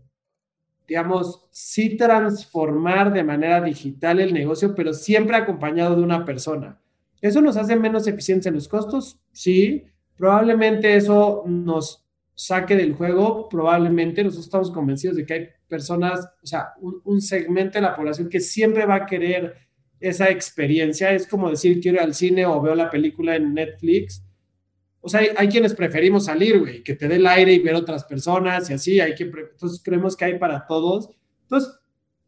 [0.86, 6.78] digamos, sí transformar de manera digital el negocio, pero siempre acompañado de una persona.
[7.20, 9.18] ¿Eso nos hace menos eficientes en los costos?
[9.32, 9.84] Sí.
[10.16, 12.04] Probablemente eso nos
[12.34, 17.20] saque del juego, probablemente nosotros estamos convencidos de que hay personas, o sea, un, un
[17.20, 19.54] segmento de la población que siempre va a querer
[20.00, 21.12] esa experiencia.
[21.12, 24.23] Es como decir, quiero ir al cine o veo la película en Netflix
[25.04, 28.04] o sea, hay, quienes preferimos salir, güey, que te dé el aire y ver otras
[28.04, 31.10] personas y así, hay que, entonces creemos que hay para todos.
[31.42, 31.78] Entonces,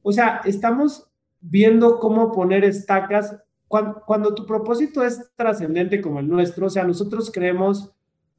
[0.02, 1.08] o sea, estamos
[1.40, 3.34] viendo cómo poner estacas
[3.66, 7.92] cuando, cuando tu propósito es trascendente como el nuestro, o sea, nosotros creemos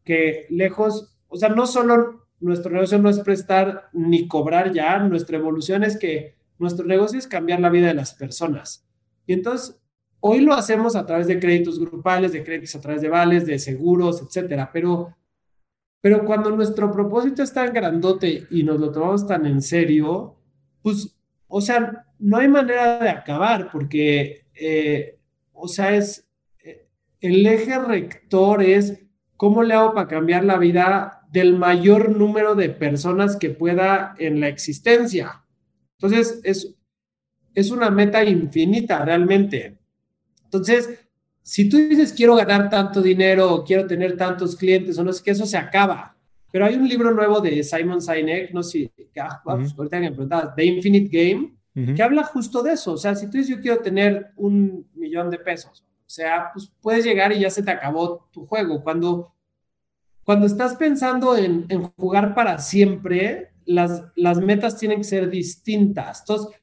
[0.04, 5.38] que lejos, o sea, no solo nuestro negocio no es prestar ni cobrar ya, nuestra
[5.38, 8.88] evolución es que nuestro negocio es cambiar la vida de las personas.
[9.26, 9.82] Y entonces,
[10.20, 13.60] Hoy lo hacemos a través de créditos grupales, de créditos a través de vales, de
[13.60, 15.16] seguros, etcétera, pero,
[16.02, 20.36] pero cuando nuestro propósito es tan grandote y nos lo tomamos tan en serio,
[20.82, 21.16] pues,
[21.48, 25.20] o sea, no hay manera de acabar porque, eh,
[25.54, 26.28] o sea, es,
[26.64, 26.88] eh,
[27.22, 29.00] el eje rector es
[29.36, 34.40] cómo le hago para cambiar la vida del mayor número de personas que pueda en
[34.40, 35.44] la existencia.
[36.00, 36.76] Entonces, es,
[37.54, 39.77] es una meta infinita realmente.
[40.48, 40.90] Entonces,
[41.42, 45.32] si tú dices quiero ganar tanto dinero, quiero tener tantos clientes o no sé qué,
[45.32, 46.16] eso se acaba.
[46.52, 50.12] Pero hay un libro nuevo de Simon Sinek, no sé, que, ah, pues, ahorita me
[50.12, 51.54] preguntabas, The Infinite Game,
[51.96, 52.94] que habla justo de eso.
[52.94, 56.72] O sea, si tú dices yo quiero tener un millón de pesos, o sea, pues
[56.82, 58.82] puedes llegar y ya se te acabó tu juego.
[58.82, 59.34] Cuando,
[60.24, 66.22] cuando estás pensando en, en jugar para siempre, las, las metas tienen que ser distintas.
[66.22, 66.60] Entonces,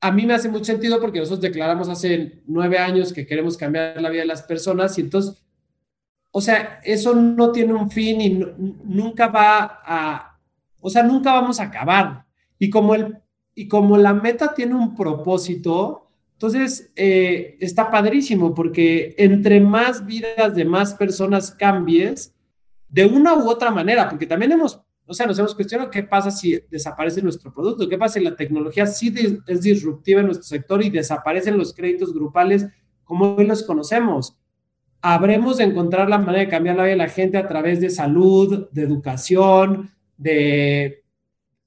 [0.00, 4.00] a mí me hace mucho sentido porque nosotros declaramos hace nueve años que queremos cambiar
[4.00, 5.42] la vida de las personas y entonces,
[6.30, 8.44] o sea, eso no tiene un fin y
[8.84, 10.38] nunca va a,
[10.80, 12.26] o sea, nunca vamos a acabar.
[12.58, 13.18] Y como, el,
[13.54, 20.54] y como la meta tiene un propósito, entonces eh, está padrísimo porque entre más vidas
[20.54, 22.34] de más personas cambies,
[22.88, 26.30] de una u otra manera, porque también hemos o sea, nos hemos cuestionado qué pasa
[26.30, 29.14] si desaparece nuestro producto, qué pasa si la tecnología sí
[29.46, 32.66] es disruptiva en nuestro sector y desaparecen los créditos grupales
[33.04, 34.36] como hoy los conocemos.
[35.00, 37.88] Habremos de encontrar la manera de cambiar la vida de la gente a través de
[37.88, 41.04] salud, de educación, de,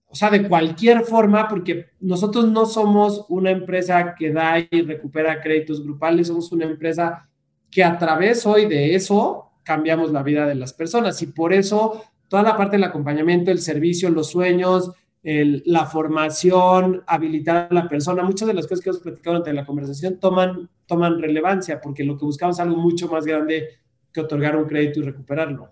[0.08, 5.40] o sea, de cualquier forma, porque nosotros no somos una empresa que da y recupera
[5.40, 7.30] créditos grupales, somos una empresa
[7.72, 12.04] que a través hoy de eso cambiamos la vida de las personas y por eso
[12.30, 18.24] toda la parte del acompañamiento, el servicio, los sueños, la formación, habilitar a la persona,
[18.24, 22.18] muchas de las cosas que hemos platicado durante la conversación toman toman relevancia, porque lo
[22.18, 23.70] que buscamos es algo mucho más grande
[24.12, 25.72] que otorgar un crédito y recuperarlo.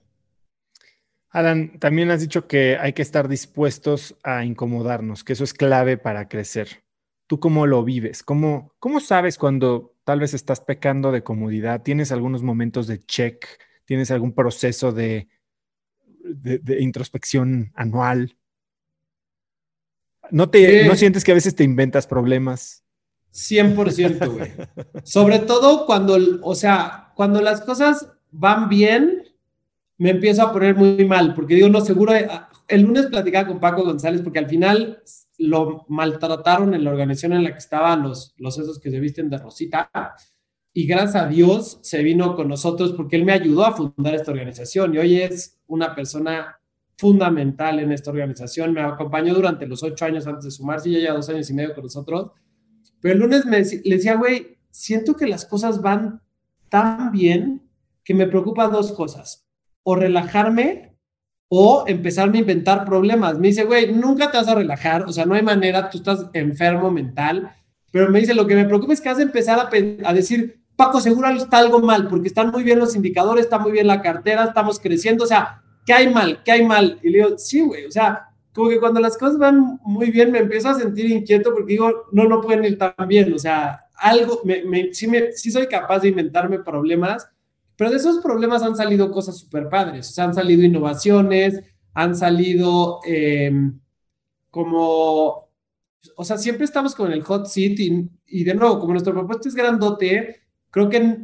[1.32, 5.98] Alan, también has dicho que hay que estar dispuestos a incomodarnos, que eso es clave
[5.98, 6.84] para crecer.
[7.26, 8.24] ¿Tú cómo lo vives?
[8.24, 11.82] ¿Cómo, cómo sabes cuando tal vez estás pecando de comodidad?
[11.82, 13.46] ¿Tienes algunos momentos de check?
[13.86, 15.28] ¿Tienes algún proceso de,
[16.28, 18.38] de, introspección anual?
[20.32, 22.84] ¿No, te, ¿No sientes que a veces te inventas problemas?
[23.34, 24.52] 100%, güey.
[25.04, 29.24] Sobre todo cuando, o sea, cuando las cosas van bien,
[29.98, 32.28] me empiezo a poner muy mal, porque digo, no, seguro, eh,
[32.68, 35.02] el lunes platicaba con Paco González, porque al final
[35.38, 39.30] lo maltrataron en la organización en la que estaban los, los esos que se visten
[39.30, 39.90] de rosita,
[40.78, 44.30] y gracias a Dios se vino con nosotros porque él me ayudó a fundar esta
[44.30, 46.60] organización, y hoy es una persona
[47.00, 51.00] fundamental en esta organización, me acompañó durante los ocho años antes de sumarse, y ya
[51.00, 52.30] lleva dos años y medio con nosotros,
[53.02, 56.22] pero el lunes me le decía, güey, siento que las cosas van
[56.70, 57.68] tan bien
[58.04, 59.48] que me preocupa dos cosas
[59.82, 60.96] o relajarme
[61.48, 63.40] o empezarme a inventar problemas.
[63.40, 66.30] Me dice, güey, nunca te vas a relajar, o sea, no hay manera, tú estás
[66.34, 67.52] enfermo mental,
[67.90, 70.67] pero me dice, lo que me preocupa es que has de empezar a, a decir,
[70.78, 74.02] Paco, seguro está algo mal, porque están muy bien los indicadores, está muy bien la
[74.02, 76.44] cartera, estamos creciendo, o sea, ¿qué hay mal?
[76.46, 77.00] ¿Qué hay mal?
[77.02, 80.32] Y le digo, sí, güey, o sea, como que cuando las cosas van muy bien
[80.32, 83.86] me empiezo a sentir inquieto porque digo, no, no pueden ir tan bien, o sea,
[83.96, 87.28] algo, me, sí, sí soy capaz de inventarme problemas,
[87.76, 91.60] pero de esos problemas han salido cosas súper padres, o sea, han salido innovaciones,
[91.96, 93.80] han salido em,
[94.52, 95.50] como,
[96.16, 99.50] o sea, siempre estamos con el hot seat y, y, de nuevo, como nuestro propuesta
[99.50, 101.18] es grandote, creo que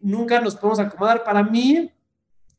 [0.00, 1.24] nunca nos podemos acomodar.
[1.24, 1.90] Para mí,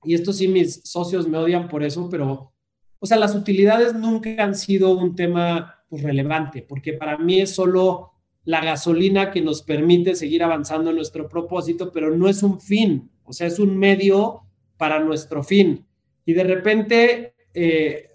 [0.04, 2.54] y esto sí mis socios me odian por eso, pero,
[3.00, 7.54] o sea, las utilidades nunca han sido un tema pues, relevante, porque para mí es
[7.56, 8.14] solo
[8.44, 13.12] la gasolina que nos permite seguir avanzando en nuestro propósito, pero no es un fin,
[13.26, 14.44] o sea, es un medio
[14.78, 15.86] para nuestro fin.
[16.26, 18.10] Y de repente, eh,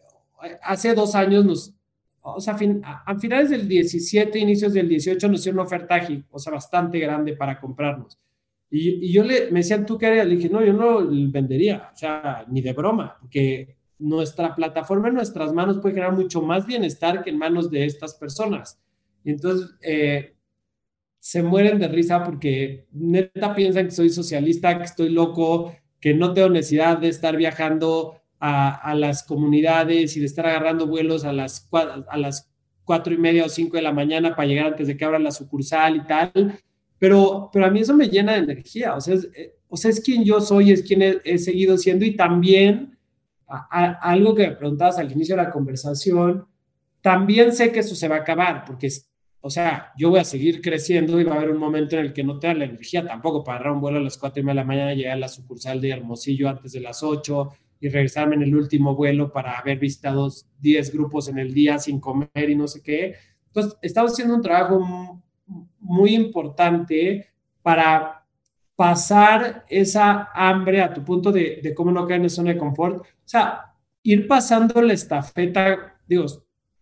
[0.62, 1.74] hace dos años nos,
[2.22, 6.00] o sea, a, finales del 17, inicios del 18, nos dio una oferta
[6.30, 8.18] o sea, bastante grande para comprarnos.
[8.70, 10.26] Y, yo le, me decían, ¿tú qué harías?
[10.26, 15.14] Le dije, no, yo no vendería, o sea, ni de broma, porque nuestra plataforma en
[15.14, 18.80] nuestras manos puede generar mucho más bienestar que en manos de estas personas.
[19.24, 20.34] Y entonces eh,
[21.18, 26.32] se mueren de risa porque neta piensan que soy socialista, que estoy loco, que no
[26.32, 31.68] tengo necesidad de estar viajando a, las comunidades y de estar agarrando vuelos a las,
[31.70, 32.50] a las
[32.82, 35.30] cuatro y media o cinco de la mañana para llegar antes de que abra la
[35.30, 36.58] sucursal y tal.
[36.98, 38.96] Pero, pero a mí eso me llena de energía.
[38.96, 42.04] O sea, es, eh, o sea, es quien yo soy, es quien he, seguido siendo
[42.04, 42.98] y también
[43.46, 46.46] algo que me preguntabas al inicio de la conversación,
[47.00, 48.88] también sé que eso se va a acabar porque
[49.44, 52.12] o sea, yo voy a seguir creciendo y va a haber un momento en el
[52.12, 54.54] que no tenga la energía tampoco para agarrar un vuelo a las 4 y media
[54.54, 57.50] de la mañana, llegar a la sucursal de Hermosillo antes de las 8
[57.82, 60.30] y regresarme en el último vuelo para haber visitado
[60.60, 63.16] 10 grupos en el día sin comer y no sé qué.
[63.48, 65.20] Entonces, estamos haciendo un trabajo
[65.80, 67.26] muy importante
[67.60, 68.24] para
[68.76, 73.00] pasar esa hambre a tu punto de, de cómo no caer en zona de confort.
[73.00, 76.26] O sea, ir pasando la estafeta, digo,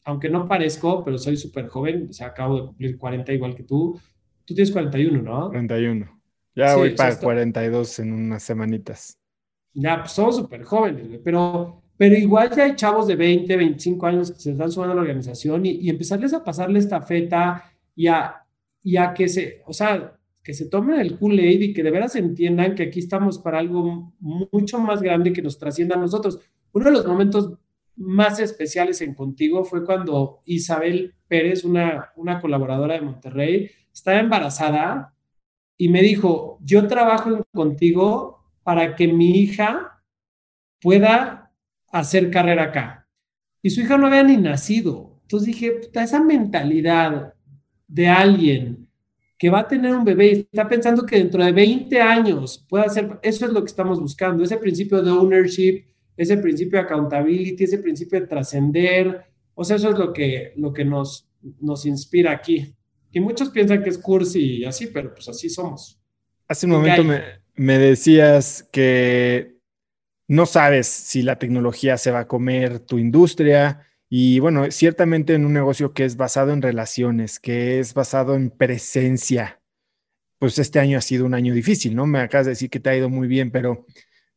[0.05, 3.62] aunque no parezco, pero soy súper joven, o sea, acabo de cumplir 40 igual que
[3.62, 3.98] tú.
[4.44, 5.48] Tú tienes 41, ¿no?
[5.48, 6.20] 41.
[6.55, 9.19] Ya voy para 42 en unas semanitas.
[9.74, 14.32] Ya, pues somos súper jóvenes, pero, pero igual ya hay chavos de 20, 25 años
[14.32, 17.64] que se están sumando a la organización y, y empezarles a pasarle esta feta
[17.94, 18.44] y a,
[18.82, 22.16] y a que se, o sea, que se tomen el Kool-Aid y que de veras
[22.16, 26.40] entiendan que aquí estamos para algo mucho más grande que nos trascienda a nosotros.
[26.72, 27.59] Uno de los momentos
[27.97, 35.14] más especiales en Contigo fue cuando Isabel Pérez, una, una colaboradora de Monterrey, estaba embarazada
[35.76, 40.03] y me dijo, yo trabajo en Contigo para que mi hija
[40.81, 41.53] pueda
[41.91, 43.09] hacer carrera acá.
[43.62, 45.19] Y su hija no había ni nacido.
[45.23, 47.35] Entonces dije, puta, esa mentalidad
[47.87, 48.89] de alguien
[49.39, 52.85] que va a tener un bebé y está pensando que dentro de 20 años pueda
[52.85, 55.85] hacer, eso es lo que estamos buscando, ese principio de ownership,
[56.16, 59.24] ese principio de accountability, ese principio de trascender,
[59.55, 61.27] o sea, eso es lo que, lo que nos,
[61.59, 62.74] nos inspira aquí.
[63.11, 65.99] Y muchos piensan que es cursi y así, pero pues así somos.
[66.47, 69.59] Hace un momento me, me decías que
[70.27, 73.87] no sabes si la tecnología se va a comer tu industria.
[74.09, 78.49] Y bueno, ciertamente en un negocio que es basado en relaciones, que es basado en
[78.49, 79.61] presencia,
[80.39, 82.07] pues este año ha sido un año difícil, ¿no?
[82.07, 83.85] Me acabas de decir que te ha ido muy bien, pero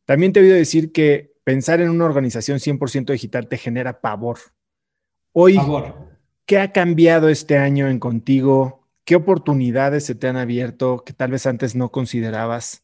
[0.03, 4.39] también te he oído decir que pensar en una organización 100% digital te genera pavor.
[5.31, 5.57] Hoy,
[6.45, 8.85] ¿qué ha cambiado este año en contigo?
[9.05, 12.82] ¿Qué oportunidades se te han abierto que tal vez antes no considerabas?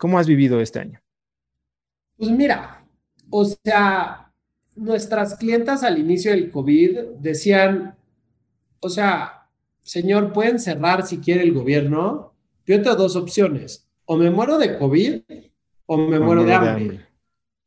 [0.00, 0.98] ¿Cómo has vivido este año?
[2.16, 2.86] Pues mira,
[3.28, 4.32] o sea,
[4.74, 7.94] nuestras clientas al inicio del COVID decían,
[8.80, 9.46] o sea,
[9.82, 12.32] señor, pueden cerrar si quiere el gobierno.
[12.64, 15.20] Yo tengo dos opciones, o me muero de COVID
[15.84, 17.06] o me, muero, de, hambre.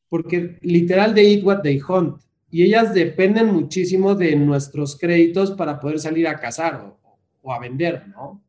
[0.09, 2.19] Porque literal de eat what they hunt.
[2.49, 6.99] Y ellas dependen muchísimo de nuestros créditos para poder salir a cazar o,
[7.43, 8.41] o a vender, ¿no?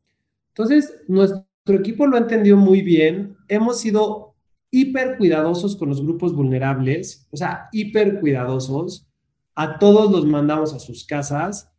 [0.54, 3.36] Entonces, nuestro equipo lo ha entendido muy bien.
[3.48, 4.34] Hemos sido
[4.70, 9.06] hiper cuidadosos con los grupos vulnerables, o sea, hiper cuidadosos.
[9.54, 11.72] A todos los mandamos a sus casas.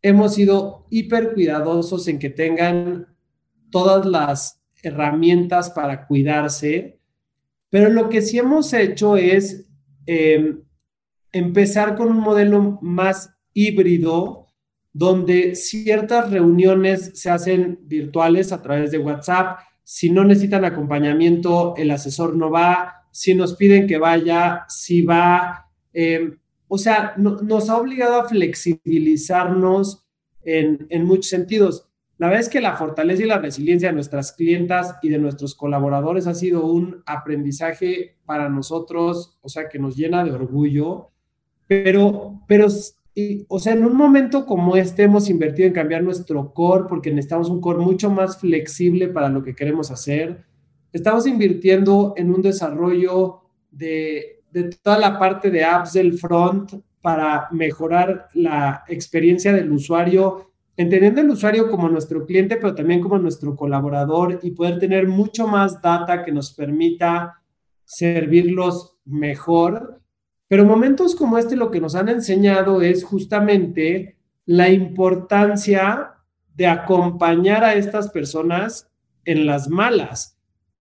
[0.00, 3.08] Hemos sido hiper cuidadosos en que tengan
[3.70, 7.00] todas las herramientas para cuidarse.
[7.68, 9.66] Pero lo que sí hemos hecho es
[10.06, 10.62] em,
[11.32, 14.45] empezar con un modelo más híbrido,
[14.98, 21.90] donde ciertas reuniones se hacen virtuales a través de WhatsApp, si no necesitan acompañamiento, el
[21.90, 23.04] asesor no va.
[23.10, 25.68] Si nos piden que vaya, si va.
[25.92, 30.06] Em, o sea, nos ha obligado a flexibilizarnos
[30.42, 31.88] en, en muchos sentidos.
[32.16, 35.54] La verdad es que la fortaleza y la resiliencia de nuestras clientas y de nuestros
[35.54, 41.10] colaboradores ha sido un aprendizaje para nosotros, o sea, que nos llena de orgullo,
[41.68, 42.68] pero, pero
[43.48, 47.48] o sea, en un momento como este hemos invertido en cambiar nuestro core porque necesitamos
[47.48, 50.44] un core mucho más flexible para lo que queremos hacer.
[50.92, 53.40] Estamos invirtiendo en un desarrollo
[53.70, 60.50] de, de toda la parte de apps del front para mejorar la experiencia del usuario,
[60.76, 65.46] entendiendo el usuario como nuestro cliente, pero también como nuestro colaborador y poder tener mucho
[65.46, 67.40] más data que nos permita
[67.84, 70.02] servirlos mejor
[70.48, 76.14] pero momentos como este lo que nos han enseñado es justamente la importancia
[76.54, 78.90] de acompañar a estas personas
[79.24, 80.38] en las malas.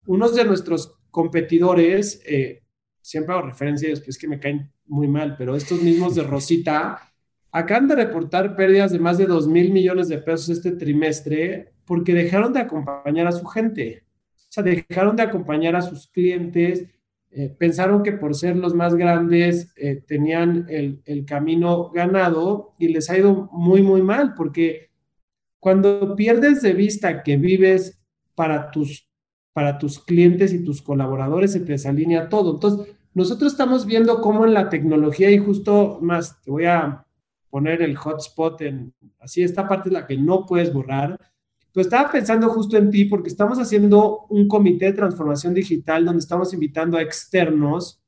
[0.07, 2.63] Unos de nuestros competidores, eh,
[3.01, 7.13] siempre hago referencia y después que me caen muy mal, pero estos mismos de Rosita,
[7.53, 12.15] acaban de reportar pérdidas de más de 2 mil millones de pesos este trimestre porque
[12.15, 14.05] dejaron de acompañar a su gente.
[14.35, 16.87] O sea, dejaron de acompañar a sus clientes,
[17.35, 22.89] eh, pensaron que por ser los más grandes eh, tenían el, el, camino ganado y
[22.89, 24.91] les ha ido muy, muy mal, porque
[25.59, 28.03] cuando pierdes de vista que vives
[28.35, 29.09] para tus,
[29.55, 32.55] para tus clientes y tus colaboradores, se te desalinea todo.
[32.55, 37.07] Entonces, nosotros estamos viendo cómo en la tecnología, y justo más, te voy a
[37.49, 41.19] poner el hotspot en, así, esta parte es la que no puedes borrar,
[41.73, 46.21] pues estaba pensando justo en ti porque estamos haciendo un comité de transformación digital donde
[46.21, 48.01] estamos invitando a externos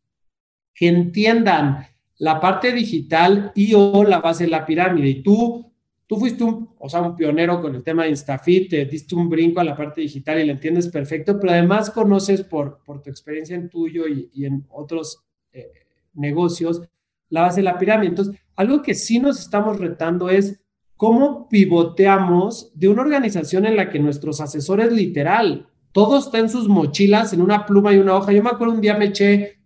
[0.74, 1.86] que entiendan
[2.18, 5.08] la parte digital y o la base de la pirámide.
[5.08, 5.72] Y tú,
[6.06, 9.28] tú fuiste un, o sea, un pionero con el tema de Instafit, te diste un
[9.28, 13.10] brinco a la parte digital y la entiendes perfecto, pero además conoces por, por tu
[13.10, 15.70] experiencia en tuyo y, y en otros eh,
[16.12, 16.82] negocios
[17.30, 18.10] la base de la pirámide.
[18.10, 20.60] Entonces, algo que sí nos estamos retando es
[20.96, 26.68] cómo pivoteamos de una organización en la que nuestros asesores literal, todo está en sus
[26.68, 28.32] mochilas, en una pluma y una hoja.
[28.32, 29.60] Yo me acuerdo un día me eché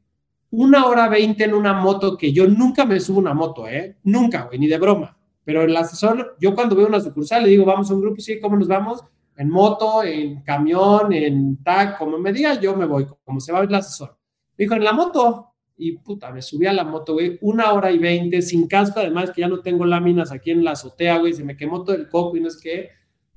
[0.50, 3.96] una hora veinte en una moto que yo nunca me subo una moto, ¿eh?
[4.04, 5.16] Nunca, güey, ni de broma.
[5.44, 8.38] Pero el asesor, yo cuando veo una sucursal le digo, vamos a un grupo, sí,
[8.40, 9.02] ¿cómo nos vamos?
[9.36, 13.60] En moto, en camión, en tac, como me diga, yo me voy, como se va
[13.60, 14.16] el asesor.
[14.56, 15.47] dijo, en la moto,
[15.78, 19.30] y puta, me subí a la moto, güey, una hora y veinte, sin casco, además
[19.30, 22.08] que ya no tengo láminas aquí en la azotea, güey, se me quemó todo el
[22.08, 22.90] coco y no es que.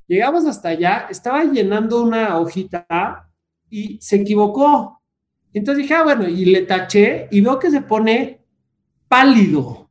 [0.08, 3.30] Llegamos hasta allá, estaba llenando una hojita
[3.70, 5.02] y se equivocó.
[5.54, 8.42] Entonces dije, ah, bueno, y le taché y veo que se pone
[9.08, 9.90] pálido.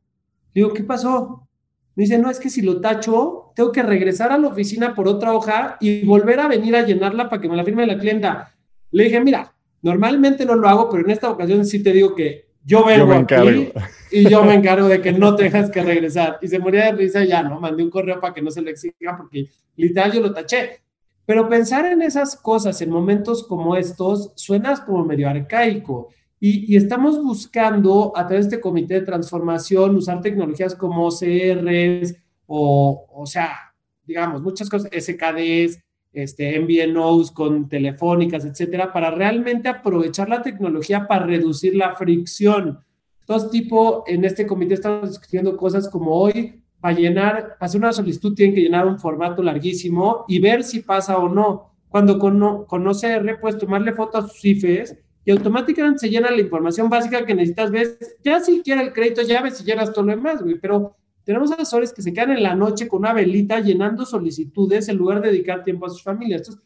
[0.53, 1.47] Digo, ¿qué pasó?
[1.95, 5.07] Me dice, no, es que si lo tacho, tengo que regresar a la oficina por
[5.07, 8.53] otra hoja y volver a venir a llenarla para que me la firme la clienta.
[8.91, 12.51] Le dije, mira, Normalmente no lo hago, pero en esta ocasión sí te digo que
[12.63, 13.71] yo vengo aquí
[14.11, 16.37] y yo me encargo de que no tengas que regresar.
[16.41, 17.59] Y se moría de risa ya, ¿no?
[17.59, 20.81] Mandé un correo para que no se lo exija porque literal yo lo taché.
[21.25, 26.09] Pero pensar en esas cosas en momentos como estos suena como medio arcaico.
[26.39, 32.15] Y, y, estamos buscando a través de este comité de transformación usar tecnologías como CRs
[32.47, 33.71] o, o sea,
[34.03, 35.79] digamos, muchas cosas, SKDs,
[36.13, 42.79] este, MVNOs con telefónicas, etcétera, para realmente aprovechar la tecnología para reducir la fricción.
[43.25, 48.33] Todo tipo, en este comité estamos discutiendo cosas como hoy, para llenar, hacer una solicitud
[48.33, 51.71] tienen que llenar un formato larguísimo y ver si pasa o no.
[51.87, 56.89] Cuando con OCR puedes tomarle foto a sus IFES y automáticamente se llena la información
[56.89, 60.15] básica que necesitas, ves, ya si quiere el crédito, ya ves si llenas todo lo
[60.15, 64.05] demás, güey, pero tenemos asesores que se quedan en la noche con una velita llenando
[64.05, 66.41] solicitudes en lugar de dedicar tiempo a sus familias.
[66.41, 66.65] Entonces,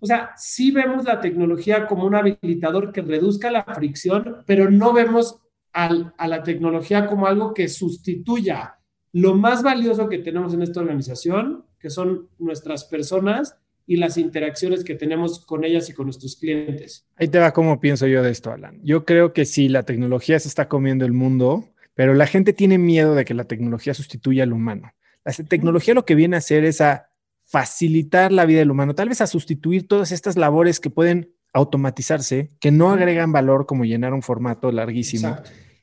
[0.00, 4.92] o sea, sí vemos la tecnología como un habilitador que reduzca la fricción, pero no
[4.92, 5.40] vemos
[5.72, 8.78] a la tecnología como algo que sustituya
[9.12, 13.56] lo más valioso que tenemos en esta organización, que son nuestras personas
[13.86, 17.06] y las interacciones que tenemos con ellas y con nuestros clientes.
[17.16, 18.80] Ahí te va cómo pienso yo de esto, Alan.
[18.82, 21.64] Yo creo que sí, la tecnología se está comiendo el mundo,
[21.98, 24.92] pero la gente tiene miedo de que la tecnología sustituya al humano.
[25.24, 27.10] La tecnología lo que viene a hacer es a
[27.42, 32.50] facilitar la vida del humano, tal vez a sustituir todas estas labores que pueden automatizarse,
[32.60, 35.38] que no agregan valor como llenar un formato larguísimo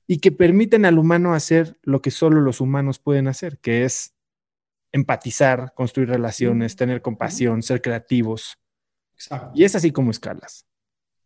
[0.08, 4.16] y que permiten al humano hacer lo que solo los humanos pueden hacer, que es
[4.94, 8.58] empatizar, construir relaciones, tener compasión, ser creativos.
[9.54, 10.66] Y es así como escalas.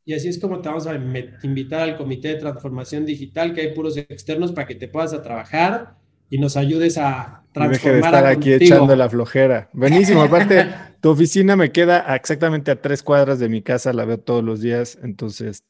[0.10, 0.96] Y así es como te vamos a
[1.44, 5.22] invitar al Comité de Transformación Digital, que hay puros externos para que te puedas a
[5.22, 6.00] trabajar
[6.32, 7.70] y nos ayudes a transformar.
[7.70, 9.70] deje de estar aquí echando la flojera.
[9.72, 10.24] Buenísimo.
[10.24, 10.66] Aparte,
[11.00, 14.62] tu oficina me queda exactamente a tres cuadras de mi casa, la veo todos los
[14.62, 15.64] días, entonces.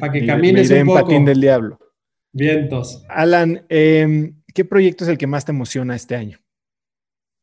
[0.00, 1.02] Para que camines un poco.
[1.02, 1.78] patín del diablo.
[2.32, 3.04] Vientos.
[3.10, 6.38] Alan, em, ¿qué proyecto es el que más te emociona este año?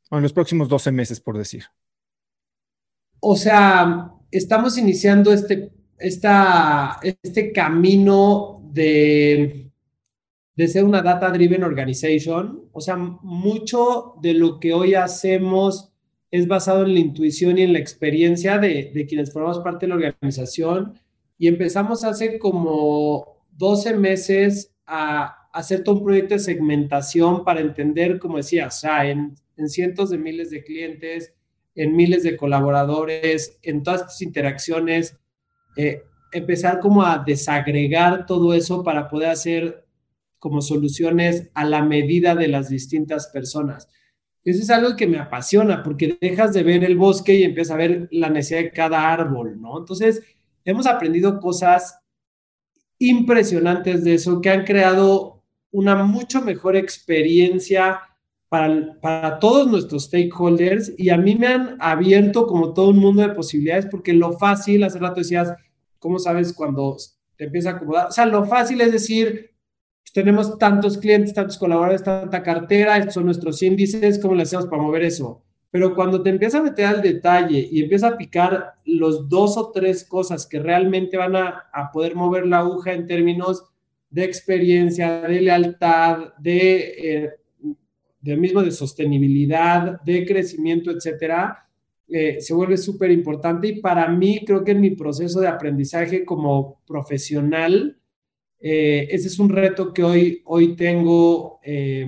[0.10, 1.66] O en los próximos 12 meses, por decir.
[3.20, 5.72] O sea, estamos iniciando este,
[6.04, 9.64] esta, este camino de
[10.56, 12.70] de ser una data-driven organization.
[12.72, 15.92] O sea, mucho de lo que hoy hacemos
[16.32, 19.90] es basado en la intuición y en la experiencia de, de quienes formamos parte de
[19.90, 20.94] la organización.
[21.38, 28.20] Y empezamos hace como 12 meses a hacer todo un proyecto de segmentación para entender,
[28.20, 31.34] como decía, o sea, en, en cientos de miles de clientes,
[31.76, 35.18] en miles de colaboradores, en todas estas interacciones,
[35.76, 39.86] eh, empezar como a desagregar todo eso para poder hacer
[40.40, 43.88] como soluciones a la medida de las distintas personas.
[44.44, 47.78] Eso es algo que me apasiona porque dejas de ver el bosque y empiezas a
[47.78, 49.80] ver la necesidad de cada árbol, ¿no?
[49.80, 50.22] Entonces,
[50.66, 52.00] hemos aprendido cosas
[53.00, 58.02] impresionantes de eso que han creado una mucho mejor experiencia
[58.54, 63.24] para, para todos nuestros stakeholders y a mí me han abierto como todo un mundo
[63.24, 65.52] de posibilidades porque lo fácil, hace rato decías,
[65.98, 66.96] ¿cómo sabes cuando
[67.36, 68.08] te empieza a acomodar?
[68.10, 69.56] O sea, lo fácil es decir,
[70.14, 74.84] tenemos tantos clientes, tantos colaboradores, tanta cartera, estos son nuestros índices, ¿cómo le hacemos para
[74.84, 75.42] mover eso?
[75.72, 79.72] Pero cuando te empieza a meter al detalle y empieza a picar los dos o
[79.72, 83.64] tres cosas que realmente van a, a poder mover la aguja en términos
[84.12, 87.32] de experiencia, de lealtad, de, eh,
[88.24, 91.68] de mismo de sostenibilidad, de crecimiento, etcétera,
[92.08, 93.68] eh, se vuelve súper importante.
[93.68, 97.98] Y para mí, creo que en mi proceso de aprendizaje como profesional,
[98.60, 102.08] eh, ese es un reto que hoy, hoy tengo, eh,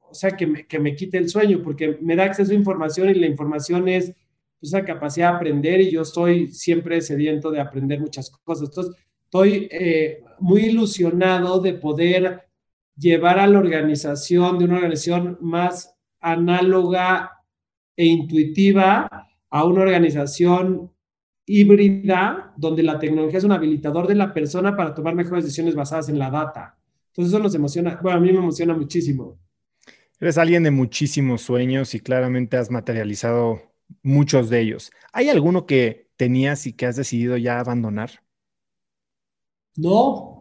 [0.00, 3.08] o sea, que me, que me quite el sueño, porque me da acceso a información
[3.08, 4.12] y la información es
[4.60, 8.68] esa capacidad de aprender y yo estoy siempre sediento de aprender muchas cosas.
[8.68, 8.94] Entonces,
[9.24, 12.47] estoy eh, muy ilusionado de poder
[12.98, 17.44] llevar a la organización, de una organización más análoga
[17.96, 20.92] e intuitiva a una organización
[21.46, 26.08] híbrida, donde la tecnología es un habilitador de la persona para tomar mejores decisiones basadas
[26.08, 26.78] en la data.
[27.08, 29.38] Entonces eso nos emociona, bueno, a mí me emociona muchísimo.
[30.20, 33.62] Eres alguien de muchísimos sueños y claramente has materializado
[34.02, 34.90] muchos de ellos.
[35.12, 38.10] ¿Hay alguno que tenías y que has decidido ya abandonar?
[39.76, 40.37] No,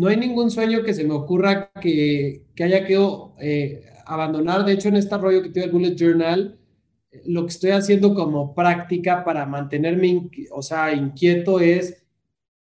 [0.00, 2.98] no hay ningún sueño que se me ocurra que, haya que
[3.40, 4.64] eh, abandonar.
[4.64, 6.58] De hecho, en este rollo que tengo el Bullet Journal,
[7.26, 12.02] lo que estoy haciendo como práctica para mantenerme, o sea, inquieto es,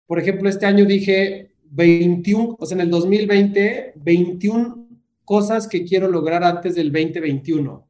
[0.06, 4.88] por ejemplo, este año dije 21, o sea, en el 2020, 21
[5.23, 7.88] cosas que quiero lograr antes del 2021.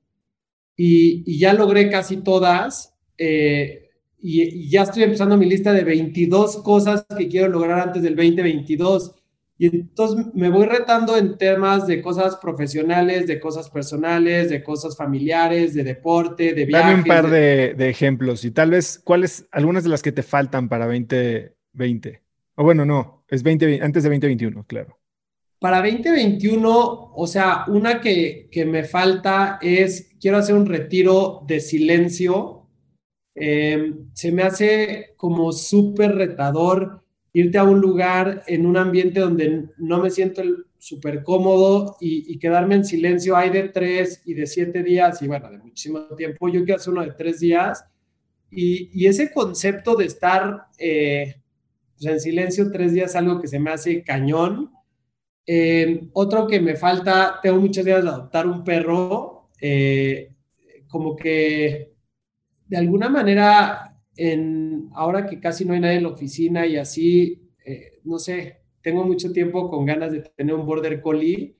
[0.78, 2.96] Y, y ya logré casi todas.
[3.18, 8.02] Eh, y, y, ya estoy empezando mi lista de 22 cosas que quiero lograr antes
[8.02, 9.14] del 2022.
[9.58, 14.98] Y entonces me voy retando en temas de cosas profesionales, de cosas personales, de cosas
[14.98, 16.88] familiares, de deporte, de viajes.
[16.88, 20.24] Dame un par de, de, ejemplos y tal vez, ¿cuáles, algunas de las que te
[20.24, 22.22] faltan para 2020?
[22.56, 25.00] O bueno, no, es 20, antes de 2021, claro.
[25.60, 31.62] Para 2021, o sea, una que, que me falta es, quiero hacer un retiro de
[31.62, 32.68] silencio.
[33.36, 37.05] Eh, se me hace como súper retador
[37.36, 40.42] irte a un lugar en un ambiente donde no me siento
[40.78, 43.36] súper cómodo y, quedarme en silencio.
[43.36, 46.48] Hay de tres y de siete días y bueno, de muchísimo tiempo.
[46.48, 47.84] Yo quiero hacer uno de tres días.
[48.50, 51.36] Y, ese concepto de estar eh,
[52.00, 54.72] pues, en silencio tres días es algo que se me hace cañón.
[55.46, 60.32] Eh, otro que me falta, tengo muchas ganas de adoptar un perro, eh,
[60.88, 61.92] como que
[62.66, 64.65] de alguna manera, en,
[64.96, 69.04] ahora que casi no hay nadie en la oficina y así, eh, no sé, tengo
[69.04, 71.58] mucho tiempo con ganas de tener un border collie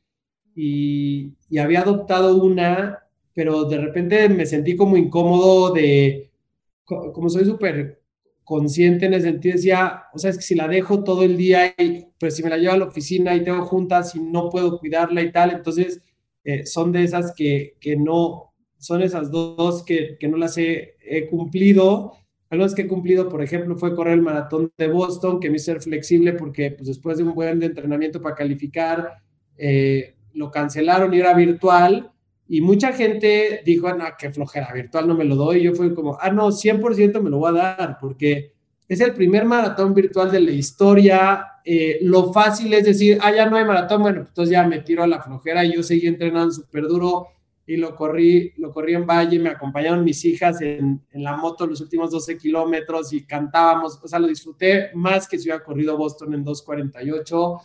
[0.56, 3.00] y, había adoptado una,
[3.34, 6.32] pero de repente me sentí como incómodo de,
[6.84, 8.02] como soy súper
[8.44, 11.74] consciente en el sentido, decía, o sea, es que si la dejo todo el día,
[11.78, 14.80] y, pues si me la llevo a la oficina y tengo juntas y no puedo
[14.80, 16.02] cuidarla y tal, entonces
[16.44, 20.96] eh, son de esas que, que, no, son esas dos que, que no las he,
[21.02, 22.14] he cumplido.
[22.50, 25.66] Algunas que he cumplido, por ejemplo, fue correr el maratón de Boston, que me hizo
[25.66, 29.18] ser flexible porque pues, después de un buen entrenamiento para calificar,
[29.58, 32.12] eh, lo cancelaron y era virtual.
[32.48, 35.58] Y mucha gente dijo, no, qué flojera, virtual no me lo doy.
[35.60, 38.54] Y yo fui como, ah, no, 100% me lo voy a dar, porque
[38.88, 41.48] es el primer maratón virtual de la historia.
[41.64, 44.80] Eh, lo fácil es decir, ah, ya no hay maratón, bueno, pues entonces ya me
[44.80, 47.28] tiro a la flojera y yo seguí entrenando súper duro
[47.68, 51.66] y lo corrí, lo corrí en Valle, me acompañaron mis hijas en, en, la moto
[51.66, 55.98] los últimos 12 kilómetros y cantábamos, o sea, lo disfruté más que si hubiera corrido
[55.98, 57.62] Boston en 2.48.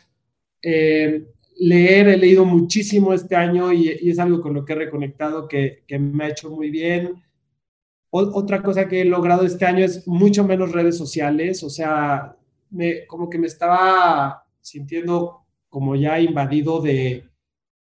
[0.63, 4.77] Eh, leer, he leído muchísimo este año y, y, es algo con lo que he
[4.77, 7.23] reconectado que, que me ha hecho muy bien.
[8.09, 12.37] O, otra cosa que he logrado este año es mucho menos redes sociales, o sea,
[12.71, 17.30] me, como que me estaba sintiendo como ya invadido de,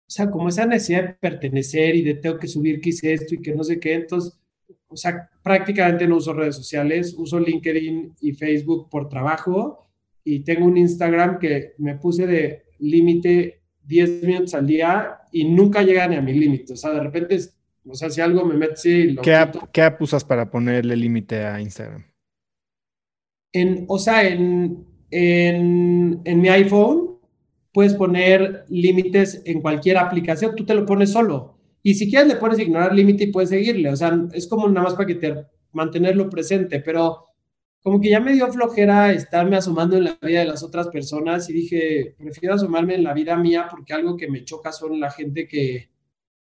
[0.09, 3.35] o sea, como esa necesidad de pertenecer y de tengo que subir que hice esto
[3.35, 4.39] y que no sé qué, entonces,
[4.87, 9.87] o sea, prácticamente no uso redes sociales, uso LinkedIn y Facebook por trabajo
[10.23, 15.83] y tengo un Instagram que me puse de límite 10 minutos al día y nunca
[15.83, 16.73] llega ni a mi límite.
[16.73, 17.37] O sea, de repente,
[17.85, 20.95] o sea, si algo me mete, sí, lo ¿Qué, app, ¿Qué app usas para ponerle
[20.95, 22.03] límite a Instagram?
[23.53, 27.08] En, o sea, en, en, en mi iPhone
[27.73, 31.57] puedes poner límites en cualquier aplicación, tú te lo pones solo.
[31.81, 33.89] Y si quieres le pones ignorar límite y puedes seguirle.
[33.89, 37.27] O sea, es como nada más para que te mantenerlo presente, pero
[37.81, 41.49] como que ya me dio flojera estarme asomando en la vida de las otras personas
[41.49, 45.11] y dije, prefiero asomarme en la vida mía porque algo que me choca son la
[45.11, 45.89] gente que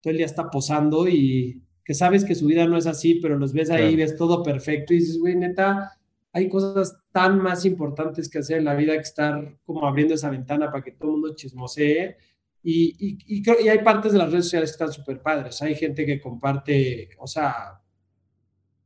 [0.03, 3.39] todo el día está posando y que sabes que su vida no es así, pero
[3.39, 5.99] los ves ahí, ves todo perfecto y dices, güey, neta,
[6.33, 10.31] hay cosas tan más importantes que hacer en la vida que estar como abriendo esa
[10.31, 12.17] ventana para que todo el mundo chismosee.
[12.63, 15.61] Y, y, y, y hay partes de las redes sociales que están súper padres.
[15.61, 17.81] Hay gente que comparte, o sea,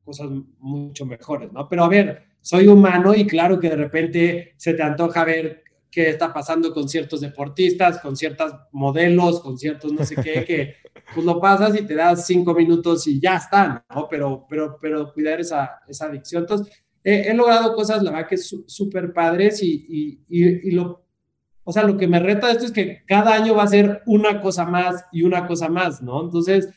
[0.04, 0.28] cosas
[0.58, 1.68] mucho mejores, ¿no?
[1.68, 6.10] Pero a ver, soy humano y claro que de repente se te antoja ver qué
[6.10, 10.74] está pasando con ciertos deportistas, con ciertos modelos, con ciertos no sé qué, que
[11.14, 14.08] pues lo pasas y te das cinco minutos y ya están, ¿no?
[14.08, 16.42] Pero, pero, pero cuidar esa, esa adicción.
[16.42, 21.06] Entonces, he, he logrado cosas, la verdad que súper padres y, y, y, y, lo,
[21.62, 24.02] o sea, lo que me reta de esto es que cada año va a ser
[24.06, 26.24] una cosa más y una cosa más, ¿no?
[26.24, 26.68] Entonces,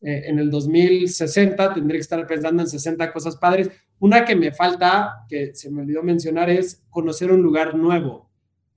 [0.00, 3.68] eh, en el 2060 tendré que estar pensando en 60 cosas padres.
[3.98, 8.30] Una que me falta, que se me olvidó mencionar, es conocer un lugar nuevo.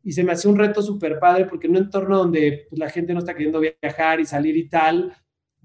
[0.04, 2.90] Y se me hace un reto súper padre porque en un entorno donde pues, la
[2.90, 5.14] gente no está queriendo viajar y salir y tal,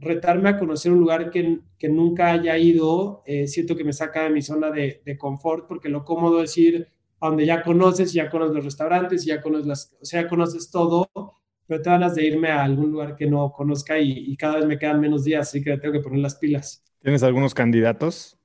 [0.02, 4.24] retarme a conocer un lugar que, que nunca haya ido, eh, siento que me saca
[4.24, 6.88] de mi zona de, de, confort porque lo cómodo es ir
[7.20, 11.08] a donde ya conoces, ya conoces los restaurantes, ya conoces, las, o sea, conoces todo,
[11.66, 14.66] pero te ganas de irme a algún lugar que no conozca y, y cada vez
[14.66, 16.84] me quedan menos días, así que tengo que poner las pilas.
[17.00, 18.38] ¿Tienes algunos candidatos?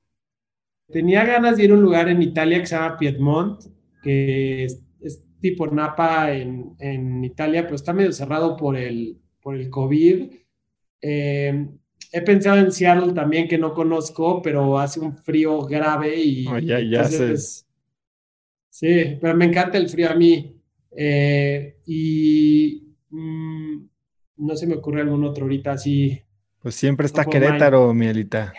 [0.90, 3.62] Tenía ganas de ir a un lugar en Italia que se llama Piedmont,
[4.02, 9.54] que es, es tipo Napa en, en, Italia, pero está medio cerrado por el, por
[9.54, 10.30] el COVID.
[11.00, 11.66] Eh,
[12.12, 16.46] he pensado en Seattle también, que no conozco, pero hace un frío grave y...
[16.46, 17.66] Oh, ya, ya entonces,
[18.70, 20.54] Sí, pero me encanta el frío a mí.
[20.96, 23.88] Eh, y mmm,
[24.36, 26.22] no se me ocurre algún otro ahorita así.
[26.62, 28.52] Pues siempre está Querétaro, Mielita.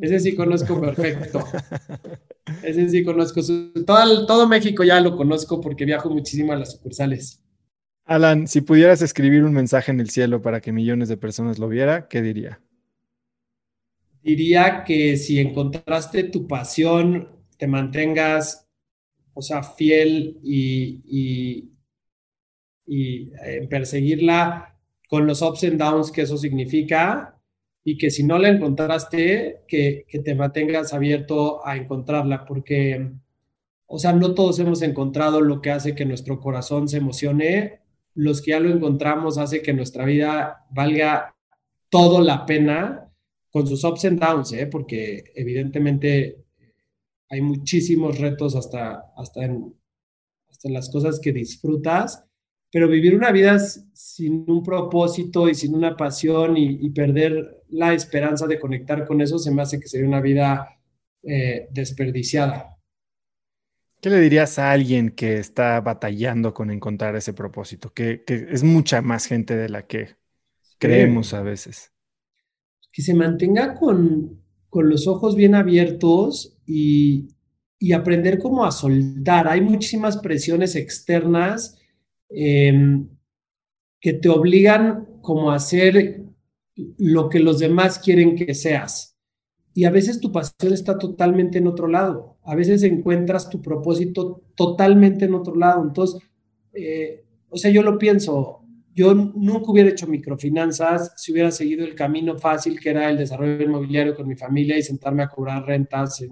[0.00, 1.44] Ese sí conozco perfecto.
[2.62, 3.40] Ese sí conozco.
[3.86, 7.42] Todo, todo México ya lo conozco porque viajo muchísimo a las sucursales.
[8.10, 11.68] Alan, si pudieras escribir un mensaje en el cielo para que millones de personas lo
[11.68, 12.60] viera, ¿qué diría?
[14.20, 18.66] Diría que si encontraste tu pasión, te mantengas,
[19.32, 21.70] o sea, fiel y, y,
[22.84, 24.76] y en perseguirla
[25.08, 27.40] con los ups and downs que eso significa
[27.84, 33.12] y que si no la encontraste, que, que, te mantengas abierto a encontrarla, porque,
[33.86, 37.79] o sea, no todos hemos encontrado lo que hace que nuestro corazón se emocione.
[38.14, 41.34] Los que ya lo encontramos hace que nuestra vida valga
[41.88, 43.10] todo la pena
[43.50, 44.66] con sus ups and downs, ¿eh?
[44.66, 46.44] porque evidentemente
[47.28, 49.40] hay muchísimos retos hasta, hasta,
[50.48, 52.24] hasta en las cosas que disfrutas,
[52.72, 58.46] pero vivir una vida sin un propósito y sin una pasión y, perder la esperanza
[58.46, 60.80] de conectar con eso se me hace que sería una vida
[61.22, 62.79] eh, desperdiciada.
[64.00, 67.92] ¿Qué le dirías a alguien que está batallando con encontrar ese propósito?
[67.92, 70.16] Que, es mucha más gente de la que
[70.78, 71.92] creemos a veces.
[72.92, 77.28] Que se mantenga con, con los ojos bien abiertos y,
[77.78, 79.48] y aprender cómo a soltar.
[79.48, 81.76] Hay muchísimas presiones externas
[82.30, 83.08] Em,
[84.00, 86.24] que te obligan como a hacer
[86.96, 89.09] lo que los demás quieren que seas.
[89.72, 92.38] Y a veces tu pasión está totalmente en otro lado.
[92.44, 95.82] A veces encuentras tu propósito totalmente en otro lado.
[95.82, 96.20] Entonces,
[96.72, 98.60] eh, o sea, yo lo pienso,
[98.94, 103.62] yo nunca hubiera hecho microfinanzas si hubiera seguido el camino fácil que era el desarrollo
[103.62, 106.24] inmobiliario con mi familia y sentarme a cobrar rentas,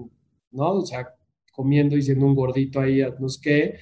[0.51, 0.73] ¿no?
[0.73, 1.09] O sea,
[1.53, 3.79] comiendo y siendo un gordito ahí, no sé qué.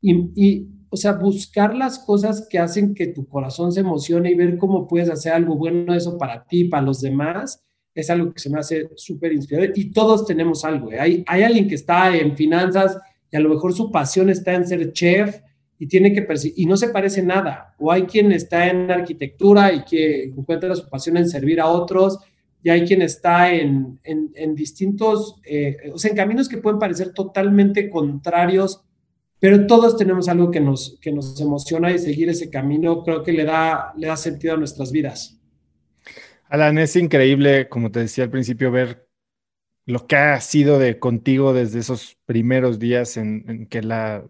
[0.00, 4.56] y, o sea, buscar las cosas que hacen que tu corazón se emocione y ver
[4.58, 7.62] cómo puedes hacer algo bueno eso para ti, para los demás,
[7.94, 9.72] es algo que se me hace súper inspirador.
[9.74, 10.92] Y todos tenemos algo.
[10.92, 11.00] ¿eh?
[11.00, 12.98] Hay, hay alguien que está en finanzas
[13.30, 15.40] y a lo mejor su pasión está en ser chef
[15.78, 17.74] y tiene que y no se parece nada.
[17.78, 22.18] O hay quien está en arquitectura y que encuentra su pasión en servir a otros.
[22.62, 27.12] Y hay quien está en, en, distintos, eh, o sea, en caminos que pueden parecer
[27.12, 28.82] totalmente contrarios
[29.40, 33.32] pero todos tenemos algo que nos, que nos emociona y seguir ese camino creo que
[33.32, 35.37] le da, le da sentido a nuestras vidas.
[36.48, 39.08] Alan, es increíble, como te decía al principio, ver
[39.86, 44.24] lo que ha sido de contigo desde esos primeros días en, que la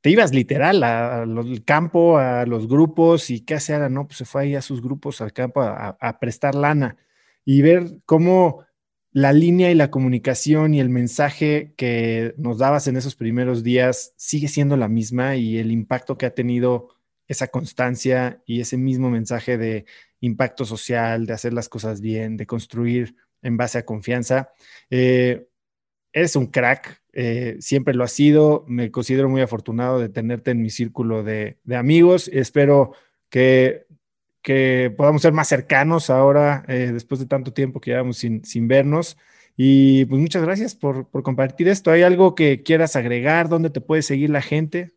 [0.00, 4.24] te ibas literal al campo, a los grupos y qué hace Alan, no, pues se
[4.24, 6.96] fue ahí a sus grupos al campo a prestar lana.
[7.44, 8.64] Y ver cómo
[9.12, 14.14] la línea y la comunicación y el mensaje que nos dabas en esos primeros días
[14.16, 16.90] sigue siendo la misma y el impacto que ha tenido
[17.26, 19.86] esa constancia y ese mismo mensaje de
[20.20, 24.50] impacto social, de hacer las cosas bien, de construir en base a confianza.
[24.90, 25.46] Eh,
[26.12, 30.62] eres un crack, eh, siempre lo has sido, me considero muy afortunado de tenerte en
[30.62, 32.92] mi círculo de, de amigos, espero
[33.28, 33.88] que
[34.42, 38.68] que podamos ser más cercanos ahora, eh, después de tanto tiempo que llevamos sin, sin
[38.68, 39.18] vernos.
[39.58, 41.90] Y pues muchas gracias por, por, compartir esto.
[41.90, 43.48] ¿Hay algo que quieras agregar?
[43.50, 44.94] ¿Dónde te puede seguir la gente?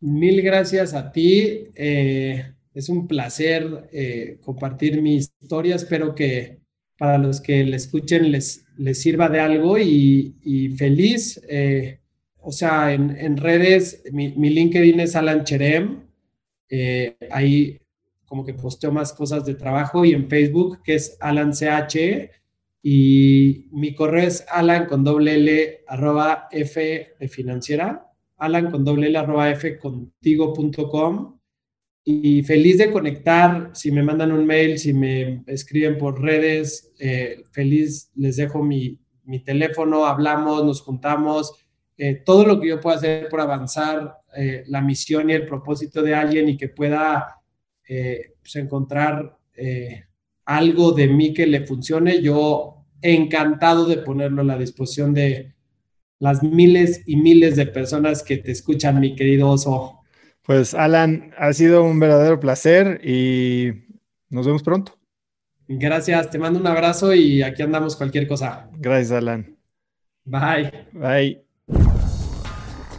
[0.00, 1.68] Mil gracias a ti.
[1.74, 5.76] Eh, es un placer eh, compartir mi historia.
[5.76, 6.60] Espero que
[6.98, 11.40] para los que le escuchen les, les sirva de algo y, y feliz.
[12.40, 16.02] o sea, en, en redes, mi, mi, LinkedIn es Alan Cherem.
[17.30, 17.80] ahí
[18.30, 22.30] como que posteo más cosas de trabajo y en Facebook, que es Alan CH,
[22.82, 28.06] y mi correo es alan con doble L arroba F financiera,
[28.36, 31.39] alan con doble L arroba F contigo.com.
[32.04, 37.44] Y feliz de conectar, si me mandan un mail, si me escriben por redes, eh,
[37.52, 41.52] feliz les dejo mi, mi, teléfono, hablamos, nos juntamos,
[41.98, 46.02] eh, todo lo que yo pueda hacer por avanzar eh, la misión y el propósito
[46.02, 47.36] de alguien y que pueda
[47.86, 49.36] pues encontrar
[50.44, 55.54] algo de mí que le funcione, yo encantado de ponerlo a la disposición de
[56.20, 59.99] las miles y miles de personas que te escuchan, mi querido oso.
[60.42, 63.72] Pues Alan, ha sido un verdadero placer y
[64.28, 64.98] nos vemos pronto.
[65.68, 68.68] Gracias, te mando un abrazo y aquí andamos cualquier cosa.
[68.78, 69.56] Gracias, Alan.
[70.24, 70.88] Bye.
[70.92, 71.44] Bye.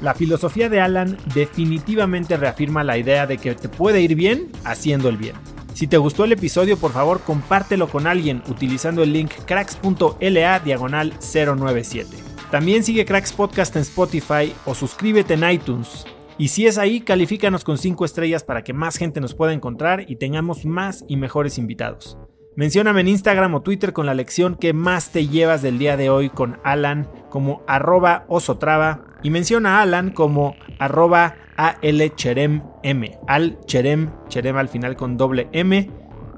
[0.02, 5.10] La filosofía de Alan definitivamente reafirma la idea de que te puede ir bien haciendo
[5.10, 5.36] el bien.
[5.74, 11.14] Si te gustó el episodio, por favor compártelo con alguien utilizando el link cracks.la diagonal
[11.20, 12.08] 097.
[12.52, 16.06] También sigue Cracks Podcast en Spotify o suscríbete en iTunes.
[16.42, 20.10] Y si es ahí, califícanos con 5 estrellas para que más gente nos pueda encontrar
[20.10, 22.18] y tengamos más y mejores invitados.
[22.56, 26.10] Mencióname en Instagram o Twitter con la lección que más te llevas del día de
[26.10, 33.20] hoy con Alan como arroba osotrava y menciona a Alan como arroba alcherem m,
[33.68, 35.92] cherem al final con doble m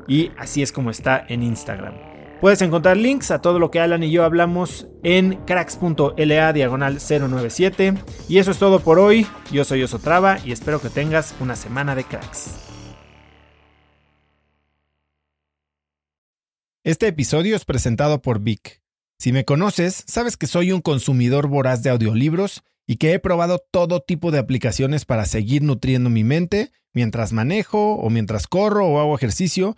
[0.09, 2.12] y así es como está en Instagram.
[2.43, 7.93] Puedes encontrar links a todo lo que Alan y yo hablamos en cracks.la diagonal 097
[8.27, 9.25] y eso es todo por hoy.
[9.49, 12.55] Yo soy Osotrava y espero que tengas una semana de cracks.
[16.83, 18.81] Este episodio es presentado por Vic.
[19.17, 23.63] Si me conoces, sabes que soy un consumidor voraz de audiolibros y que he probado
[23.71, 28.99] todo tipo de aplicaciones para seguir nutriendo mi mente mientras manejo o mientras corro o
[28.99, 29.77] hago ejercicio,